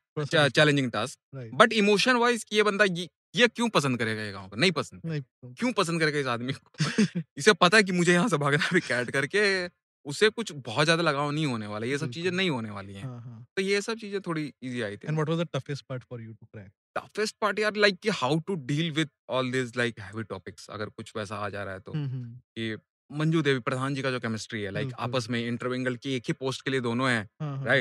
challenging 0.54 0.90
task 0.90 1.18
but 1.34 1.72
emotion 1.72 2.16
wise 2.16 2.46
ये 2.52 2.62
बंदा 2.62 2.84
ये, 2.84 3.08
ये 3.36 3.48
क्यों 3.48 3.68
पसंद 3.68 3.98
करेगा 3.98 4.22
ये 4.22 4.32
गाँव 4.32 4.48
को? 4.48 4.56
नहीं 4.56 4.72
पसंद 4.72 5.24
क्यों 5.58 5.72
पसंद 5.72 6.00
करेगा 6.00 6.18
इस 6.18 6.26
आदमी 6.26 6.52
को? 6.52 6.70
इसे 7.36 7.52
पता 7.52 7.76
है 7.76 7.82
कि 7.82 7.92
मुझे 7.92 8.12
यहाँ 8.12 8.28
से 8.28 8.36
भागना 8.36 8.68
भी 8.72 8.80
कैट 8.80 9.10
करके। 9.10 9.68
उसे 10.06 10.28
कुछ 10.30 10.52
बहुत 10.52 10.84
ज़्यादा 10.84 11.02
लगाव 11.02 11.30
नहीं 11.30 11.46
होने 11.46 11.66
वाला 11.66 11.86
ये 11.86 11.98
सब 11.98 12.10
चीज़ें 12.10 12.30
नहीं 12.30 12.50
होने 12.50 12.70
वाली 12.70 12.94
हैं। 12.94 13.04
हाँ 13.04 13.20
हाँ। 13.20 13.44
तो 13.56 13.62
ये 13.62 13.80
सब 13.80 13.98
चीज़ें 13.98 14.20
थोड़ी 14.20 14.52
इजी 14.62 14.80
आई 14.82 14.96
थी। 14.96 15.08
And 15.08 15.18
what 15.18 15.28
was 15.28 15.38
the 15.38 15.46
toughest 15.48 15.86
part 15.88 16.04
for 16.04 16.20
you 16.20 16.32
to 16.32 16.48
crack? 16.48 16.70
Toughest 16.96 17.36
part 17.40 17.58
यार 17.58 17.76
लाइक 17.76 17.98
कि 18.02 18.08
how 18.14 18.38
to 18.40 18.54
deal 18.66 18.90
with 18.92 19.08
all 19.30 19.50
this 19.52 19.76
like 19.76 20.00
heavy 20.00 20.22
topics 20.24 20.68
अगर 20.70 20.88
कुछ 20.88 21.12
वैसा 21.16 21.36
आ 21.36 21.48
जा 21.48 21.62
रहा 21.64 21.74
है 21.74 21.80
तो। 21.80 21.92
कि 21.92 22.76
मंजू 23.10 23.40
देवी 23.42 23.60
प्रधान 23.60 23.94
जी 23.94 24.02
का 24.02 24.10
जो 24.10 24.20
केमिस्ट्री 24.20 24.62
है 24.62 24.70
लाइक 24.70 24.86
बिल्कुल। 24.86 25.04
आपस 25.04 25.28
में 25.30 25.40
इंटरविंगल 25.46 25.96
की 25.96 26.14
एक 26.16 26.24
ही 26.28 26.32
पोस्ट 26.34 26.62
के 26.64 26.70
लिए 26.70 26.80
दोनों 26.80 27.10
हैं 27.10 27.28
हाँ 27.40 27.56
हाँ 27.58 27.76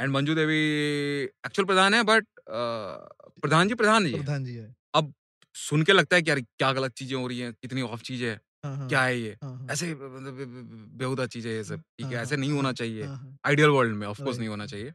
एंड 0.00 0.12
मंजू 0.12 0.34
देवी 0.34 0.58
एक्चुअल 1.46 1.66
प्रधान 1.66 1.94
है 1.94 2.02
बट 2.04 2.26
प्रधान 2.48 3.68
जी 3.68 3.74
प्रधान 3.74 4.04
जी 4.06 4.12
प्रधान 4.12 4.44
जी 4.44 4.54
है। 4.54 4.74
अब 4.94 5.12
सुन 5.54 5.82
के 5.82 5.92
लगता 5.92 6.16
है 6.16 6.22
कि 6.22 6.30
यार 6.30 6.40
क्या 6.40 6.72
गलत 6.72 6.92
चीज़ें 6.94 7.16
हो 7.16 7.26
रही 7.26 7.38
हैं 7.40 7.52
कितनी 7.52 7.82
ऑफ़ 7.82 8.02
चीज़ें 8.02 8.28
हैं। 8.30 8.40
हाँ 8.64 8.76
हाँ 8.76 8.88
क्या 8.88 9.02
है 9.02 9.18
ये? 9.20 9.36
हाँ, 9.42 9.56
हाँ, 9.56 9.66
ऐसे 9.70 9.94
मतलब 9.94 10.34
बे- 10.34 10.46
बे- 10.48 10.98
बेहुदा 10.98 11.26
चीज़ें 11.26 11.50
ये 11.52 11.64
सब 11.64 11.80
ठीक 11.80 12.06
है 12.06 12.14
हाँ, 12.14 12.22
ऐसे 12.22 12.36
नहीं 12.36 12.50
होना 12.52 12.68
हाँ, 12.68 12.72
चाहिए। 12.72 13.04
हाँ, 13.04 13.16
हाँ, 13.16 13.36
आइडियल 13.46 13.68
वर्ल्ड 13.68 13.96
में 13.96 14.06
ऑफ़ 14.06 14.16
कोर्स 14.18 14.28
Right. 14.28 14.38
नहीं 14.40 14.48
होना 14.48 14.66
चाहिए। 14.66 14.92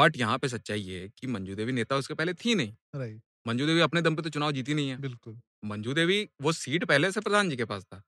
बट 0.00 0.16
यहाँ 0.16 0.38
पे 0.38 0.48
सच्चाई 0.48 0.80
ये 0.80 1.00
है 1.00 1.08
कि 1.08 1.26
मंजू 1.26 1.54
देवी 1.54 1.72
नेता 1.72 1.96
उसके 1.96 2.14
पहले 2.14 2.34
थी 2.34 2.54
नहीं। 2.54 3.20
मंजू 3.46 3.66
देवी 3.66 3.80
अपने 3.80 4.02
दम 4.02 4.16
पे 4.16 4.22
तो 4.22 4.30
चुनाव 4.30 4.52
जीती 4.52 4.74
नहीं 4.74 4.88
है। 4.90 4.96
बिल्कुल। 4.96 5.40
मंजू 5.64 5.94
देवी 5.94 6.28
वो 6.42 6.52
सीट 6.52 6.84
पहले 6.84 7.12
से 7.12 7.20
प्रधान 7.20 7.50
जी 7.50 7.56
के 7.56 7.64
पास 7.64 7.84
था. 7.84 8.02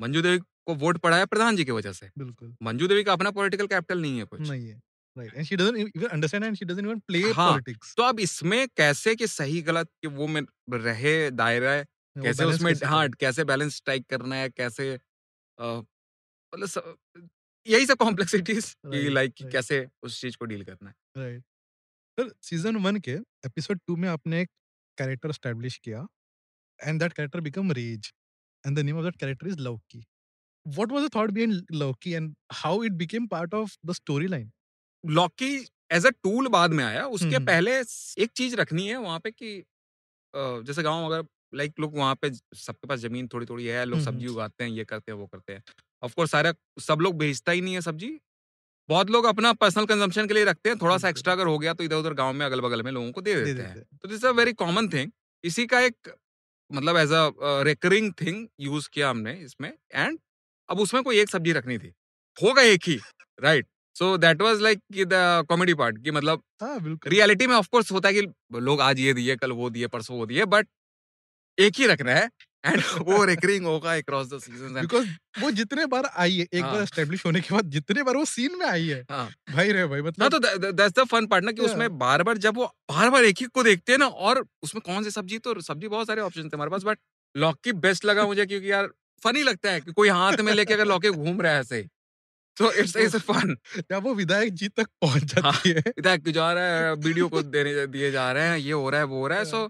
मंजू 0.00 0.22
देवी 0.22 0.38
को 0.38 0.74
वोट 0.74 0.98
पड़ा 0.98 1.16
है 1.16 1.26
प्रधान 1.26 1.56
जी 1.56 1.64
की 1.64 1.72
वजह 1.72 1.92
से। 1.92 2.10
बिल्कुल। 2.18 2.56
मंजू 2.62 2.86
देवी 2.88 3.04
का 3.04 3.12
अपना 3.12 3.30
पॉलिटिकल 3.30 3.66
कैपिटल 3.66 4.00
नहीं 4.00 4.18
है 4.18 4.24
कुछ। 4.24 4.40
नहीं 4.40 4.68
है। 4.68 4.80
Right 5.18 5.34
and 5.34 5.46
she 5.46 5.56
doesn't 5.56 5.76
even 5.96 6.06
understand 6.06 6.44
and 6.44 6.56
she 6.56 6.64
doesn't 6.64 6.86
even 6.86 6.98
play 6.98 7.32
हाँ, 7.32 7.50
पॉलिटिक्स 7.50 7.94
तो 7.96 8.02
अब 8.02 8.20
इसमें 8.20 8.68
कैसे 8.76 9.14
कि 9.16 9.26
सही 9.26 9.62
गलत 9.62 9.88
कि 10.02 10.08
वो 10.08 10.26
में 10.26 10.42
रहे 10.72 11.30
दायरा 11.30 11.70
है 11.70 11.86
कैसे 12.16 12.44
उसमें 12.44 12.72
हाँ 12.84 13.08
कैसे 13.20 13.44
बैलेंस 13.44 13.76
स्ट्राइक 13.76 14.06
करना 14.10 14.36
है 14.36 14.48
कैसे 14.50 14.92
मतलब 15.58 16.98
यही 17.66 17.86
सब 17.86 17.96
कॉम्प्लेक्सिटीज 17.98 18.74
कि 18.86 19.08
लाइक 19.10 19.34
कैसे 19.52 19.86
उस 20.02 20.20
चीज़ 20.20 20.36
को 20.36 20.44
डील 20.44 20.64
करना 20.64 20.90
है 20.90 21.22
राइट 21.22 21.42
सर 22.18 22.32
सीज़न 22.42 22.76
वन 22.82 22.96
के 23.00 23.14
एपिसोड 23.46 23.80
टू 23.86 23.96
में 23.96 24.08
आपने 24.08 24.40
एक 24.40 24.50
कैरेक्टर 24.98 25.32
स्टैब्लिश 25.32 25.76
किया 25.78 26.06
and 26.80 27.00
that 27.00 27.12
character 27.12 27.40
become 27.40 27.72
rage 27.72 28.12
and 28.64 28.78
the 28.78 28.80
name 28.80 28.98
of 28.98 29.04
that 29.04 29.16
character 29.16 29.48
is 29.48 29.58
lauki 29.60 30.04
what 30.66 30.90
was 30.90 31.02
the 31.02 31.08
thought 31.08 31.32
behind 31.32 31.62
Loki 31.72 32.14
and 32.14 32.34
how 32.52 32.82
it 32.82 32.96
became 32.96 33.26
part 33.28 33.54
of 33.54 33.76
the 33.82 33.94
storyline? 33.94 34.48
Lauki 35.04 35.54
as 35.92 36.06
a 36.06 36.10
tool 36.22 36.48
बाद 36.48 36.70
में 36.70 36.82
आया 36.84 37.04
उसके 37.08 37.26
हम्म। 37.26 37.46
पहले 37.46 37.78
एक 38.18 38.30
चीज़ 38.36 38.56
रखनी 38.56 38.86
है 38.88 38.96
वहाँ 38.96 39.20
पे 39.20 39.30
कि 39.32 39.52
जैसे 40.34 40.82
गाँव 40.82 41.04
अगर 41.06 41.22
लाइक 41.52 41.74
लोग 41.80 41.96
वहाँ 41.96 42.14
पे 42.14 42.30
सबके 42.32 42.86
पास 42.88 42.98
ज़मीन 43.00 43.28
थोड़ी 43.34 43.46
थोड़ी 43.46 43.66
है 43.66 43.84
लोग 43.84 44.00
सब्ज़ी 44.00 44.26
उगाते 44.28 44.64
हैं 44.64 44.70
ये 44.70 44.84
करते 44.84 45.12
हैं 45.12 45.18
वो 45.18 45.26
करते 45.26 45.52
हैं। 45.52 45.62
ऑफ़ 46.02 46.14
कोर्स 46.16 46.30
सारा 46.30 46.52
सब 46.80 47.00
लोग 47.00 47.18
भेजता 47.18 47.52
ही 47.52 47.60
नहीं 47.60 47.74
है 47.74 47.80
सब्ज़ी। 47.80 48.18
बहुत 48.88 49.10
लोग 49.10 49.24
अपना 49.26 49.52
पर्सनल 49.54 49.86
कंजम्पशन 49.86 50.26
के 50.28 50.34
लिए 50.34 50.44
रखते 50.44 50.70
हैं 50.70 50.78
थोड़ा 50.78 50.98
सा 50.98 51.08
एक्स्ट्रा 51.08 51.32
अगर 51.32 51.46
हो 51.46 51.58
गया 51.58 51.74
तो 51.74 51.84
इधर 51.84 51.96
उधर 51.96 52.14
गाँव 52.14 52.32
में 52.34 52.46
अगल 52.46 52.60
बगल 52.60 52.82
में 52.82 52.90
लोगों 52.92 53.12
को 53.12 53.20
दे 53.20 53.34
देते 53.34 53.52
देते 53.52 53.62
हैं। 53.62 53.86
तो 54.02 54.08
this 54.08 54.24
a 54.24 54.30
very 54.32 54.52
common 54.54 54.88
thing. 54.88 55.10
इसी 55.44 55.66
का 55.66 55.80
एक 55.80 56.14
मतलब 56.70 56.96
as 56.96 57.12
a 57.12 57.30
recurring 57.64 58.12
thing 58.20 58.46
use 58.60 58.88
किया 58.92 59.10
हमने 59.10 59.32
इसमें 59.34 59.72
एंड 59.94 60.18
अब 60.68 60.80
उसमें 60.80 61.02
कोई 61.02 61.20
एक 61.20 61.30
सब्ज़ी 61.30 61.52
रखनी 61.52 61.78
थी। 61.78 61.92
होगा 62.38 62.62
एक 62.64 62.88
ही 62.88 62.98
right? 63.38 63.66
So 63.96 64.16
that 64.18 64.42
was 64.42 64.60
like 64.62 64.80
the 64.92 65.44
comedy 65.48 65.74
part 65.74 66.02
कि 66.04 66.10
मतलब 66.10 66.42
हाँ 66.62 66.78
रियलिटी 67.06 67.46
में 67.46 67.54
ऑफ़ 67.56 67.68
कोर्स 67.72 67.92
होता 67.92 68.08
है 68.08 68.14
कि 68.14 68.60
लोग 68.60 68.80
आज 68.80 69.00
ये 69.00 69.12
दिए 69.14 69.36
कल 69.36 69.52
वो 69.52 69.70
दिए 69.70 69.86
परसों 69.88 70.16
वो 70.18 70.26
दिए 70.26 70.44
बट 70.46 70.68
एक 71.58 71.78
ही 71.78 71.86
रखना 71.86 72.14
है 72.14 72.28
एंड 72.64 72.80
वो 73.06 73.24
रिकरिंग 73.24 73.66
होगा 73.66 73.94
अक्रॉस 73.96 74.26
द 74.28 74.38
सीज़न 74.38 74.80
बिकॉज़ 74.80 75.06
वो 75.40 75.50
जितने 75.50 75.86
बार 75.86 76.10
आई 76.16 76.36
है 76.36 76.46
एक 76.52 76.62
हाँ। 76.62 76.72
बार 76.72 76.82
एस्टेब्लिश 76.82 77.24
होने 77.26 77.40
के 77.40 77.54
बाद 77.54 77.70
जितने 77.70 78.02
बार 78.02 78.16
वो 78.16 78.24
सीन 78.24 78.56
में 78.58 78.66
आई 78.66 78.86
है 78.86 79.04
हाँ। 79.10 79.28
भाई 79.54 79.72
रे 79.72 79.86
भाई 79.86 80.00
ना 80.00 80.24
मतलब 80.24 80.46
तो 80.46 80.72
दैट्स 80.72 80.98
द 80.98 81.04
फन 81.04 81.26
पार्ट 81.26 81.44
ना 81.44 81.52
कि 81.52 81.62
उसमें 81.62 81.98
बार 81.98 82.22
बार 82.22 82.38
जब 82.38 82.56
वो 82.56 82.66
बार 82.90 83.10
बार 83.10 83.24
एक 83.24 83.40
ही 83.40 83.46
को 83.46 83.62
देखते 83.62 83.92
हैं 83.92 83.98
ना 83.98 84.06
और 84.06 84.44
उसमें 84.62 84.82
कौन 84.86 85.04
सी 85.04 85.10
सब्ज़ी 85.10 85.38
तो 85.38 85.60
सब्ज़ी 85.60 85.88
बहुत 85.88 86.06
सारे 86.06 86.20
ऑप्शन 86.20 86.48
थे 86.48 86.56
हमारे 86.56 86.70
पास 86.70 86.84
बट 86.84 86.98
लौकी 87.34 87.72
बेस्ट 87.80 88.04
लगा 88.04 88.26
मुझे 88.26 88.46
क्योंकि 88.46 88.70
यार 88.72 88.90
फनी 89.22 89.42
लगता 89.42 89.70
है 89.70 89.80
कि 89.80 89.92
कोई 89.92 90.08
हाथ 90.08 90.40
में 90.40 90.52
लेके 90.52 90.74
अगर 90.74 90.86
लौकी 90.86 91.10
घूम 91.10 91.40
रहा 91.40 91.52
है 91.52 91.60
ऐसे 91.60 91.82
तो 92.56 92.72
इट्स 92.72 92.96
इट्स 92.96 93.16
फन 93.22 93.56
जब 93.90 94.02
वो 94.02 94.14
विधायक 94.14 94.54
जी 94.54 94.68
तक 94.68 94.86
पहुँच 95.02 95.34
हाँ। 95.38 95.52
जाती 95.52 95.68
है। 95.68 95.82
विधायक 95.88 96.28
जा 96.28 96.52
रहा 96.52 96.78
है 96.78 96.94
वीडियो 96.94 97.28
को 97.28 97.42
देने 97.42 97.86
दिए 97.86 98.10
जा 98.10 98.30
रहे 98.32 98.48
हैं 98.48 98.58
ये 98.58 98.72
हो 98.72 98.90
रहा 98.90 99.00
है 99.00 99.06
वो 99.06 99.20
हो 99.20 99.28
रहा 99.28 99.38
है 99.38 99.44
सो 99.44 99.68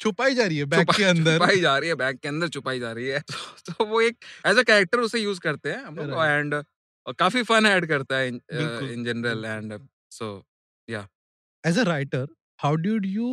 छुपाई 0.00 0.34
जा 0.34 0.46
रही 0.46 0.58
है 0.58 0.64
बैग 0.66 0.88
के 0.96 1.04
अंदर। 1.12 1.32
छुपाई 1.32 1.60
जा 1.60 1.76
रही 1.78 1.88
है 1.88 1.94
बैग 1.96 2.18
के 2.18 2.28
अंदर 2.28 2.48
छुपाई 2.48 2.80
जा 2.80 2.92
रही 2.92 3.06
है। 3.08 3.20
तो, 3.30 3.72
तो 3.72 3.84
वो 3.86 4.00
एक 4.02 4.16
एज 4.46 4.58
अ 4.58 4.62
कैरेक्टर 4.64 5.00
उसे 5.00 5.20
यूज़ 5.20 5.40
करते 5.40 5.72
हैं 5.72 5.82
हम 5.84 5.96
लोग 5.98 6.12
एंड 6.16 6.54
काफ़ी 7.18 7.42
फन 7.44 7.66
ऐड 7.66 7.86
करता 7.88 8.16
है 8.16 8.28
इन 8.28 9.04
जनरल 9.04 9.44
एंड 9.46 9.78
सो 10.12 10.30
या 10.88 11.06
as 11.64 11.78
a 11.78 11.82
writer 11.84 12.26
how 12.60 12.76
did 12.86 13.06
you 13.06 13.28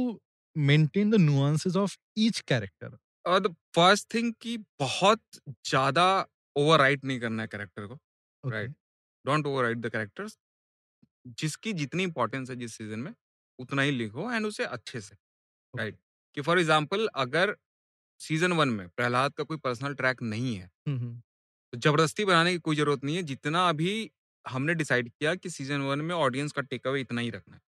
maintain 0.55 1.09
the 1.11 1.15
nuances 1.21 1.75
of 1.77 1.95
each 2.19 2.39
character 2.47 2.97
और 3.25 3.39
द 3.39 3.53
फ़र्स्ट 3.75 4.13
थिंग 4.13 4.33
कि 4.41 4.57
बहुत 4.79 5.21
ज़्यादा 5.65 6.05
ओवर 6.55 6.79
राइट 6.79 7.03
नहीं 7.05 7.19
करना 7.19 7.41
है 7.43 7.47
कैरेक्टर 7.47 7.87
को 7.87 7.99
Right. 8.43 8.71
Don't 9.25 9.45
overwrite 9.63 9.77
the 9.77 9.89
characters 9.89 10.37
जिसकी 11.39 11.73
जितनी 11.73 12.03
इंपॉर्टेंस 12.03 12.49
है 12.49 12.55
जिस 12.55 12.73
सीज़न 12.73 12.99
में 12.99 13.13
उतना 13.59 13.81
ही 13.81 13.91
लिखो 13.91 14.31
एंड 14.33 14.45
उसे 14.45 14.65
अच्छे 14.67 15.01
से 15.01 15.15
राइट 15.73 15.97
कि 16.37 16.41
फॉर 16.41 16.59
एग्ज़ाम्पल 16.59 17.07
अगर 17.17 17.55
सीज़न 18.19 18.53
वन 18.53 18.69
में 18.71 18.87
प्रहलाद 18.89 19.33
का 19.33 19.43
कोई 19.43 19.57
पर्सनल 19.59 19.93
ट्रैक 19.95 20.21
नहीं 20.23 20.55
है 20.55 20.69
तो 21.73 21.77
ज़बरदस्ती 21.79 22.25
बनाने 22.25 22.51
की 22.53 22.57
कोई 22.59 22.75
ज़रूरत 22.75 23.03
नहीं 23.03 23.15
है। 23.15 23.23
जितना 23.23 23.67
अभी 23.69 24.11
हमने 24.45 24.73
डिसाइड 24.75 25.09
किया 25.09 25.33
कि 25.35 25.49
सीज़न 25.49 25.81
वन 25.81 26.01
में 26.01 26.13
ऑडियंस 26.15 26.51
का 26.51 26.61
टेक 26.63 26.87
अवे 26.87 27.01
इतना 27.01 27.21
ही 27.21 27.29
रखना 27.31 27.55
है। 27.55 27.61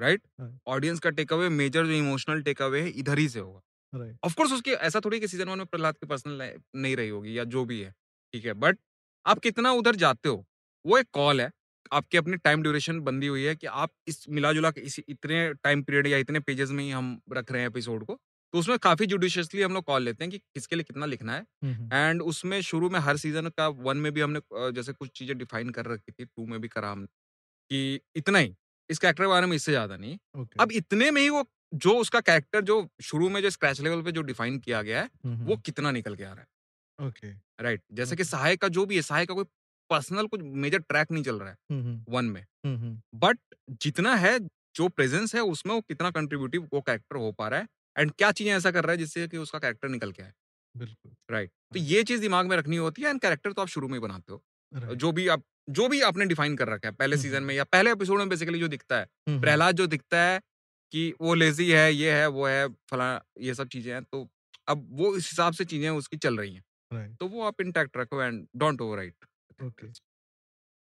राइट 0.00 0.22
ऑडियंस 0.68 1.00
का 1.00 1.10
टेक 1.12 1.32
अवे 1.32 1.48
मेजर 1.50 1.86
जो 1.86 1.92
इमोशनल 1.94 2.42
टेक 2.42 2.62
अवे 2.62 2.80
है 2.82 2.90
इधर 2.92 3.18
ही 3.18 3.28
से 3.28 3.40
होगा। 3.40 3.60
ऑफ़ 4.24 4.34
कोर्स 4.36 4.52
उसकी 4.52 4.72
ऐसा 4.72 5.00
थोड़ी 5.00 5.20
कि 5.20 5.28
सीज़न 5.28 5.48
वन 5.48 5.58
में 5.58 5.66
प्रहलाद 5.66 5.96
की 5.96 6.06
पर्सनल 6.06 6.52
नहीं 6.76 6.96
रही 6.96 7.08
होगी 7.10 7.38
या 7.38 7.44
जो 7.46 7.64
भी 7.64 7.80
है 7.80 7.90
ठीक 8.34 8.44
है? 8.44 8.52
बट 8.54 8.78
आप 9.26 9.38
कितना 9.40 9.72
उधर 9.74 9.96
जाते 9.96 10.28
हो 10.28 10.44
वो 10.84 10.98
एक 10.98 11.08
कॉल 11.14 11.40
है। 11.40 11.50
आपकी 11.92 12.18
अपनी 12.18 12.36
टाइम 12.38 12.62
ड्यूरेशन 12.62 13.00
बंदी 13.00 13.26
हुई 13.26 13.42
है 13.44 13.54
कि 13.56 13.66
आप 13.66 13.90
इस 14.08 14.24
मिला 14.30 14.52
जुला 14.52 14.70
के 14.70 14.80
इसी 14.82 15.02
इतने 15.08 15.52
टाइम 15.54 15.82
पीरियड 15.82 16.06
या 16.06 16.18
इतने 16.18 16.40
पेजेस 16.42 16.70
में 16.70 16.82
ही 16.84 16.90
हम 16.90 17.20
रख 17.32 17.52
रहे 17.52 17.62
हैं 17.62 17.68
एपिसोड 17.68 18.04
को 18.04 18.18
तो 18.54 18.58
उसमें 18.58 18.78
काफ़ी 18.80 19.06
जुडिशियसली 19.06 19.62
हम 19.62 19.72
लोग 19.74 19.84
कॉल 19.84 20.02
लेते 20.02 20.24
हैं 20.24 20.30
कि 20.30 20.38
किसके 20.38 20.76
लिए 20.76 20.84
कितना 20.84 21.06
लिखना 21.06 21.34
है। 21.34 21.44
एंड 21.92 22.22
उसमें 22.24 22.60
शुरू 22.62 22.90
में 22.90 22.98
हर 23.00 23.16
सीज़न 23.16 23.48
का 23.50 23.68
वन 23.80 23.96
में 23.98 24.12
भी 24.12 24.20
हमने 24.20 24.40
जैसे 24.72 24.92
कुछ 24.92 25.10
चीज़ें 25.14 25.36
डिफाइन 25.38 25.70
कर 25.70 25.86
रखी 25.86 26.12
थी 26.12 26.24
टू 26.26 26.46
में 26.46 26.60
भी 26.60 26.68
करा 26.68 26.90
हमने 26.90 27.06
कि 27.70 28.00
इतना 28.16 28.38
ही 28.38 28.54
इस 28.90 28.98
कैरेक्टर 28.98 29.24
के 29.24 29.28
बारे 29.28 29.46
में 29.46 29.56
इससे 29.56 29.72
ज़्यादा 29.72 29.96
नहीं। 29.96 30.18
ओके। 30.34 30.60
अब 30.60 30.72
इतने 30.74 31.10
में 31.10 31.20
ही 31.22 31.28
वो 31.30 31.44
जो 31.76 31.94
उसका 31.98 32.20
कैरेक्टर 32.22 32.60
जो 32.64 32.86
शुरू 33.02 33.28
में 33.30 33.40
जो 33.42 33.50
स्क्रैच 33.50 33.80
लेवल 33.80 34.02
पे 34.02 34.12
जो 34.12 34.22
डिफाइन 34.24 34.58
किया 34.60 34.82
गया 34.82 35.02
है 35.02 35.10
वो 35.44 35.56
कितना 35.58 35.90
निकल 35.92 36.16
के 36.16 36.24
आ 36.24 36.32
रहा 36.32 36.40
है। 36.40 36.46
ओके। 36.98 37.32
राइट 37.60 37.82
जैसे 37.92 38.16
कि 38.16 38.22
Okay. 38.22 38.30
सहाय 38.30 38.56
का 38.56 38.68
जो 38.70 38.84
भी 38.86 38.96
है 38.96 39.02
सहाय 39.02 39.26
का 39.26 39.34
कोई 39.34 39.44
पर्सनल 39.90 40.26
कुछ 40.26 40.40
मेजर 40.64 40.78
ट्रैक 40.80 41.10
नहीं 41.12 41.24
चल 41.24 41.38
रहा 41.38 41.50
है 41.50 41.56
वन 42.08 42.24
में। 42.26 42.44
बट 43.16 43.38
जितना 43.82 44.14
है 44.16 44.38
जो 44.74 44.88
प्रेजेंस 44.90 45.34
है 45.34 45.40
उसमें 45.44 45.74
वो 45.74 45.80
कितना 45.82 46.10
कंट्रीब्यूटिव 46.10 46.68
वो 46.72 46.80
कैरेक्टर 46.80 47.16
हो 47.16 47.30
पा 47.32 47.48
रहा 47.48 47.60
है 47.60 47.66
एंड 47.96 48.10
क्या 48.12 48.30
चीज़ें 48.32 48.52
ऐसा 48.52 48.70
कर 48.70 48.84
रहा 48.84 48.92
है 48.92 48.98
जिससे 48.98 49.26
कि 49.28 49.38
उसका 49.38 49.58
कैरेक्टर 49.58 49.88
निकल 49.88 50.12
के 50.12 50.22
आए। 50.22 50.32
बिल्कुल। 50.74 51.12
राइट। 51.30 51.50
तो 51.72 51.78
ये 51.80 52.02
चीज़ 52.02 52.20
दिमाग 52.20 52.46
में 52.46 52.56
रखनी 52.56 52.76
होती 52.76 53.02
है 53.02 53.10
एंड 53.10 53.20
कैरेक्टर 53.20 53.52
तो 53.52 53.62
आप 53.62 53.68
शुरू 53.68 53.88
में 53.88 53.94
ही 53.94 54.00
बनाते 54.00 54.32
हो। 54.32 54.42
राइट। 54.72 54.98
जो 54.98 55.12
भी 55.12 55.26
आप 55.28 55.42
जो 55.70 55.88
भी 55.88 56.00
आपने 56.02 56.24
डिफाइन 56.26 56.56
कर 56.56 56.68
रखा 56.68 56.88
है 56.88 56.94
पहले 56.94 57.16
सीज़न 57.16 57.42
में 57.42 57.54
या 57.54 57.64
पहले 57.66 57.90
एपिसोड 57.92 58.18
में 58.18 58.28
बेसिकली 58.28 58.58
जो 58.58 58.68
दिखता 58.68 58.98
है 58.98 59.38
प्रहलाद 59.40 59.76
जो 59.76 59.86
दिखता 59.86 60.20
है 60.20 60.40
कि 60.92 61.12
वो 61.20 61.34
लेजी 61.34 61.70
है 61.70 61.92
ये 61.94 62.12
है 62.12 62.26
वो 62.28 62.46
है 62.46 62.66
फला 62.90 63.10
ये 63.40 63.54
सब 63.54 63.68
चीज़ें 63.68 63.92
हैं 63.92 64.02
तो 64.04 64.28
अब 64.68 64.88
वो 64.92 65.14
इस 65.16 65.28
हिसाब 65.30 65.52
से 65.52 65.64
चीज़ें 65.64 65.88
उसकी 65.90 66.16
चल 66.16 66.36
रही 66.36 66.54
हैं। 66.54 66.62
राइट। 66.90 67.16
तो 67.20 67.26
वो 67.28 67.42
आप 67.42 67.60
इंटैक्ट 67.60 67.96
रखो 67.96 68.22
and 68.22 68.46
don't 68.56 68.80
overwrite 68.96 69.24
Okay. 69.60 69.94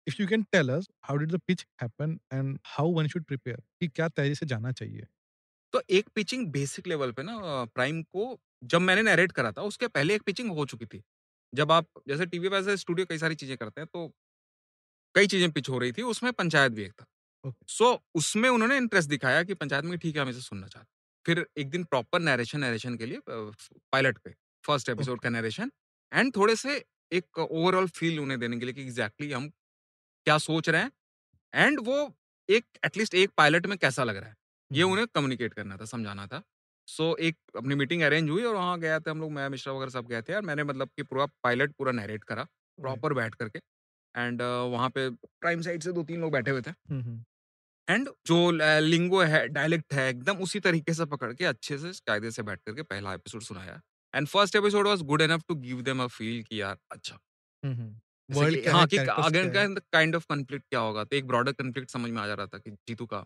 If 0.08 0.16
you 0.20 0.28
can 0.28 0.44
tell 0.44 0.70
us 0.70 0.88
how 1.04 1.18
did 1.18 1.32
the 1.32 1.38
pitch 1.38 1.68
happen 1.82 2.20
and 2.34 2.60
how 2.66 2.92
one 2.92 3.08
should 3.08 3.24
prepare 3.24 3.58
कि 3.58 3.88
क्या 3.88 4.10
तैयारी 4.10 4.36
से 4.36 4.46
जाना 4.46 4.72
चाहिए 4.72 5.08
तो 5.74 5.82
एक 5.90 6.10
पिचिंग 6.10 6.48
बेसिक 6.48 6.88
लेवल 6.88 7.12
पे 7.12 7.24
ना 7.24 7.66
प्राइम 7.66 8.04
को 8.04 8.40
जब 8.64 8.82
मैंने 8.82 9.02
नरेट 9.02 9.32
करा 9.32 9.52
था 9.52 9.62
उसके 9.62 9.88
पहले 9.88 10.16
एक 10.16 10.22
पिचिंग 10.22 10.52
हो 10.52 10.66
चुकी 10.66 10.86
थी 10.86 11.04
जब 11.56 11.72
आप 11.72 11.88
जैसे 12.08 12.26
टीवी 12.26 12.50
पे 12.50 12.56
ऐसे 12.56 12.78
स्टूडियो 12.78 13.06
कई 13.06 13.18
सारी 13.18 13.36
चीज़ें 13.36 13.58
करते 13.58 13.82
हैं 13.82 13.88
तो 13.94 14.14
कई 15.16 15.28
चीज़ें 15.28 15.52
पिच 15.52 15.70
हो 15.70 15.80
रही 15.80 15.92
थी 15.92 16.02
उसमें 16.02 16.34
पंचायत 16.34 16.72
भी 16.72 16.84
एक 16.84 16.94
था 16.94 17.04
सो 17.04 17.50
Okay. 17.50 17.68
सो 17.70 18.04
उसमें 18.16 18.50
उन्होंने 18.50 18.78
इंटरेस्ट 18.78 19.10
दिखाया 19.10 19.44
कि 19.44 19.54
पंचायत 19.54 19.86
में 19.86 20.00
ठीक 20.00 20.16
है 20.16 20.22
हम 20.22 20.30
इसे 20.30 20.42
सुनना 20.42 20.68
चाहते। 20.68 20.88
फिर 21.26 21.48
एक 21.58 21.70
दिन 21.70 21.84
प्रॉपर 21.84 22.20
नरेशन 22.20 22.60
नरेशन 22.60 22.98
के 22.98 23.06
लिए 23.06 23.20
पायलट 23.30 24.18
पे 24.18 24.36
फ़र्स्ट 24.64 24.90
एपिसोड 24.90 25.14
okay. 25.14 25.24
का 25.24 25.30
नरेशन 25.30 25.72
एंड 26.14 26.36
थोड़े 26.36 26.56
से 26.56 26.86
एक 27.12 27.40
ओवरऑल 27.40 27.88
फील 27.90 28.20
उन्हें 28.20 28.40
देने 28.40 28.58
के 28.60 28.66
लिए 28.66 28.74
कि 28.74 28.82
एग्जैक्टली 28.82 29.32
हम 29.32 29.50
क्या 29.50 30.38
सोच 30.38 30.70
रहे 30.70 30.82
हैं 30.82 30.92
एंड 31.54 31.80
वो 31.80 31.96
एक 32.50 32.66
एटलीस्ट 32.86 33.16
एक 33.16 33.32
पायलट 33.38 33.66
में 33.66 33.78
कैसा 33.78 34.04
लग 34.04 34.18
रहा 34.18 34.30
है। 34.30 34.36
ये 34.72 34.84
उन्हें 34.84 35.08
कम्युनिकेट 35.08 35.54
करना 35.54 35.78
था 35.78 35.86
समझाना 35.86 36.28
था। 36.28 36.42
सो 36.88 37.12
so, 37.12 37.20
एक 37.20 37.38
अपनी 37.58 37.76
मीटिंग 37.76 38.02
अरेंज 38.02 38.30
हुई 38.30 38.44
और 38.44 38.56
वहाँ 38.56 38.80
गया 38.80 39.00
थे 39.00 39.10
हम 39.12 39.22
लोग 39.22 39.32
मैं 39.32 39.48
मिश्रा 39.50 39.74
वगैरह 39.74 39.92
सब 39.92 40.08
गए 40.08 40.22
थे 40.22 40.34
और 40.34 40.42
मैंने 40.42 40.64
मतलब 40.64 40.90
कि 40.96 41.04
पूरा 41.04 41.26
पायलट 41.44 41.72
पूरा 41.72 41.92
नरेट 41.92 42.24
करा 42.24 42.44
प्रॉपर 42.80 43.14
बैठ 43.14 43.36
करके 43.36 43.60
एंड 44.16 44.42
uh, 44.42 44.72
वहाँ 44.72 44.90
पे 44.90 45.10
प्राइम 45.10 45.62
साइड 45.62 45.84
से 45.84 45.92
दो 45.92 46.04
तीन 46.04 46.22
लोग 46.22 46.32
बैठे 46.32 46.52
हुए 46.52 46.62
थे। 46.62 46.72
एंड 47.88 48.10
जो 48.26 48.80
लिंगो 48.80 49.22
है 49.24 49.48
डायलेक्ट 49.48 49.94
है 49.94 50.10
एकदम 50.10 50.38
उसी 50.38 50.60
तरीके 50.60 50.94
से 50.94 51.06
पकड़ 51.06 51.34
के 51.34 51.46
अच्छे 51.46 51.78
से 51.78 51.92
कायदे 52.08 52.32
से 52.32 52.44
बैठ 52.44 52.60
करके 52.66 52.82
पहला 52.84 53.14
एपिसोड 53.14 53.42
सुनाया। 53.42 53.82
And 54.16 54.28
first 54.28 54.56
episode 54.56 54.88
was 54.88 55.02
good 55.02 55.22
enough 55.22 55.44
to 55.48 55.56
give 55.56 55.82
them 55.82 56.04
a 56.04 56.08
feel 56.08 56.44
कि 56.44 56.62
यार 56.62 56.78
अच्छा। 56.92 57.20
वर्ल्ड 58.32 58.56
कि- 58.64 58.74
हाँ 58.74 58.88
कि 58.88 58.98
अगेन 59.24 59.50
का 59.76 59.80
काइंड 59.94 60.16
ऑफ़ 60.16 60.26
कन्फ्लिक्ट 60.30 60.66
क्या 60.70 60.80
होगा 60.80 61.04
तो 61.04 61.16
एक 61.16 61.28
ब्रॉडर 61.28 61.52
कन्फ्लिक्ट 61.52 61.92
समझ 61.92 62.12
में 62.12 62.22
आ 62.22 62.28
जा 62.28 62.34
रहा 62.34 62.48
था 62.48 62.58
कि 62.58 62.72
जीतू 62.72 63.06
का 63.06 63.20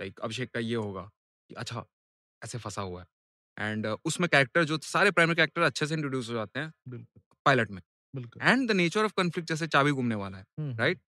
लाइक 0.00 0.20
अभिषेक 0.20 0.50
का 0.50 0.60
ये 0.60 0.74
होगा 0.74 1.10
कि 1.48 1.54
अच्छा 1.54 1.84
ऐसे 2.44 2.58
फंसा 2.58 2.82
हुआ 2.82 3.00
है। 3.00 3.06
एंड 3.58 3.86
उसमें 4.04 4.28
कैरेक्टर 4.28 4.64
जो 4.64 4.78
सारे 4.78 5.10
प्राइमरी 5.10 5.36
कैरेक्टर 5.36 5.62
अच्छे 5.62 5.86
से 5.86 5.94
इंट्रोड्यूस 5.94 6.28
हो 6.28 6.34
जाते 6.34 6.60
हैं 6.60 6.72
पायलट 7.44 7.70
में। 7.70 7.82
And 8.42 8.68
the 8.68 8.72
nature 8.72 9.04
of 9.04 9.12
conflict 9.16 9.48
जैसे 9.48 9.66
चाबी 9.66 9.90
घूमने 9.90 10.14
वाला 10.14 10.38
है 10.38 10.44
राइट? 10.76 11.00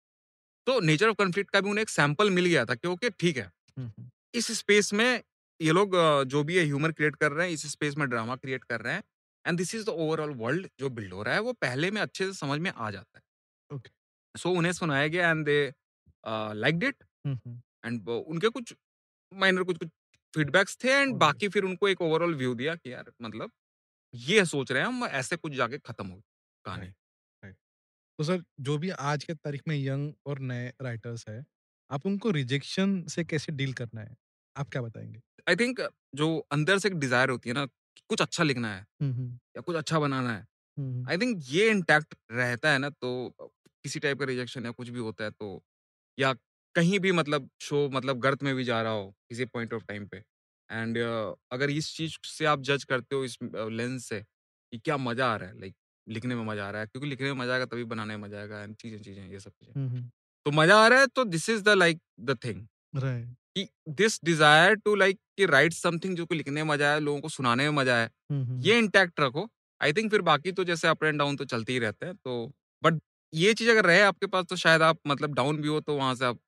तो 0.66 0.80
नेचर 0.80 1.08
ऑफ़ 1.08 1.16
कन्फ्लिक्ट 1.16 1.50
का 1.50 1.60
भी 1.60 1.70
उन्हें 1.70 1.82
एक 1.82 1.88
सैंपल 1.88 2.30
मिल 2.30 2.46
गया 2.46 2.64
था 2.64 2.74
क्योंकि 2.74 3.10
ठीक 3.10 3.36
है। 3.36 3.52
इस 4.34 4.58
स्पेस 4.58 4.92
में 4.92 5.22
ये 5.62 5.72
लोग 5.72 5.92
जो 6.24 6.44
भी 6.44 6.58
है 6.58 6.64
ह्यूमर 6.64 6.92
क्रिएट 6.92 7.16
कर 7.16 7.32
रहे 7.32 7.46
हैं 7.46 7.54
इस 7.54 7.66
स्पेस 7.66 7.96
में 7.96 8.08
ड्रामा 8.08 8.36
क्रिएट 8.36 8.64
कर 8.64 8.80
रहे 8.80 8.94
हैं। 8.94 9.02
And 9.44 9.58
this 9.58 9.74
is 9.74 9.84
the 9.86 9.88
overall 9.90 10.34
world 10.36 10.68
जो 10.80 10.90
बिल्ड 10.90 11.12
हो 11.14 11.22
रहा 11.22 11.34
है 11.34 11.40
वो 11.40 11.52
पहले 11.54 11.90
में 11.90 12.00
अच्छे 12.02 12.26
से 12.26 12.32
समझ 12.34 12.58
में 12.60 12.70
आ 12.72 12.90
जाता 12.90 13.18
है। 13.18 13.24
Okay. 13.70 13.92
सो 14.34 14.50
उन्हें 14.52 14.72
सुनाया 14.72 15.08
गया 15.08 15.30
and 15.30 15.44
they 15.46 15.58
like 16.56 16.84
it 16.84 17.04
and 17.84 18.08
उनके 18.08 18.48
कुछ 18.50 18.74
माइनर 19.32 19.64
कुछ 19.64 19.78
कुछ 19.78 19.88
फीडबैक्स 20.34 20.76
थे 20.84 20.92
एंड 20.92 21.10
Okay. 21.10 21.20
बाकी 21.20 21.48
फिर 21.48 21.64
उनको 21.64 21.88
एक 21.88 22.00
ओवरऑल 22.02 22.34
व्यू 22.36 22.54
दिया 22.54 22.74
कि 22.76 22.92
यार 22.92 23.12
मतलब 23.22 23.52
ये 24.14 24.44
सोच 24.46 24.72
रहे 24.72 24.82
हैं 24.82 24.88
हम 24.88 25.04
ऐसे 25.06 25.36
कुछ 25.38 25.52
जाके 25.54 25.78
खत्म 25.80 26.06
हो 26.08 26.22
कहानी। 26.64 26.92
तो 28.18 28.24
सर 28.24 28.42
जो 28.60 28.76
भी 28.78 28.90
आज 28.90 29.24
के 29.24 29.34
तारीख 29.34 29.62
में 29.68 29.76
यंग 29.76 30.12
और 30.26 30.38
नए 30.40 30.72
राइटर्स 30.82 31.24
है 31.28 31.44
आप 31.90 32.06
उनको 32.06 32.30
रिजेक्शन 32.30 33.02
से 33.08 33.24
कैसे 33.24 33.52
डील 33.52 33.72
करना 33.74 34.00
है? 34.00 34.16
आप 34.56 34.68
क्या 34.68 34.82
बताएँगे? 34.82 35.20
आई 35.48 35.56
थिंक 35.56 35.80
जो 36.14 36.38
अंदर 36.52 36.78
से 36.78 36.88
एक 36.88 36.94
डिज़ायर 36.96 37.30
होती 37.30 37.48
है 37.50 37.54
ना 37.54 37.66
कुछ 38.10 38.22
अच्छा 38.22 38.44
लिखना 38.44 38.74
है 38.74 38.80
या 39.56 39.62
कुछ 39.62 39.76
अच्छा 39.76 39.98
बनाना 40.00 40.32
है। 40.32 40.46
आई 41.06 41.18
थिंक 41.18 41.42
ये 41.48 41.70
इंटैक्ट 41.70 42.14
रहता 42.32 42.70
है 42.72 42.78
ना 42.78 42.90
तो 42.92 43.10
किसी 43.84 44.00
टाइप 44.00 44.18
का 44.20 44.24
रिजेक्शन 44.26 44.66
या 44.66 44.70
कुछ 44.72 44.88
भी 44.90 45.00
होता 45.00 45.24
है 45.24 45.30
तो 45.32 45.62
या 46.18 46.32
कहीं 46.74 46.98
भी 47.00 47.12
मतलब 47.12 47.50
शो 47.62 47.88
मतलब 47.90 48.20
गर्त 48.20 48.42
में 48.44 48.54
भी 48.56 48.64
जा 48.64 48.80
रहा 48.82 48.92
हो 48.92 49.10
किसी 49.30 49.44
पॉइंट 49.46 49.74
ऑफ़ 49.74 49.84
टाइम 49.86 50.06
पे। 50.08 50.22
एंड 50.70 50.98
uh, 50.98 51.34
अगर 51.52 51.70
इस 51.70 51.94
चीज़ 51.96 52.16
से 52.28 52.44
आप 52.46 52.60
जज 52.62 52.84
करते 52.84 53.16
हो 53.16 53.24
इस 53.24 53.38
लेंस 53.44 54.08
से 54.08 54.20
कि 54.20 54.78
क्या 54.80 54.96
मज़ा 54.98 55.26
आ 55.26 55.36
रहा 55.36 55.48
है 55.50 55.60
लाइक 55.60 55.74
लिखने 56.06 56.34
में 56.34 56.44
मज़ा 56.44 56.66
आ 56.68 56.70
रहा 56.70 56.80
है 56.82 56.86
क्योंकि 56.86 57.08
लिखने 57.08 57.32
में 57.32 57.40
मज़ा 57.40 57.52
आएगा 57.54 57.66
तभी 57.66 57.84
बनाने 57.86 58.16
में 58.16 58.24
मज़ा 58.24 58.38
आएगा 58.40 58.62
एंड 58.62 58.76
चीज़ें 58.76 58.98
चीज़ें 59.00 59.26
ये 59.28 59.40
सब 59.40 59.50
चीज़ें। 59.52 59.74
तो 60.46 60.50
मज़ा 60.52 60.78
आ 60.80 60.88
रहा 60.88 61.00
है 61.00 61.06
तो 61.08 61.24
this 61.26 61.48
is 61.50 61.62
the 61.64 61.68
like 61.70 62.00
the 62.22 62.38
thing 62.44 62.66
right 62.96 63.34
कि 63.56 63.68
दिस 63.90 64.18
डिज़ायर 64.24 64.74
टू 64.76 64.94
लाइक 64.96 65.18
कि 65.38 65.46
राइट 65.46 65.72
समथिंग 65.74 66.16
जो 66.16 66.26
कि 66.26 66.34
लिखने 66.34 66.62
में 66.62 66.70
मज़ा 66.70 66.92
आए 66.92 67.00
लोगों 67.00 67.20
को 67.20 67.28
सुनाने 67.30 67.64
में 67.64 67.76
मज़ा 67.76 67.96
आए 67.96 68.08
ये 68.62 68.78
इंटैक्ट 68.78 69.20
रखो। 69.20 69.48
आई 69.80 69.92
थिंक 69.92 70.10
फिर 70.10 70.22
बाकी 70.22 70.52
तो 70.52 70.64
जैसे 70.64 70.88
अप 70.88 71.04
एंड 71.04 71.18
डाउन 71.18 71.36
तो 71.36 71.44
चलते 71.46 71.72
ही 71.72 71.78
रहते 71.78 72.06
हैं 72.06 72.14
तो 72.16 72.46
बट 72.82 73.00
ये 73.32 73.54
चीज़ 73.54 73.70
अगर 73.70 73.86
रहे 73.86 74.00
आपके 74.02 74.26
पास 74.28 74.44
तो 74.46 74.56
शायद 74.58 74.82
आप 74.82 74.98
मतलब 75.06 75.34
डाउन 75.34 75.60
भी 75.62 75.68
हो 75.68 75.80
तो 75.82 75.96
वहाँ 75.96 76.14
से 76.14 76.24
आप 76.26 76.38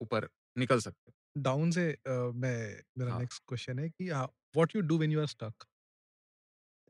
ऊपर 0.00 0.28
निकल 0.56 0.80
सकते 0.80 1.02
हो। 1.08 1.14
डाउन 1.38 1.70
से 1.70 1.90
अ, 1.92 2.10
मैं 2.34 2.82
मेरा 2.98 3.10
हाँ। 3.10 3.14
नेक्स्ट 3.14 3.42
क्वेश्चन 3.48 3.78
है 3.78 3.88
कि 3.90 4.10
what 4.10 4.76
you 4.76 4.82
do 4.84 4.98
when 4.98 5.12
you 5.12 5.20
are 5.20 5.26
stuck 5.28 5.64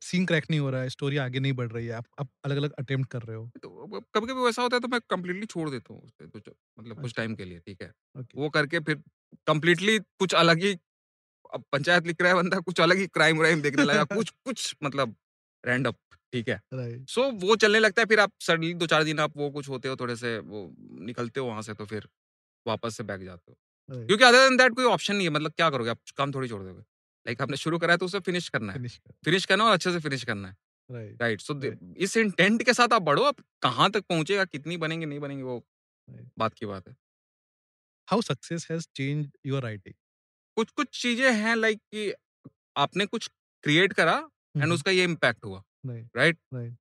scene 0.03 0.25
crack 0.27 0.45
नहीं 0.51 0.61
हो 0.61 0.71
रहा 0.71 0.81
है 0.83 0.89
स्टोरी 0.91 1.17
आगे 1.19 1.41
नहीं 1.41 1.53
बढ़ 1.55 1.71
रही 1.73 1.87
है 1.87 1.93
आप 1.95 2.07
आप 2.19 2.29
अलग 2.45 2.57
अलग 2.57 2.73
अटेम्प्ट 2.79 3.11
कर 3.11 3.23
रहे 3.23 3.37
हो। 3.37 3.51
तो 3.57 4.01
कभी 4.15 4.27
कभी 4.27 4.43
वैसा 4.43 4.63
होता 4.63 4.77
है 4.77 4.81
तो 4.81 4.89
मैं 4.89 5.01
कंप्लीटली 5.11 5.47
छोड़ 5.47 5.69
देता 5.71 5.95
हूँ 5.95 6.03
उसे 6.03 6.27
तो 6.41 6.53
मतलब 6.79 6.99
कुछ 6.99 7.15
अच्छा। 7.15 7.15
टाइम 7.15 7.35
के 7.35 7.45
लिए 7.45 7.59
ठीक 7.61 7.83
है? 7.83 7.93
ओके। 8.17 8.37
वो 8.37 8.49
करके 8.51 8.81
फिर 8.81 9.03
कंप्लीटली 9.47 9.99
कुछ 9.99 10.35
अलग 10.35 10.63
ही 10.63 10.79
अब 11.55 11.65
पंचायत 11.73 12.07
लिख 12.07 12.23
रहा 12.23 12.31
है 12.31 12.37
बंदा 12.37 12.59
कुछ 12.61 12.81
अलग 12.81 12.97
ही 12.97 13.07
क्राइम 13.07 13.39
व्राइम 13.39 13.63
देखने 13.63 13.85
लगा 13.85 14.05
कुछ 14.05 14.31
कुछ 14.45 14.77
मतलब 14.85 15.17
रैंडम 15.67 15.93
ठीक 16.33 16.49
है। 16.49 16.61
सो 17.07 17.31
वो 17.31 17.57
चलने 17.57 17.79
लगता 17.79 18.03
है 18.03 18.07
फिर 18.07 18.21
आप 18.21 18.33
सडनली 18.41 18.75
दो 18.75 18.87
चार 18.87 19.05
दिन 19.05 19.19
आप 19.19 19.37
वो 19.37 19.51
कुछ 19.51 19.69
होते 19.69 19.89
हो 19.89 19.97
थोड़े 19.97 20.17
से 20.17 20.39
वो 20.39 20.75
निकलते 21.07 21.41
हो 21.41 21.47
वहाँ 21.47 21.63
से 21.63 21.75
तो 21.75 21.85
फिर 21.87 22.09
वापस 22.67 22.97
से 22.97 23.03
बैग 23.03 23.25
जाते 23.25 23.53
हो। 23.53 23.57
राइट। 23.95 24.07
क्योंकि 24.07 24.25
अदर 24.25 24.49
देन 24.49 24.57
दैट 24.57 24.75
कोई 24.75 24.85
ऑप्शन 24.85 25.17
नहीं 25.17 25.27
है 25.27 25.33
मतलब 25.33 25.53
क्या 25.53 25.71
करोगे 25.71 25.91
आप 25.91 26.01
काम 26.17 26.33
थोड़ी 26.33 26.49
छोड़ 26.49 26.63
दोगे। 26.63 26.81
लाइक 26.81 27.43
आपने 27.43 27.57
शुरू 27.57 27.79
करा 27.79 27.93
है 27.93 27.99
तो 27.99 28.07
उसे 28.07 28.21
फिनिश 28.21 28.49
करना 28.49 28.73
है। 28.73 28.89
फिनिश 29.25 29.47
करना 29.47 29.65
और 29.65 29.73
अच्छे 29.73 29.93
से 29.93 29.99
फिनिश 29.99 30.25
करना 30.25 30.49
है। 30.49 30.57
Right 31.21 31.41
so 31.41 31.55
Right. 31.55 31.97
इस 31.97 32.17
इंटेंट 32.17 32.63
के 32.63 32.75
साथ 32.75 32.93
आप 32.93 33.03
बढ़ो 33.03 33.23
आप 33.23 33.37
कहाँ 33.63 33.91
तक 33.91 34.05
पहुंचेगा 34.05 34.45
कितनी 34.45 34.77
बनेंगे 34.77 35.07
नहीं 35.07 35.21
बनेंगे 35.21 35.43
वो 35.43 35.63
बात 36.39 36.55
की 36.55 36.67
बात 36.67 36.89
है। 36.89 36.97
How 38.13 38.21
success 38.23 38.67
has 38.71 38.87
changed 38.97 39.31
your 39.47 39.63
writing 39.63 39.95
कुछ 40.57 40.71
कुछ 40.73 41.03
चीज़ें 41.03 41.33
हैं 41.35 41.55
लाइक 41.57 41.79
कि 41.87 42.13
आपने 42.79 43.07
कुछ 43.07 43.29
क्रिएट 43.65 43.93
करा 43.93 44.17
एंड 44.55 44.73
उसका 44.73 44.91
ये 44.93 45.05
इम्पैक्ट 45.05 45.45
हुआ 45.45 45.63
राइट 45.87 46.09
राइट 46.17 46.39
राइट 46.55 46.77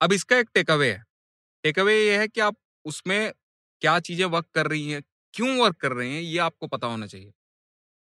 अब 0.00 0.12
इसका 0.12 0.36
एक 0.38 0.48
टेक 0.54 0.70
अवे 0.70 0.90
है। 0.92 1.02
टेक 1.64 1.78
अवे 1.78 1.94
ये 1.96 2.16
है 2.18 2.28
कि 2.28 2.40
आप 2.42 2.56
उसमें 2.84 3.32
क्या 3.82 3.98
चीज़ें 4.00 4.24
वर्क 4.26 4.46
कर 4.54 4.66
रही 4.66 4.90
हैं 4.90 5.02
क्यों 5.34 5.56
वर्क 5.58 5.76
कर 5.76 5.92
रहे 5.92 6.10
हैं 6.10 6.20
ये 6.22 6.38
आपको 6.40 6.66
पता 6.68 6.86
होना 6.86 7.06
चाहिए 7.06 7.32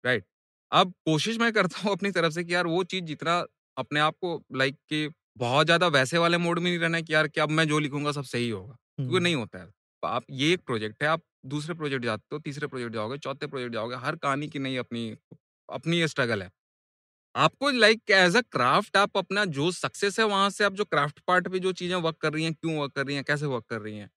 राइट 0.05 0.24
अब 0.72 0.93
कोशिश 1.07 1.39
मैं 1.39 1.53
करता 1.53 1.81
हूँ 1.81 1.93
अपनी 1.93 2.11
तरफ़ 2.12 2.33
से 2.33 2.45
कि 2.45 2.55
यार 2.55 2.66
वो 2.66 2.83
चीज़ 2.87 3.05
जितना 3.05 3.39
अपने 3.76 4.01
आप 4.01 4.16
को 4.20 4.43
लाइक 4.55 4.76
कि 4.91 5.09
बहुत 5.39 5.66
ज़्यादा 5.66 5.87
वैसे 5.91 6.18
वाले 6.18 6.39
मोड 6.39 6.59
में 6.59 6.70
नहीं 6.70 6.79
रहना 6.79 6.97
है 6.97 7.03
कि 7.03 7.14
यार 7.14 7.29
कि 7.29 7.41
अब 7.41 7.51
मैं 7.53 7.66
जो 7.68 7.79
लिखूँगा 7.79 8.12
सब 8.12 8.24
सही 8.24 8.49
होगा 8.51 8.74
क्योंकि 8.74 9.20
नहीं 9.20 9.35
होता 9.35 9.59
है। 9.59 9.68
आप 10.03 10.24
ये 10.33 10.53
एक 10.53 10.62
प्रोजेक्ट 10.66 11.03
है 11.03 11.09
आप 11.09 11.22
दूसरे 11.45 11.74
प्रोजेक्ट 11.74 12.05
जाते 12.05 12.34
हो 12.34 12.38
तीसरे 12.40 12.66
प्रोजेक्ट 12.66 12.95
जाओगे 12.95 13.18
चौथे 13.18 13.47
प्रोजेक्ट 13.47 13.72
जाओगे 13.74 13.97
हर 13.99 14.16
कहानी 14.18 14.49
की 14.49 14.59
नहीं 14.59 14.78
अपनी 14.78 15.11
अपनी 15.68 15.99
ये 15.99 16.09
स्ट्रगल 16.09 16.42
है 16.42 16.51
आपको 17.34 17.70
लाइक 17.72 18.11
एज़ 18.12 18.36
अ 18.38 18.40
क्राफ्ट 18.53 18.97
आप 18.97 19.16
अपना 19.16 19.45
जो 19.57 19.70
सक्सेस 19.72 20.18
है 20.20 20.24
वहाँ 20.26 20.51
से 20.51 20.64
आप 20.64 20.74
जो 20.74 20.84
क्राफ्ट 20.86 21.20
पार्ट 21.26 21.49
पे 21.49 21.59
जो 21.59 21.72
चीज़ें 21.74 21.97
वर्क 21.99 22.16
कर 22.20 22.32
रही 22.32 22.45
हैं, 22.45 22.55
क्यों 22.55 22.76
वर्क 22.78 22.92
कर 22.92 23.07
रही 23.07 23.16
हैं, 23.16 23.24
कैसे 23.24 23.47
वर्क 23.47 23.64
कर 23.70 23.80
रही 23.80 23.97
हैं? 23.99 24.11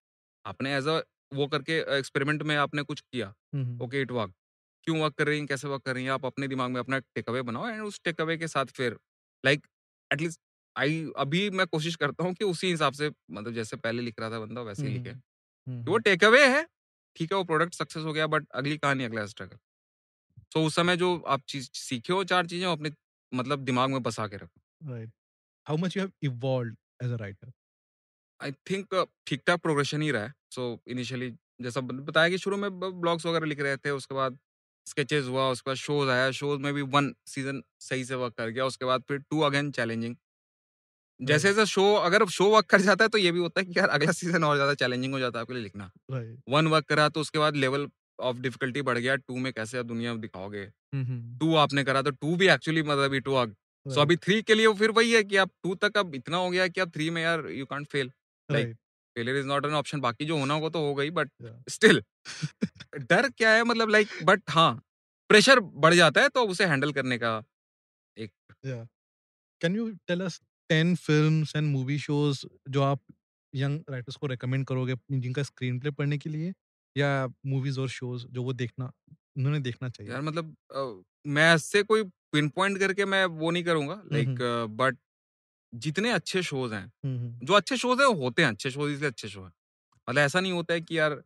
आपने 0.46 0.76
एज़ 0.76 0.90
अ 0.90 1.02
वो 1.34 1.48
करके 1.48 1.78
एक्सपेरिमेंट 1.98 2.44
में 2.44 2.56
आपने 2.58 2.84
कुछ 2.84 3.02
किया। 3.02 3.34
Okay 3.82 4.02
it 4.02 4.12
work. 4.12 4.34
क्यों 4.88 5.00
वर्क 5.00 5.16
कर 5.16 5.28
रही 5.28 5.38
हैं, 5.40 5.48
कैसे 5.48 5.68
वर्क 5.68 5.84
कर 5.84 5.96
रही 5.96 6.04
हैं, 6.04 6.12
आप 6.12 6.26
अपने 6.26 6.48
दिमाग 6.48 6.72
में 6.72 6.80
अपना 6.80 7.00
टेक 7.00 7.30
अवे 7.30 7.42
बनाओ 7.44 7.70
एंड 7.70 7.82
उस 7.84 8.00
टेक 8.06 8.22
अवे 8.22 8.38
के 8.38 8.48
साथ 8.48 8.66
फिर 8.74 8.98
लाइक 9.44 9.68
एटलीस्ट 10.12 10.40
आई 10.76 11.06
अभी 11.18 11.50
मैं 11.52 11.68
कोशिश 11.68 11.96
करता 11.98 12.24
हूँ 12.24 12.34
कि 12.36 12.46
उसी 12.46 12.72
हिसाब 12.72 12.94
से 12.94 13.12
मतलब 13.32 13.54
जैसे 13.54 13.78
पहले 13.78 14.02
लिख 14.04 14.20
रहा 14.20 14.30
था 14.32 14.40
बंदा 14.40 14.62
वैसे 14.64 14.88
ही 14.88 14.94
लिखे। 14.94 15.14
वो। 15.88 15.98
टेक 16.00 16.24
अवे 16.24 16.46
है, 16.48 16.66
ठीक 17.18 17.32
है 17.32 17.38
वो 17.38 17.44
प्रोडक्ट 17.46 17.74
सक्सेस 17.76 18.04
हो 18.04 18.14
गया 18.14 18.28
बट 18.30 18.48
अगली 18.56 18.78
कहानी 18.78 19.04
अगला 19.04 19.26
स्ट्रगल। 19.28 19.58
सो 20.54 20.66
उस 20.66 20.76
समय 20.76 20.98
जो 20.98 21.16
आप 21.30 21.44
चीज़ 21.50 21.70
सीखे 21.76 22.14
हो 22.14 22.24
4 22.26 22.48
चीज़ें 22.48 22.68
अपने 22.70 22.92
मतलब 23.32 23.64
दिमाग 23.66 23.90
में 23.92 24.04
बसा 24.04 24.28
के 24.28 24.38
रखो। 24.38 24.62
Right. 24.84 25.12
How 25.68 25.78
much 25.78 25.98
you 25.98 26.04
have 26.04 26.12
evolved 26.26 26.78
as 27.04 27.14
a 27.14 27.18
writer? 27.18 27.52
I 28.40 28.52
think 28.70 28.94
ठीक-ठाक 29.28 29.60
प्रोग्रेशन 29.62 30.02
ही 30.02 30.12
रहा 30.12 30.24
है। 30.24 30.34
सो 30.52 30.74
so, 30.74 30.80
इनिशियली 30.88 31.30
जैसा 31.62 31.82
बताया 31.82 32.30
कि 32.30 32.38
शुरू 32.38 32.58
में 32.58 32.70
ब्लॉग्स 32.80 33.26
वगैरह 33.26 33.46
लिख 33.46 33.60
रहे 33.62 33.78
थे, 33.78 33.90
उसके 33.92 34.16
बाद 34.16 34.38
स्केचेस 34.88 35.26
हुआ, 35.26 35.50
उसके 35.50 35.70
बाद 35.70 35.78
शोज़ 35.78 36.10
आया, 36.10 36.30
शोज़ 36.32 36.60
में 36.62 36.74
भी 36.74 36.82
वन 36.90 37.14
सीज़न 37.28 37.62
सही 37.80 38.06
से 38.06 38.16
वर्क 38.16 38.34
कर 38.38 38.50
गया, 38.50 38.66
उसके 38.66 38.86
बाद 38.86 39.04
फिर 39.08 39.18
टू 39.22 39.40
अगेन 39.42 39.72
चैलेंजिंग। 39.72 40.16
राइट, 41.20 41.28
जैसे-जैसे 41.28 41.66
शो 41.68 41.84
अगर 41.98 42.26
शो 42.30 42.50
वर्क 42.50 42.66
कर 42.68 42.82
जाता 42.82 43.04
है 43.04 43.10
तो 43.10 43.18
ये 43.18 43.32
भी 43.32 43.40
होता 43.40 43.62
है 43.62 43.66
कि 43.66 43.80
यार 43.80 43.90
अगला 43.90 44.12
सीज़न 44.14 44.44
और 44.44 44.56
ज़्यादा 44.56 44.74
चैलेंजिंग 44.76 45.14
हो 45.14 45.20
जाता 45.20 45.40
है 45.40 45.42
आपके 45.42 45.54
लिए 45.54 45.64
लिखना। 45.64 45.90
राइट। 46.10 46.40
1 46.50 46.68
वर्क 46.68 46.86
करा 46.86 47.08
तो 47.10 47.22
उसके 47.22 47.40
बाद 47.40 47.56
लेवल 47.58 47.88
ऑफ़ 48.20 48.38
डिफिकल्टी 48.40 48.82
बढ़ 48.84 48.98
गया, 48.98 49.16
2 49.18 49.36
में 49.38 49.52
कैसे 49.54 49.78
आप 49.78 49.86
दुनिया 49.86 50.14
दिखाओगे। 50.18 50.66
हुँ, 50.94 51.04
हुँ। 51.06 51.40
2 51.40 51.56
आपने 51.58 51.84
करा 51.84 52.02
तो 52.02 52.12
2 52.14 52.36
भी 52.38 52.48
एक्चुअली 52.50 52.84
मतलब 52.84 53.14
इट 53.16 53.28
वर्क। 53.30 53.56
सो 53.86 54.02
अभी 54.02 54.16
3 54.18 54.42
के 54.44 54.56
लिए 54.56 54.74
फिर 54.76 54.92
वही 54.92 55.12
है 55.14 55.24
कि 55.24 55.38
आप 55.38 55.50
2 55.66 55.76
तक 55.78 55.98
अब 55.98 56.16
इतना 56.16 56.38
हो 56.38 56.50
गया 56.50 56.68
कि 56.70 56.82
अब 56.82 56.92
3 56.92 57.10
में 57.12 57.22
यार 57.24 57.48
you 57.52 57.66
can't 57.68 57.88
fail. 57.90 58.12
Like 58.50 58.70
failure 59.16 59.38
is 59.38 59.48
not 59.48 59.66
an 59.66 59.74
option 59.76 60.00
बाकी 60.02 60.26
जो 60.26 60.38
होना 60.40 60.54
होगा 60.54 60.70
तो 60.70 60.82
हो 60.82 60.94
गई 60.96 61.10
बट 61.12 61.30
स्टिल 61.70 62.02
डर 63.02 63.30
क्या 63.32 63.52
है 63.52 63.64
मतलब 63.66 63.90
लाइक 63.90 64.10
बट 64.22 64.42
हाँ, 64.50 64.82
प्रेशर 65.30 65.60
बढ़ 65.62 65.94
जाता 65.96 66.22
है 66.22 66.30
तो 66.30 66.46
उसे 66.48 66.66
हैंडल 66.68 66.92
करने 66.94 67.18
का 67.20 67.42
एक 68.18 68.32
can 69.62 69.76
you 69.76 69.90
tell 70.08 70.22
us 70.24 70.40
10 70.70 70.96
films 70.98 71.56
and 71.56 71.72
movie 71.72 71.98
shows 72.00 72.46
जो 72.70 72.82
आप 72.84 73.02
यंग 73.54 73.84
राइटर्स 73.90 74.16
को 74.16 74.28
रिकमेंड 74.28 74.66
करोगे 74.68 74.96
जिनका 75.12 75.44
स्क्रीन 75.44 75.80
प्ले 75.80 75.92
पढ़ने 75.94 76.18
के 76.18 76.30
लिए 76.30 76.54
या 76.96 77.12
मूवीज़ 77.46 77.80
और 77.80 77.90
शोज़ 77.92 78.28
जो 78.30 78.44
वो 78.44 78.54
देखना 78.56 78.92
उन्होंने 79.38 79.60
देखना 79.62 79.90
चाहिए? 79.90 80.10
यार 80.10 80.22
मतलब 80.22 80.56
अ, 80.72 81.04
मैं 81.28 81.54
इससे 81.56 81.84
कोई 81.84 82.04
पिन 82.34 82.50
पॉइंट 82.50 82.78
करके 82.80 83.06
मैं 83.06 83.26
वो 83.28 83.52
नहीं 83.52 83.64
करूँगा 83.64 84.02
लाइक 84.08 84.42
बट 84.72 84.98
जितने 85.74 86.12
अच्छे 86.12 86.44
शोज़ 86.44 86.74
हैं। 86.74 86.92
जो 87.42 87.54
अच्छे 87.54 87.78
शोज़ 87.78 88.02
हैं 88.02 88.08
वो 88.08 88.14
होते 88.16 88.44
हैं 88.44 88.50
अच्छे 88.50 88.72
शोज़ 88.72 88.94
इसलिए 88.94 89.10
अच्छे 89.10 89.28
शो 89.30 89.42
है 89.42 89.48
मतलब 90.08 90.22
ऐसा 90.22 90.40
नहीं 90.42 90.52
होता 90.54 90.74
है 90.74 90.82
कि 90.82 91.00
यार 91.00 91.22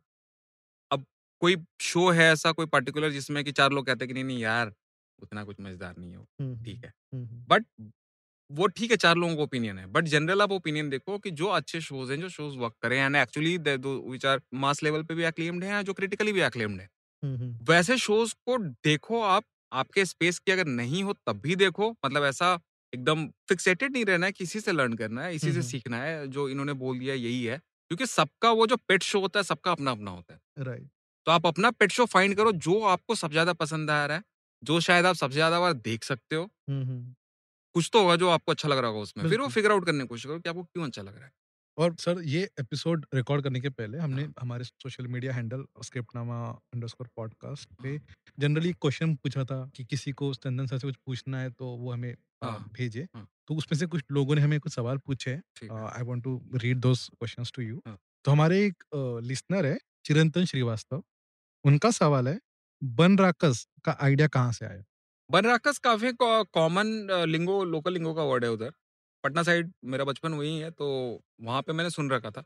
अब 0.90 1.04
कोई 1.42 1.56
शो 1.82 2.10
है 2.12 2.32
ऐसा 2.32 2.52
कोई 2.52 2.66
पर्टिकुलर 2.68 3.10
जिसमें 3.10 3.44
कि 3.44 3.52
चार 3.52 3.72
लोग 3.72 3.86
कहते 3.86 4.04
हैं 4.04 4.08
कि 4.08 4.14
नहीं, 4.14 4.24
नहीं 4.24 4.40
यार, 4.40 4.72
उतना 5.18 5.44
कुछ 5.44 5.60
मज़ेदार 5.60 5.96
नहीं 5.98 6.12
है 6.12 6.24
ठीक 6.64 6.84
हुँ। 7.14 7.46
बट 7.48 7.66
वो 8.52 8.66
ठीक 8.68 8.90
है 8.90 8.96
चार 8.96 9.16
लोगों 9.16 9.36
का 9.36 9.42
ओपिनियन 9.42 9.78
है। 9.78 9.86
बट 9.86 10.04
जनरल 10.04 10.42
आप 10.42 10.52
ओपिनियन 10.52 10.88
देखो 10.90 11.18
कि 11.18 11.30
जो 11.32 11.46
अच्छे 11.50 11.80
शोज़ 11.80 12.12
हैं, 12.12 12.20
जो 12.20 12.28
शोज़ 12.28 12.56
वर्क 12.58 12.74
करे 12.82 12.98
and 12.98 13.16
actually 13.16 13.56
which 13.58 14.26
are 14.26 14.40
mass 14.56 14.82
level 14.82 15.02
पे 15.02 15.14
भी 15.14 15.24
एक्लेम्ड 15.24 15.64
हैं, 15.64 15.82
जो 15.84 15.92
क्रिटिकली 15.92 16.32
भी 16.32 16.40
एक्लेम्ड 16.42 16.80
हैं। 16.80 16.88
वैसे 17.64 17.96
शोज़ 17.98 18.34
को 18.46 18.58
देखो 18.58 19.20
आप, 19.22 19.44
आपके 19.72 20.04
स्पेस 20.04 20.38
की 20.38 20.52
अगर 20.52 20.66
नहीं 20.66 21.02
हो 21.02 21.12
तब 21.26 21.40
भी 21.40 21.56
देखो, 21.56 21.90
मतलब 22.06 22.24
ऐसा 22.24 22.58
एकदम 22.92 23.26
फिक्सेटेड 23.48 23.92
नहीं 23.92 24.04
रहना 24.04 24.26
है, 24.26 24.32
किसी 24.32 24.60
से 24.60 24.72
लर्न 24.72 24.94
करना 24.94 25.22
है, 25.24 25.34
इसी 25.34 25.52
से 25.52 25.62
सीखना 25.62 25.96
है, 25.98 26.26
जो 26.28 26.48
इन्होंने 26.48 26.72
बोल 26.74 26.98
दिया 26.98 27.14
यही 27.14 27.44
है। 27.44 27.58
क्योंकि 27.58 28.06
सबका 28.06 28.50
वो 28.52 28.66
जो 28.66 28.76
पेट 28.78 29.02
शो 29.02 29.20
होता 29.20 29.40
है, 29.40 29.44
सबका 29.44 29.72
अपना-अपना 29.72 30.10
होता 30.10 30.34
है। 30.34 30.40
राइट। 30.58 30.88
तो 31.26 31.32
आप 31.32 31.46
अपना 31.46 31.70
पेट 31.70 31.92
शो 31.92 32.06
फाइंड 32.06 32.36
करो 32.36 32.52
जो 32.52 32.80
आपको 32.86 33.14
सबसे 33.14 33.32
ज़्यादा 33.32 33.52
पसंद 33.54 33.90
आ 33.90 34.06
रहा 34.06 34.16
है, 34.16 34.22
जो 34.62 34.80
शायद 34.80 35.06
आप 35.06 35.14
सबसे 35.16 35.34
ज़्यादा 35.34 35.60
बार 35.60 35.72
देख 35.72 36.04
सकते 36.04 36.36
हो। 36.36 36.48
हुँ, 37.74 37.78
हुँ। 37.78 37.82
कुछ 37.82 37.90
तो 37.92 38.02
होगा 38.02 38.16
जो 38.16 38.28
आपको 38.30 38.52
अच्छा 38.52 38.68
लग 38.68 38.78
रहा 38.78 38.90
होगा 38.90 39.00
उसमें, 39.02 39.28
फिर 39.28 39.40
वो 39.40 39.48
फिगर 39.50 39.72
आउट 39.72 39.86
करने 39.86 40.00
की 40.00 40.08
कोशिश 40.08 40.26
करो 40.26 40.38
कि 40.40 40.48
आपको 40.50 40.62
क्यों 40.64 40.86
अच्छा 40.86 41.02
लग 41.02 41.16
रहा 41.16 41.26
है। 41.26 41.32
और 41.78 41.94
सर 42.00 42.20
ये 42.24 42.42
एपिसोड 42.60 43.06
रिकॉर्ड 43.14 43.42
करने 43.44 43.60
के 43.60 43.68
पहले 43.70 43.98
हमने 43.98 44.22
हाँ, 44.22 44.32
हमारे 44.40 44.64
social 44.64 45.06
media 45.08 45.32
handle 45.34 45.64
Scriptnama 45.84 46.40
underscore 46.74 47.08
podcast 47.16 47.68
पे 47.82 47.98
हाँ, 47.98 48.14
जनरली 48.38 48.72
क्वेश्चन 48.74 49.14
पूछा 49.16 49.44
था 49.44 49.64
कि 49.76 49.84
किसी 49.84 50.12
को 50.12 50.32
चंदन 50.34 50.66
सर 50.66 50.78
से 50.78 50.86
कुछ 50.86 50.96
पूछना 51.06 51.40
है 51.40 51.50
तो 51.52 51.66
वो 51.76 51.92
हमें 51.92 52.14
हाँ, 52.44 52.58
भेजे। 52.72 53.06
हाँ, 53.14 53.26
तो 53.48 53.54
उसमें 53.54 53.78
से 53.78 53.86
कुछ 53.86 54.02
लोगों 54.12 54.34
ने 54.36 54.40
हमें 54.40 54.58
कुछ 54.60 54.74
सवाल 54.74 54.98
पूछे 54.98 55.30
हैं। 55.30 55.42
है। 55.62 55.68
I 55.88 56.02
want 56.02 56.22
to 56.24 56.40
read 56.56 56.78
those 56.80 57.08
questions 57.10 57.52
to 57.54 57.62
you 57.62 57.80
हाँ। 57.86 57.96
तो 58.24 58.30
हमारे 58.30 58.64
एक 58.66 58.84
लिसनर 59.24 59.66
है 59.66 59.78
चिरंतन 60.04 60.44
श्रीवास्तव। 60.44 61.02
उनका 61.64 61.90
सवाल 61.92 62.28
है 62.28 62.38
बन 62.82 63.18
राकस 63.18 63.66
का 63.84 63.96
आइडिया 64.02 64.28
कहाँ 64.28 64.52
से 64.52 64.66
आया? 64.66 64.82
बनराकस 65.32 65.78
काफ़ी 65.78 66.12
कॉमन 66.20 66.86
लिंगो 67.28 67.62
लोकल 67.64 67.92
लिंगो 67.92 68.14
का 68.14 68.22
वर्ड 68.24 68.44
है 68.44 68.50
उधर। 68.50 68.72
पटना 69.24 69.42
साइड 69.42 69.72
मेरा 69.84 70.04
बचपन 70.04 70.32
वहीं 70.34 70.60
है 70.60 70.70
तो 70.72 70.88
वहाँ 71.42 71.62
पे 71.62 71.72
मैंने 71.72 71.90
सुन 71.90 72.10
रखा 72.10 72.30
था। 72.30 72.44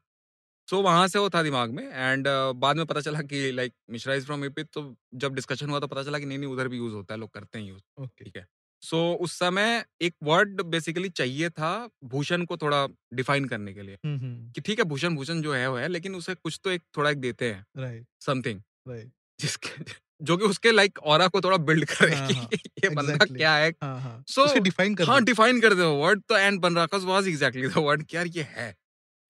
सो 0.69 0.77
so, 0.77 0.83
वहाँ 0.85 1.09
से 1.09 1.19
वो 1.19 1.31
था 1.31 1.43
दिमाग 1.43 1.71
में 1.71 1.85
एंड 1.85 2.29
uh, 2.29 2.55
बाद 2.57 2.77
में 2.77 2.87
पता 2.87 3.01
चला 3.01 3.23
कि 3.23 3.51
like 3.53 3.75
Mishra 3.91 4.15
is 4.15 4.25
from 4.27 4.45
UP 4.45 4.65
तो 4.65 4.95
जब 5.15 5.35
डिस्कशन 5.35 5.71
हुआ 5.71 5.81
तो 5.81 5.87
पता 5.87 6.03
चला 6.03 6.19
कि 6.19 6.27
नहीं, 6.27 6.39
नहीं 6.39 6.49
उधर 6.49 6.69
भी 6.69 6.77
यूज़ 6.77 6.95
होता 6.95 7.15
है, 7.15 7.21
लोग 7.21 7.31
करते 7.31 7.59
हैं 7.59 7.67
यूज़। 7.67 7.83
ओके 8.03 8.25
ठीक 8.25 8.37
है। 8.37 8.47
सो 8.83 8.97
so, 8.97 9.21
उस 9.21 9.33
समय 9.33 9.85
एक 10.03 10.15
वर्ड 10.23 10.63
बेसिकली 10.63 11.09
चाहिए 11.09 11.51
था 11.51 11.91
भूषण 12.05 12.45
को 12.45 12.57
थोड़ा 12.57 12.87
डिफाइन 13.15 13.45
करने 13.45 13.75
के 13.75 13.83
लिए 13.83 13.99
कि 14.07 14.61
ठीक 14.61 14.79
है 14.79 14.85
भूषण 14.85 15.17
भूषण 15.17 15.43
जो 15.43 15.55
है 15.55 15.71
वो 15.71 15.77
है 15.77 15.89
लेकिन 15.89 16.15
उसे 16.15 16.35
कुछ 16.35 16.61
तो 16.65 16.71
एक 16.71 16.83
थोड़ा 16.97 17.11
एक 17.11 17.21
देते 17.21 17.53
हैं 17.53 17.65
राइट 17.77 18.07
समथिंग 18.21 18.61
राइट 18.89 19.13
जिसके 19.39 19.85
जो 20.21 20.37
कि 20.37 20.45
उसके 20.45 20.73
लाइक 20.73 20.99
और 21.05 21.27
को 21.29 21.41
थोड़ा 21.41 21.57
बिल्ड 21.57 21.85
करे 21.85 22.15
हाँ 22.15 22.27
कि 22.29 22.35
हाँ 22.35 22.49
ये 22.85 22.89
बंदा 22.89 23.13
एग्जैक्टली 23.13 23.39
क्या 23.39 23.55
है? 23.55 23.73
हाँ 23.83 24.01
हाँ। 24.01 24.23
सो 24.29 24.47
डिफाइन 24.61 24.95
कर 24.95 25.05
हाँ 25.05 25.21
डिफाइन 25.25 25.61
कर 25.61 25.75
दो। 25.75 25.93
वर्ड 25.95 26.23
तो 26.29 26.37
and 26.37 26.61
Banrakas 26.61 27.05
was 27.05 27.29
exactly 27.29 27.69
the 27.69 27.79
word 27.79 28.05
यार 28.15 28.27
ये 28.27 28.43
है। 28.51 28.75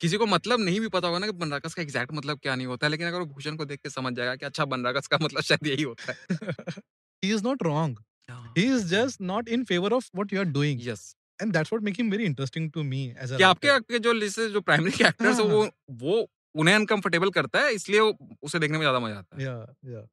किसी 0.01 0.17
को 0.17 0.27
मतलब 0.27 0.61
नहीं 0.61 0.81
भी 0.81 0.89
पता 0.89 1.09
होगा 1.09 1.19
ना 1.19 1.27
कि 1.27 1.33
बनराकस 1.33 1.75
का 1.75 1.83
एग्जैक्ट 1.83 2.13
मतलब 2.13 2.39
क्या 2.39 2.55
नहीं 2.55 2.67
होता 2.67 2.87
है 2.87 2.91
लेकिन 2.91 3.07
अगर 3.07 3.19
वो 3.19 3.27
भूषण 3.27 3.57
को 3.57 3.65
देख 3.65 3.81
के 3.83 3.91
समझ 3.91 4.13
जाएगा 4.15 4.35
कि 4.37 4.47
अच्छा 4.47 4.65
बनराकस 4.65 5.07
का 5.07 5.19
मतलब 5.23 5.43
शायद 5.43 5.67
यही 5.67 5.83
होता 5.83 6.13
he 7.23 7.31
is 7.31 7.43
not 7.43 7.63
wrong. 7.67 7.97
है 8.29 8.53
he 8.57 8.65
is 8.67 8.85
just 8.91 9.21
not 9.21 9.49
in 9.49 9.65
favor 9.65 9.93
of 9.99 10.09
what 10.13 10.33
you 10.33 10.43
are 10.45 10.51
doing. 10.59 10.81
Yes 10.89 11.15
and 11.39 11.53
that's 11.53 11.73
what 11.73 11.83
make 11.83 11.99
him 12.01 12.11
very 12.11 12.27
interesting 12.27 12.67
to 12.71 12.83
me 12.85 13.01
as 13.25 13.33
a 13.33 13.39
कि 13.39 13.43
आपके 13.45 13.69
आपके 13.69 13.99
जो 13.99 14.15
जैसे 14.21 14.49
जो 14.51 14.61
प्राइमरी 14.61 14.91
कैरेक्टर्स 14.91 15.41
है 15.41 15.45
हाँ, 15.47 15.55
वो 15.55 15.69
वो 16.05 16.27
उन्हें 16.55 16.75
अनकंफर्टेबल 16.75 17.31
करता 17.31 17.61
है 17.61 17.73
इसलिए 17.75 18.01
उसे 18.01 18.59
देखने 18.59 18.79
में 18.79 18.85
ज़्यादा 18.85 19.01
मज़ा 19.01 19.19
आता 19.19 19.37
है। 19.37 19.45
या 19.45 19.57
या 19.95 20.07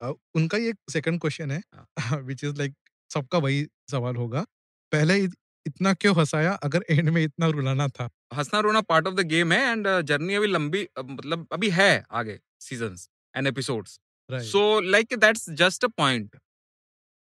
अ, 0.00 0.12
उनका 0.34 0.58
एक 0.60 0.76
सेकंड 0.90 1.20
क्वेश्चन 1.20 1.50
है 1.50 1.60
हाँ। 1.74 2.20
व्हिच 2.20 2.44
इज़ 2.44 2.54
लाइक 2.54 2.74
सबका 3.10 3.38
वही 3.38 3.64
सवाल 3.90 4.16
होगा। 4.16 4.44
पहले 4.92 5.16
इत, 5.18 5.34
इतना 5.66 5.92
क्यों 5.94 6.14
हंसाया 6.16 6.52
अगर 6.64 6.84
एंड 6.90 7.08
में 7.10 7.22
इतना 7.24 7.46
रुलाना 7.48 7.88
था? 7.90 8.08
हंसना 8.34 8.60
रोना 8.60 8.80
पार्ट 8.82 9.06
ऑफ़ 9.06 9.14
द 9.14 9.20
गेम 9.28 9.52
है 9.52 9.60
एंड 9.70 9.88
जर्नी 10.04 10.34
अभी 10.34 10.46
लंबी 10.48 10.84
अ, 10.86 11.02
मतलब 11.02 11.46
अभी 11.52 11.70
है 11.72 11.90
आगे 12.12 12.38
seasons 12.60 13.08
and 13.34 13.46
episodes 13.46 13.98
right 14.28 14.44
so 14.44 14.62
like 14.82 15.14
that's 15.18 15.48
just 15.56 15.84
a 15.84 15.88
point 15.96 16.36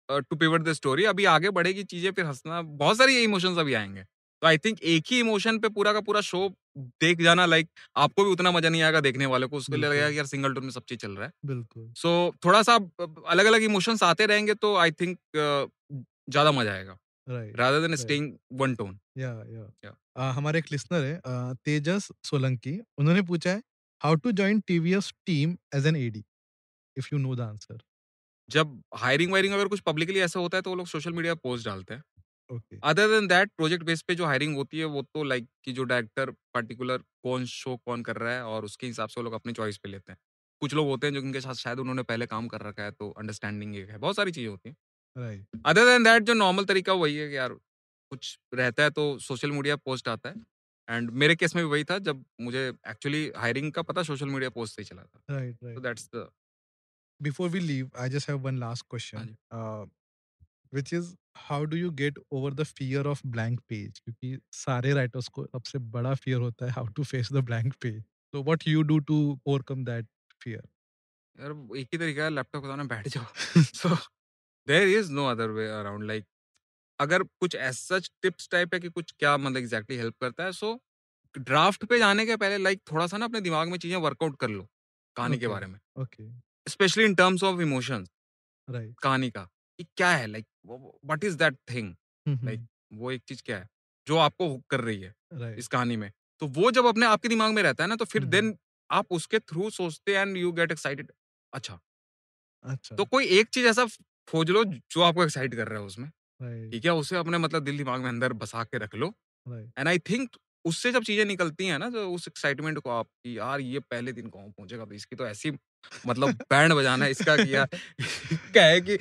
to 0.08 0.36
pivot 0.36 0.62
the 0.62 0.72
story 0.72 1.04
अभी 1.06 1.24
आगे 1.30 1.50
बढ़ेगी 1.52 1.84
चीज़ें 1.84 2.10
फिर 2.12 2.24
हंसना 2.26 2.60
बहुत 2.62 2.96
सारी 2.98 3.22
इमोशंस 3.22 3.58
अभी 3.58 3.74
आएँगे। 3.74 4.04
तो 4.42 4.46
आई 4.46 4.58
थिंक 4.58 4.82
एक 4.82 5.04
ही 5.10 5.18
इमोशन 5.20 5.58
पे 5.58 5.68
पूरा 5.68 5.92
का 5.92 6.00
पूरा 6.00 6.20
शो 6.20 6.48
देख 6.78 7.20
जाना 7.22 7.46
लाइक 7.46 7.66
like, 7.66 7.78
आपको 7.96 8.24
भी 8.24 8.30
उतना 8.30 8.50
मज़ा 8.50 8.68
नहीं 8.68 8.82
आएगा 8.82 9.00
देखने 9.00 9.26
वाले 9.26 9.46
को 9.46 9.56
उसको 9.56 9.76
लगेगा 9.76 10.10
कि 10.10 10.18
यार 10.18 10.26
सिंगल 10.26 10.54
टोन 10.54 10.64
में 10.64 10.70
सब 10.70 10.82
चीज़ 10.88 10.98
चल 10.98 11.16
रहा 11.16 11.26
है। 11.26 11.32
बिल्कुल। 11.46 11.92
सो 11.96 12.28
so, 12.28 12.44
थोड़ा 12.44 12.62
सा 12.62 12.74
अलग 13.28 13.46
अलग 13.46 13.62
इमोशंस 13.62 14.02
आते 14.02 14.26
रहेंगे 14.26 14.54
तो 14.56 14.76
आई 14.76 14.90
थिंक 14.92 15.18
ज़्यादा 15.36 16.52
मज़ा 16.52 16.72
आएगा। 16.72 16.96
Right 17.26 17.56
rather 17.56 17.80
than 17.80 17.90
right. 17.90 18.00
staying 18.00 18.28
one 18.60 18.76
या 19.18 19.30
या। 19.48 19.64
Yeah. 19.84 20.32
हमारे 20.32 20.58
एक 20.58 20.66
लिसनर 20.72 21.04
है 21.04 21.14
अ, 21.16 21.52
तेजस 21.64 22.08
सोलंकी 22.24 22.78
उन्होंने 22.98 23.22
पूछा 23.22 23.50
है 23.50 23.62
how 24.00 24.14
to 24.16 24.32
join 24.32 24.60
TVS 24.68 25.12
team 25.26 25.56
as 25.74 25.86
an 25.86 25.96
AD? 25.96 26.24
If 26.96 27.08
you 27.12 27.18
know 27.18 27.34
the 27.36 27.40
answer. 27.42 27.78
जब 28.48 28.82
हायरिंग 28.96 29.32
वायरिंग 29.32 29.54
अगर 29.54 29.68
कुछ 29.68 29.80
पब्लिकली 29.82 30.20
ऐसा 30.20 30.40
होता 30.40 30.58
है 30.58 30.62
तो 30.62 30.70
वो 30.70 30.76
लोग 30.76 30.86
सोशल 30.88 31.12
मीडिया 31.12 31.34
पोस्ट 31.36 31.66
डालते 31.66 31.94
हैं। 31.94 32.02
Other 32.50 33.08
than 33.08 33.26
that 33.26 33.50
project 33.56 33.84
base 33.84 34.02
पे 34.02 34.14
जो 34.14 34.26
हायरिंग 34.26 34.56
होती 34.56 34.78
है 34.78 34.84
वो 34.86 35.02
तो 35.04 35.22
लाइक 35.24 35.48
कि 35.64 35.72
जो 35.72 35.84
डायरेक्टर 35.84 36.30
पर्टिकुलर 36.54 36.98
कौन 37.22 37.44
शो 37.46 37.76
कौन 37.76 38.02
कर 38.02 38.16
रहा 38.16 38.34
है 38.34 38.44
और 38.44 38.64
उसके 38.64 38.86
हिसाब 38.86 39.08
से 39.08 39.20
वो 39.20 39.24
लोग 39.24 39.32
अपनी 39.34 39.52
चॉइस 39.52 39.76
पे 39.78 39.88
लेते 39.88 40.12
हैं। 40.12 40.18
कुछ 40.62 40.74
लोग 40.74 40.86
होते 40.86 41.06
हैं 41.06 41.14
जो 41.14 41.20
उनके 41.20 41.40
साथ 41.40 41.54
शायद 41.54 41.78
उन्होंने 41.78 42.02
पहले 42.02 42.26
काम 42.26 42.48
कर 42.48 42.60
रखा 42.60 42.82
है 42.82 42.90
तो 42.92 43.10
अंडरस्टैंडिंग 43.12 43.76
एक 43.76 43.90
है। 43.90 43.98
बहुत 43.98 44.16
सारी 44.16 44.32
चीज़ें 44.32 44.50
होती 44.50 44.68
हैं। 44.68 44.76
अदर 45.66 45.84
देन 45.84 46.04
दैट 46.04 46.22
जो 46.22 46.34
नॉर्मल 46.34 46.64
तरीका 46.64 46.92
वही 46.94 47.16
है 47.16 47.28
कि 47.28 47.36
यार 47.36 47.52
कुछ 47.52 48.38
रहता 48.54 48.82
है 48.82 48.90
तो 48.90 49.18
सोशल 49.18 49.50
मीडिया 49.50 49.76
पोस्ट 49.76 50.08
आता 50.08 50.28
है। 50.28 50.34
एंड 50.88 51.10
मेरे 51.12 51.36
केस 51.36 51.54
में 51.56 51.64
भी 51.64 51.70
वही 51.70 51.84
था 51.84 51.98
जब 52.00 52.24
मुझे 52.40 52.66
एक्चुअली 52.68 53.30
हायरिंग 53.36 53.72
का 53.72 53.82
पता 53.82 54.02
सोशल 54.02 54.26
मीडिया 54.26 54.50
पोस्ट 54.50 54.76
से 54.76 54.84
चला 54.84 55.02
था। 55.02 55.22
Right 55.30 55.56
right 55.64 55.78
that's 55.78 56.08
the 56.14 56.28
before 57.20 57.48
we 57.48 57.60
leave 57.60 57.90
I 57.96 58.08
just 58.08 58.28
have 58.28 58.38
one 58.40 58.58
last 58.58 58.86
question 58.90 59.26
ji. 59.26 59.90
which 60.72 60.92
is 60.92 61.06
how 61.36 61.64
do 61.64 61.76
you 61.76 61.90
get 61.90 62.18
over 62.30 62.54
the 62.54 62.62
fear 62.62 63.06
of 63.06 63.22
blank 63.26 63.60
page 63.68 63.98
क्योंकि 63.98 64.38
सारे 64.52 64.92
writers 64.92 65.28
को 65.28 65.46
सबसे 65.46 65.78
बड़ा 65.78 66.14
फियर 66.14 66.38
होता 66.38 66.66
है 66.66 66.70
how 66.70 66.86
to 66.86 67.04
face 67.04 67.32
the 67.32 67.36
blank 67.36 67.74
page 67.74 68.04
so 68.34 68.40
what 68.44 68.64
you 68.66 68.82
do 68.84 68.96
to 69.00 69.16
overcome 69.48 69.80
that 69.84 70.04
fear? 70.44 70.60
यार 71.40 71.76
एक 71.76 71.88
ही 71.92 71.98
तरीका 71.98 72.24
है 72.24 72.30
लैपटॉप 72.30 72.64
के 72.64 72.86
बैठ 72.86 73.08
जाओ। 73.08 73.24
So 73.62 73.94
there 74.66 74.88
is 74.88 75.12
no 75.12 75.26
other 75.26 75.48
way 75.48 75.68
around 75.68 76.04
like 76.04 76.26
अगर 77.00 77.22
कुछ 77.22 77.56
सच 77.56 78.10
टिप्स 78.22 78.48
टाइप 78.48 78.74
है 78.74 78.80
कि 78.80 78.88
कुछ 78.88 79.14
क्या 79.18 79.36
मतलब 79.36 79.56
एग्जैक्टली 79.56 79.96
हेल्प 79.96 80.14
करता 80.20 80.44
है 80.44 80.52
सो 80.52 80.80
ड्राफ्ट 81.38 81.84
पे 81.84 81.98
जाने 81.98 82.26
के 82.26 82.36
पहले 82.36 82.58
लाइक 82.58 82.78
like, 82.78 82.92
थोड़ा 82.92 83.06
सा 83.06 83.16
ना 83.16 83.24
अपने 83.24 83.40
दिमाग 83.40 83.68
में 83.68 83.78
चीज़ें 83.78 83.96
वर्कआउट 83.96 84.36
कर 84.36 84.48
लो 84.48 84.68
कहानी 85.16 85.36
okay. 85.36 85.40
के 85.40 85.48
बारे 85.48 85.66
में। 85.66 85.80
okay. 85.98 86.30
Specially 86.68 87.04
in 87.04 87.14
terms 87.14 87.42
of 87.42 87.60
emotions 87.60 88.08
right. 88.70 88.94
कहानी 89.02 89.30
का। 89.30 89.48
कि 89.80 89.86
क्या 89.96 90.10
है? 90.10 90.26
Like 90.26 90.46
what 90.66 91.24
is 91.24 91.36
that 91.36 91.56
thing. 91.70 91.94
Like, 92.26 92.66
वो 92.92 93.10
एक 93.12 93.22
चीज़ 93.28 93.42
क्या 93.42 93.58
है? 93.58 93.68
जो 94.06 94.16
आपको 94.18 94.48
हुक 94.48 94.64
कर 94.70 94.80
रही 94.80 95.00
है 95.00 95.14
right 95.34 95.58
इस 95.58 95.68
कहानी 95.68 95.96
में। 95.96 96.10
तो 96.42 96.46
वो 96.48 96.70
जब 96.70 96.86
अपने 96.86 97.06
आपके 97.06 97.28
दिमाग 97.28 97.52
में 97.52 97.62
रहता 97.62 97.84
है 97.84 97.88
ना 97.88 97.96
तो 97.96 98.04
फिर। 98.04 98.24
देन 98.26 98.56
आप 98.90 99.12
उसके 99.12 99.38
थ्रू 99.38 99.70
सोचते 99.70 100.14
एंड 100.14 100.36
यू 100.36 100.52
गेट 100.52 100.72
एक्साइटेड 100.72 101.12
अच्छा। 101.52 101.78
अच्छा। 102.64 102.96
तो 102.96 103.04
कोई 103.04 103.26
एक 103.40 103.48
चीज़ 103.48 103.66
ऐसा 103.66 103.86
खोज 104.28 104.50
लो 104.50 104.64
जो 104.64 105.02
आपको 105.02 105.24
एक्साइट 105.24 105.54
कर 105.54 105.68
रहा 105.68 105.80
है 105.80 105.86
उसमें। 105.86 106.08
right 106.40 106.72
ठीक 106.72 106.84
है? 106.84 106.92
उसे 106.94 107.16
अपने 107.16 107.38
मतलब 107.38 107.64
दिल 107.64 107.78
दिमाग 107.78 108.00
में 108.00 108.08
अंदर 108.08 108.32
बसा 108.34 108.64
के 108.64 108.78
रख 108.78 108.94
लो। 108.94 109.12
एंड 109.78 109.88
आई 109.88 109.98
थिंक 109.98 110.36
उससे 110.64 110.92
जब 110.92 111.02
चीज़ें 111.04 111.24
निकलती 111.24 111.66
हैं 111.66 111.78
ना 111.78 111.90
तो 111.90 112.10
उस 112.12 112.28
एक्साइटमेंट 112.28 112.78
को 112.78 112.90
आप 112.90 113.06
कि 113.24 113.38
यार 113.38 113.60
ये 113.60 113.80
पहले 113.80 114.12
दिन 114.12 114.28
कौन 114.30 114.50
पहुंचेगा? 114.52 114.84
तो 114.86 114.94
इसकी 114.94 115.16
तो 115.16 115.26
ऐसी 115.26 115.52
मतलब 116.06 116.30
बैंड 116.50 116.72
बजाना 116.74 117.04
है 117.04 117.10
इसका 117.10 117.36
कि 117.38 117.54
यार 117.54 117.68
क्या 118.52 118.66
है 118.66 118.80
कि 118.80 118.98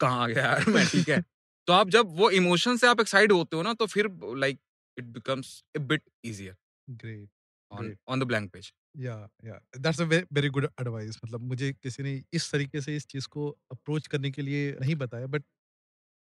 कहाँ 0.00 0.28
गया 0.28 0.44
यार 0.44 0.64
मैं 0.68 0.86
ठीक 0.88 1.08
है। 1.08 1.20
तो 1.68 1.72
आप 1.72 1.88
जब 1.88 2.16
वो 2.18 2.30
इमोशन 2.30 2.76
से 2.76 2.86
आप 2.86 3.00
एक्साइट 3.00 3.32
होते 3.32 3.56
हो 3.56 3.62
ना 3.62 3.72
तो 3.74 3.86
फिर 3.86 4.08
like 4.36 4.58
it 4.96 5.04
becomes 5.04 5.62
a 5.76 5.80
bit 5.80 6.02
easier. 6.24 6.56
great 6.88 7.28
on 8.08 8.20
the 8.20 8.24
blank 8.24 8.50
page. 8.52 8.72
Yeah 8.98 9.16
yeah. 9.44 9.60
That's 9.78 10.00
a 10.00 10.04
very 10.04 10.48
good 10.48 10.64
advice 10.80 11.18
मतलब 11.24 11.40
मुझे 11.40 11.72
किसी 11.72 12.02
ने 12.02 12.22
इस 12.32 12.50
तरीके 12.52 12.80
से 12.80 12.96
इस 12.96 13.06
चीज़ 13.06 13.28
को 13.28 13.48
अप्रोच 13.72 14.06
करने 14.06 14.30
के 14.30 14.42
लिए 14.42 14.72
नहीं 14.80 14.94
बताया 14.96 15.26
but 15.26 15.44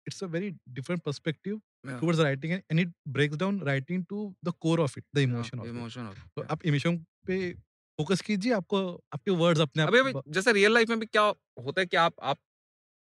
it's 0.07 0.23
a 0.25 0.27
very 0.27 0.51
different 0.71 1.03
perspective 1.03 1.61
towards 2.01 2.21
writing 2.21 2.53
and 2.53 2.81
it 2.81 2.93
breaks 3.09 3.37
down 3.37 3.61
writing 3.63 4.05
to 4.05 4.35
the 4.45 4.53
core 4.61 4.81
of 4.81 4.99
it 4.99 5.05
the 5.15 5.19
emotion 5.19 5.61
of 5.61 5.69
emotion 5.69 6.13
तो 6.37 6.43
आप 6.51 6.67
इमोशन 6.67 6.99
पे 7.27 7.53
फोकस 7.99 8.21
कीजिए 8.21 8.53
आपको 8.53 8.81
आपके 9.15 9.31
वर्ड्स 9.43 9.61
अपने 9.61 9.83
आप 9.83 10.23
जैसे 10.29 10.53
रियल 10.53 10.75
लाइफ 10.75 10.89
में 10.89 10.99
भी 11.01 11.07
क्या 11.07 11.23
होता 11.23 11.81
है 11.81 11.87
कि 11.87 11.97
आप 11.97 12.15
आप 12.23 12.39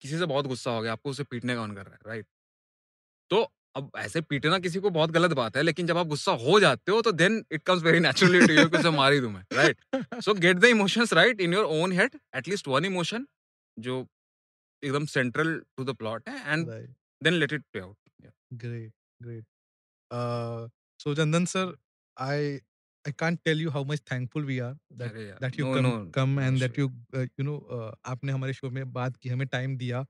किसी 0.04 0.18
से 0.20 0.26
बहुत 0.26 0.48
गुस्सा 0.48 0.72
हो 0.72 0.82
गया 0.82 0.92
आपको 0.92 1.10
उसे 1.10 1.24
पीटने 1.24 1.56
का 1.56 1.66
मन 1.66 1.76
कर 1.76 1.86
रहा 1.86 1.94
है 1.94 2.00
राइट 2.08 2.26
तो 3.32 3.42
अब 3.76 3.92
ऐसे 3.98 4.22
पीटना 4.22 4.60
किसी 4.60 4.80
को 4.80 4.90
बहुत 4.90 5.12
गलत 5.12 5.32
बात 5.34 5.58
है 5.58 5.64
लेकिन 5.64 5.88
जब 5.88 5.98
आप 5.98 6.08
गुस्सा 6.08 6.32
हो 6.42 6.60
जाते 6.60 6.92
हो 6.92 7.02
तो 7.02 7.12
then 7.12 7.44
it 7.52 7.64
comes 7.64 7.84
very 7.84 8.00
naturally 8.00 8.46
to 8.48 8.54
you 8.54 8.68
कि 8.70 8.78
उसे 8.78 8.90
मार 8.98 9.14
ही 9.14 9.20
दूँ 9.20 9.32
मैं 9.32 9.44
right 9.54 10.22
so 10.22 10.34
get 10.46 10.58
the 10.58 10.66
emotions 10.66 11.14
right 11.14 11.42
in 11.42 11.54
your 11.54 11.66
own 11.80 11.92
head 11.92 12.20
atleast 12.36 12.68
one 12.68 12.86
emotion 12.86 13.28
जो 13.78 14.06
एकदम 14.84 15.06
सेंट्रल 15.16 15.60
टू 15.78 15.84
द 15.84 15.96
प्लॉट 15.96 16.30
है 16.30 16.54
and 16.54 16.68
then 17.22 17.34
let 17.34 17.54
it 17.54 17.64
play 17.72 17.82
out 17.82 17.98
Great, 18.58 18.92
great. 19.22 19.44
Uh, 20.12 20.68
so 21.00 21.14
Chandan 21.16 21.48
sir, 21.48 21.74
I 23.07 23.11
I 23.11 23.13
can't 23.21 23.39
tell 23.49 23.57
you 23.65 23.71
how 23.75 23.83
much 23.91 24.01
thankful 24.11 24.43
we 24.53 24.61
are 24.61 24.75
that 25.01 25.13
अरे 25.13 25.27
यार 25.29 25.39
that 25.45 25.59
you 25.59 25.65
no 25.67 25.75
come 25.77 25.87
no 25.89 25.93
come 26.17 26.35
no 26.39 26.43
and 26.47 26.59
that 26.65 26.79
issue. 26.79 26.83
you 26.83 27.21
uh, 27.21 27.27
you 27.41 27.45
know 27.49 27.59
uh, 27.77 27.91
आपने 28.15 28.33
हमारे 28.33 28.53
show 28.53 28.71
में 28.79 28.85
बात 28.93 29.17
की 29.23 29.29
हमें 29.29 29.47
time 29.57 29.77
दिया 29.83 30.05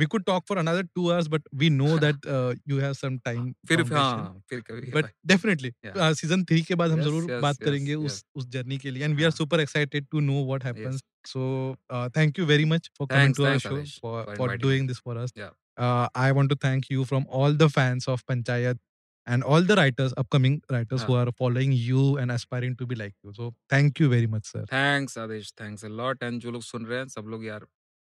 we 0.00 0.06
could 0.12 0.24
talk 0.28 0.44
for 0.50 0.56
another 0.60 0.82
two 0.98 1.06
hours 1.14 1.28
but 1.32 1.48
we 1.62 1.68
know 1.78 1.96
that 2.04 2.28
uh, 2.34 2.52
you 2.72 2.78
have 2.84 2.96
some 3.00 3.18
time 3.28 3.48
फिर 3.70 3.82
foundation. 3.84 4.20
हाँ 4.22 4.42
फिर 4.50 4.60
कभी 4.70 4.92
but 4.98 5.10
definitely 5.32 5.72
Yeah. 5.88 5.96
uh, 6.04 6.10
season 6.20 6.44
three 6.50 6.62
के 6.70 6.74
बाद 6.82 6.90
हम 6.90 6.98
Yes, 7.00 7.06
जरूर 7.08 7.30
yes, 7.30 7.42
बात 7.42 7.56
yes, 7.56 7.64
करेंगे 7.64 7.94
yes. 7.94 8.06
उस 8.12 8.24
उस 8.36 8.46
जर्नी 8.56 8.78
के 8.84 8.90
लिए 8.90 9.08
and 9.08 9.20
we 9.20 9.26
are 9.28 9.32
हाँ. 9.32 9.38
super 9.40 9.60
excited 9.66 10.10
to 10.14 10.22
know 10.28 10.42
what 10.52 10.68
happens 10.70 11.02
so 11.32 11.48
uh, 11.90 12.08
thank 12.18 12.38
you 12.42 12.46
very 12.52 12.64
much 12.74 12.88
for 12.98 13.06
coming 13.06 13.34
Thanks, 13.34 13.38
to 13.42 13.44
thanks, 13.48 13.66
our 13.66 13.72
show 13.72 13.80
Adesh, 13.82 13.98
for, 14.06 14.14
for 14.24 14.36
for 14.36 14.46
inviting 14.46 14.64
doing 14.68 14.86
this 14.92 15.02
for 15.08 15.16
us 15.24 15.34
Yeah. 15.42 15.52
uh, 15.88 16.08
I 16.14 16.32
want 16.40 16.54
to 16.54 16.58
thank 16.68 16.90
you 16.94 17.04
from 17.12 17.26
all 17.40 17.52
the 17.64 17.68
fans 17.78 18.08
of 18.14 18.24
Panchayat 18.32 18.80
and 19.26 19.44
all 19.44 19.62
the 19.62 19.76
writers 19.76 20.14
upcoming 20.16 20.60
writers 20.70 21.02
who 21.02 21.14
हाँ. 21.14 21.26
are 21.26 21.32
following 21.32 21.72
you 21.72 22.16
and 22.18 22.32
aspiring 22.32 22.74
to 22.76 22.86
be 22.86 22.96
like 23.02 23.14
you 23.22 23.32
so 23.32 23.52
thank 23.68 24.00
you 24.00 24.08
very 24.14 24.26
much 24.26 24.50
sir 24.52 24.64
thanks 24.72 25.18
Aadesh 25.18 25.52
thanks 25.60 25.84
a 25.84 25.88
lot 25.88 26.22
and 26.22 26.40
जो 26.42 26.50
लोग 26.50 26.62
सुन 26.62 26.86
रहे 26.86 26.98
हैं 26.98 27.06
सब 27.08 27.28
लोग 27.34 27.44
यार 27.46 27.66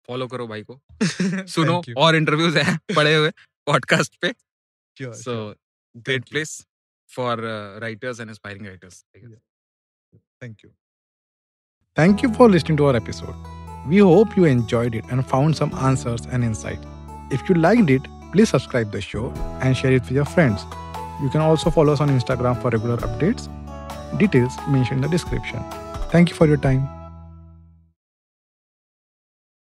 follow 0.07 0.26
करो 0.26 0.47
भाई 0.49 0.62
को 0.70 0.80
सुनो 1.03 1.72
thank 1.72 1.89
you 1.89 1.97
और 2.05 2.16
इंटरव्यूज 2.16 2.57
हैं 2.57 2.76
पड़े 2.97 3.14
हुए 3.14 3.30
पॉडकास्ट 3.66 4.16
पे 4.22 4.33
sure, 4.33 5.14
so 5.14 5.30
sure. 5.30 5.57
Great 5.97 6.22
you. 6.22 6.30
Place 6.30 6.61
for 7.16 7.41
writers 7.83 8.20
and 8.20 8.30
aspiring 8.30 8.66
writers 8.66 9.05
Thank 10.43 10.62
you. 10.64 10.70
Thank 11.97 12.22
you 12.24 12.28
for 12.37 12.47
listening 12.53 12.78
to 12.78 12.87
our 12.87 12.97
episode. 12.97 13.35
We 13.89 13.99
hope 13.99 14.37
you 14.37 14.47
enjoyed 14.53 14.97
it 15.01 15.12
and 15.16 15.24
found 15.33 15.59
some 15.59 15.76
answers 15.89 16.26
and 16.26 16.49
insight. 16.49 16.89
If 17.37 17.49
you 17.49 17.55
liked 17.55 17.91
it, 17.91 18.09
please 18.33 18.55
subscribe 18.55 18.91
the 18.97 19.01
show 19.01 19.26
and 19.61 19.76
share 19.83 19.93
it 19.93 20.03
with 20.03 20.18
your 20.20 20.24
friends. 20.24 20.66
You 21.22 21.30
can 21.30 21.41
also 21.41 21.70
follow 21.70 21.93
us 21.93 22.01
on 22.01 22.09
Instagram 22.09 22.61
for 22.61 22.70
regular 22.70 22.97
updates. 22.97 23.49
Details 24.18 24.53
mentioned 24.68 25.03
in 25.03 25.09
the 25.09 25.18
description. 25.18 25.63
Thank 26.11 26.30
you 26.30 26.36
for 26.36 26.47
your 26.47 26.57
time. 26.57 26.97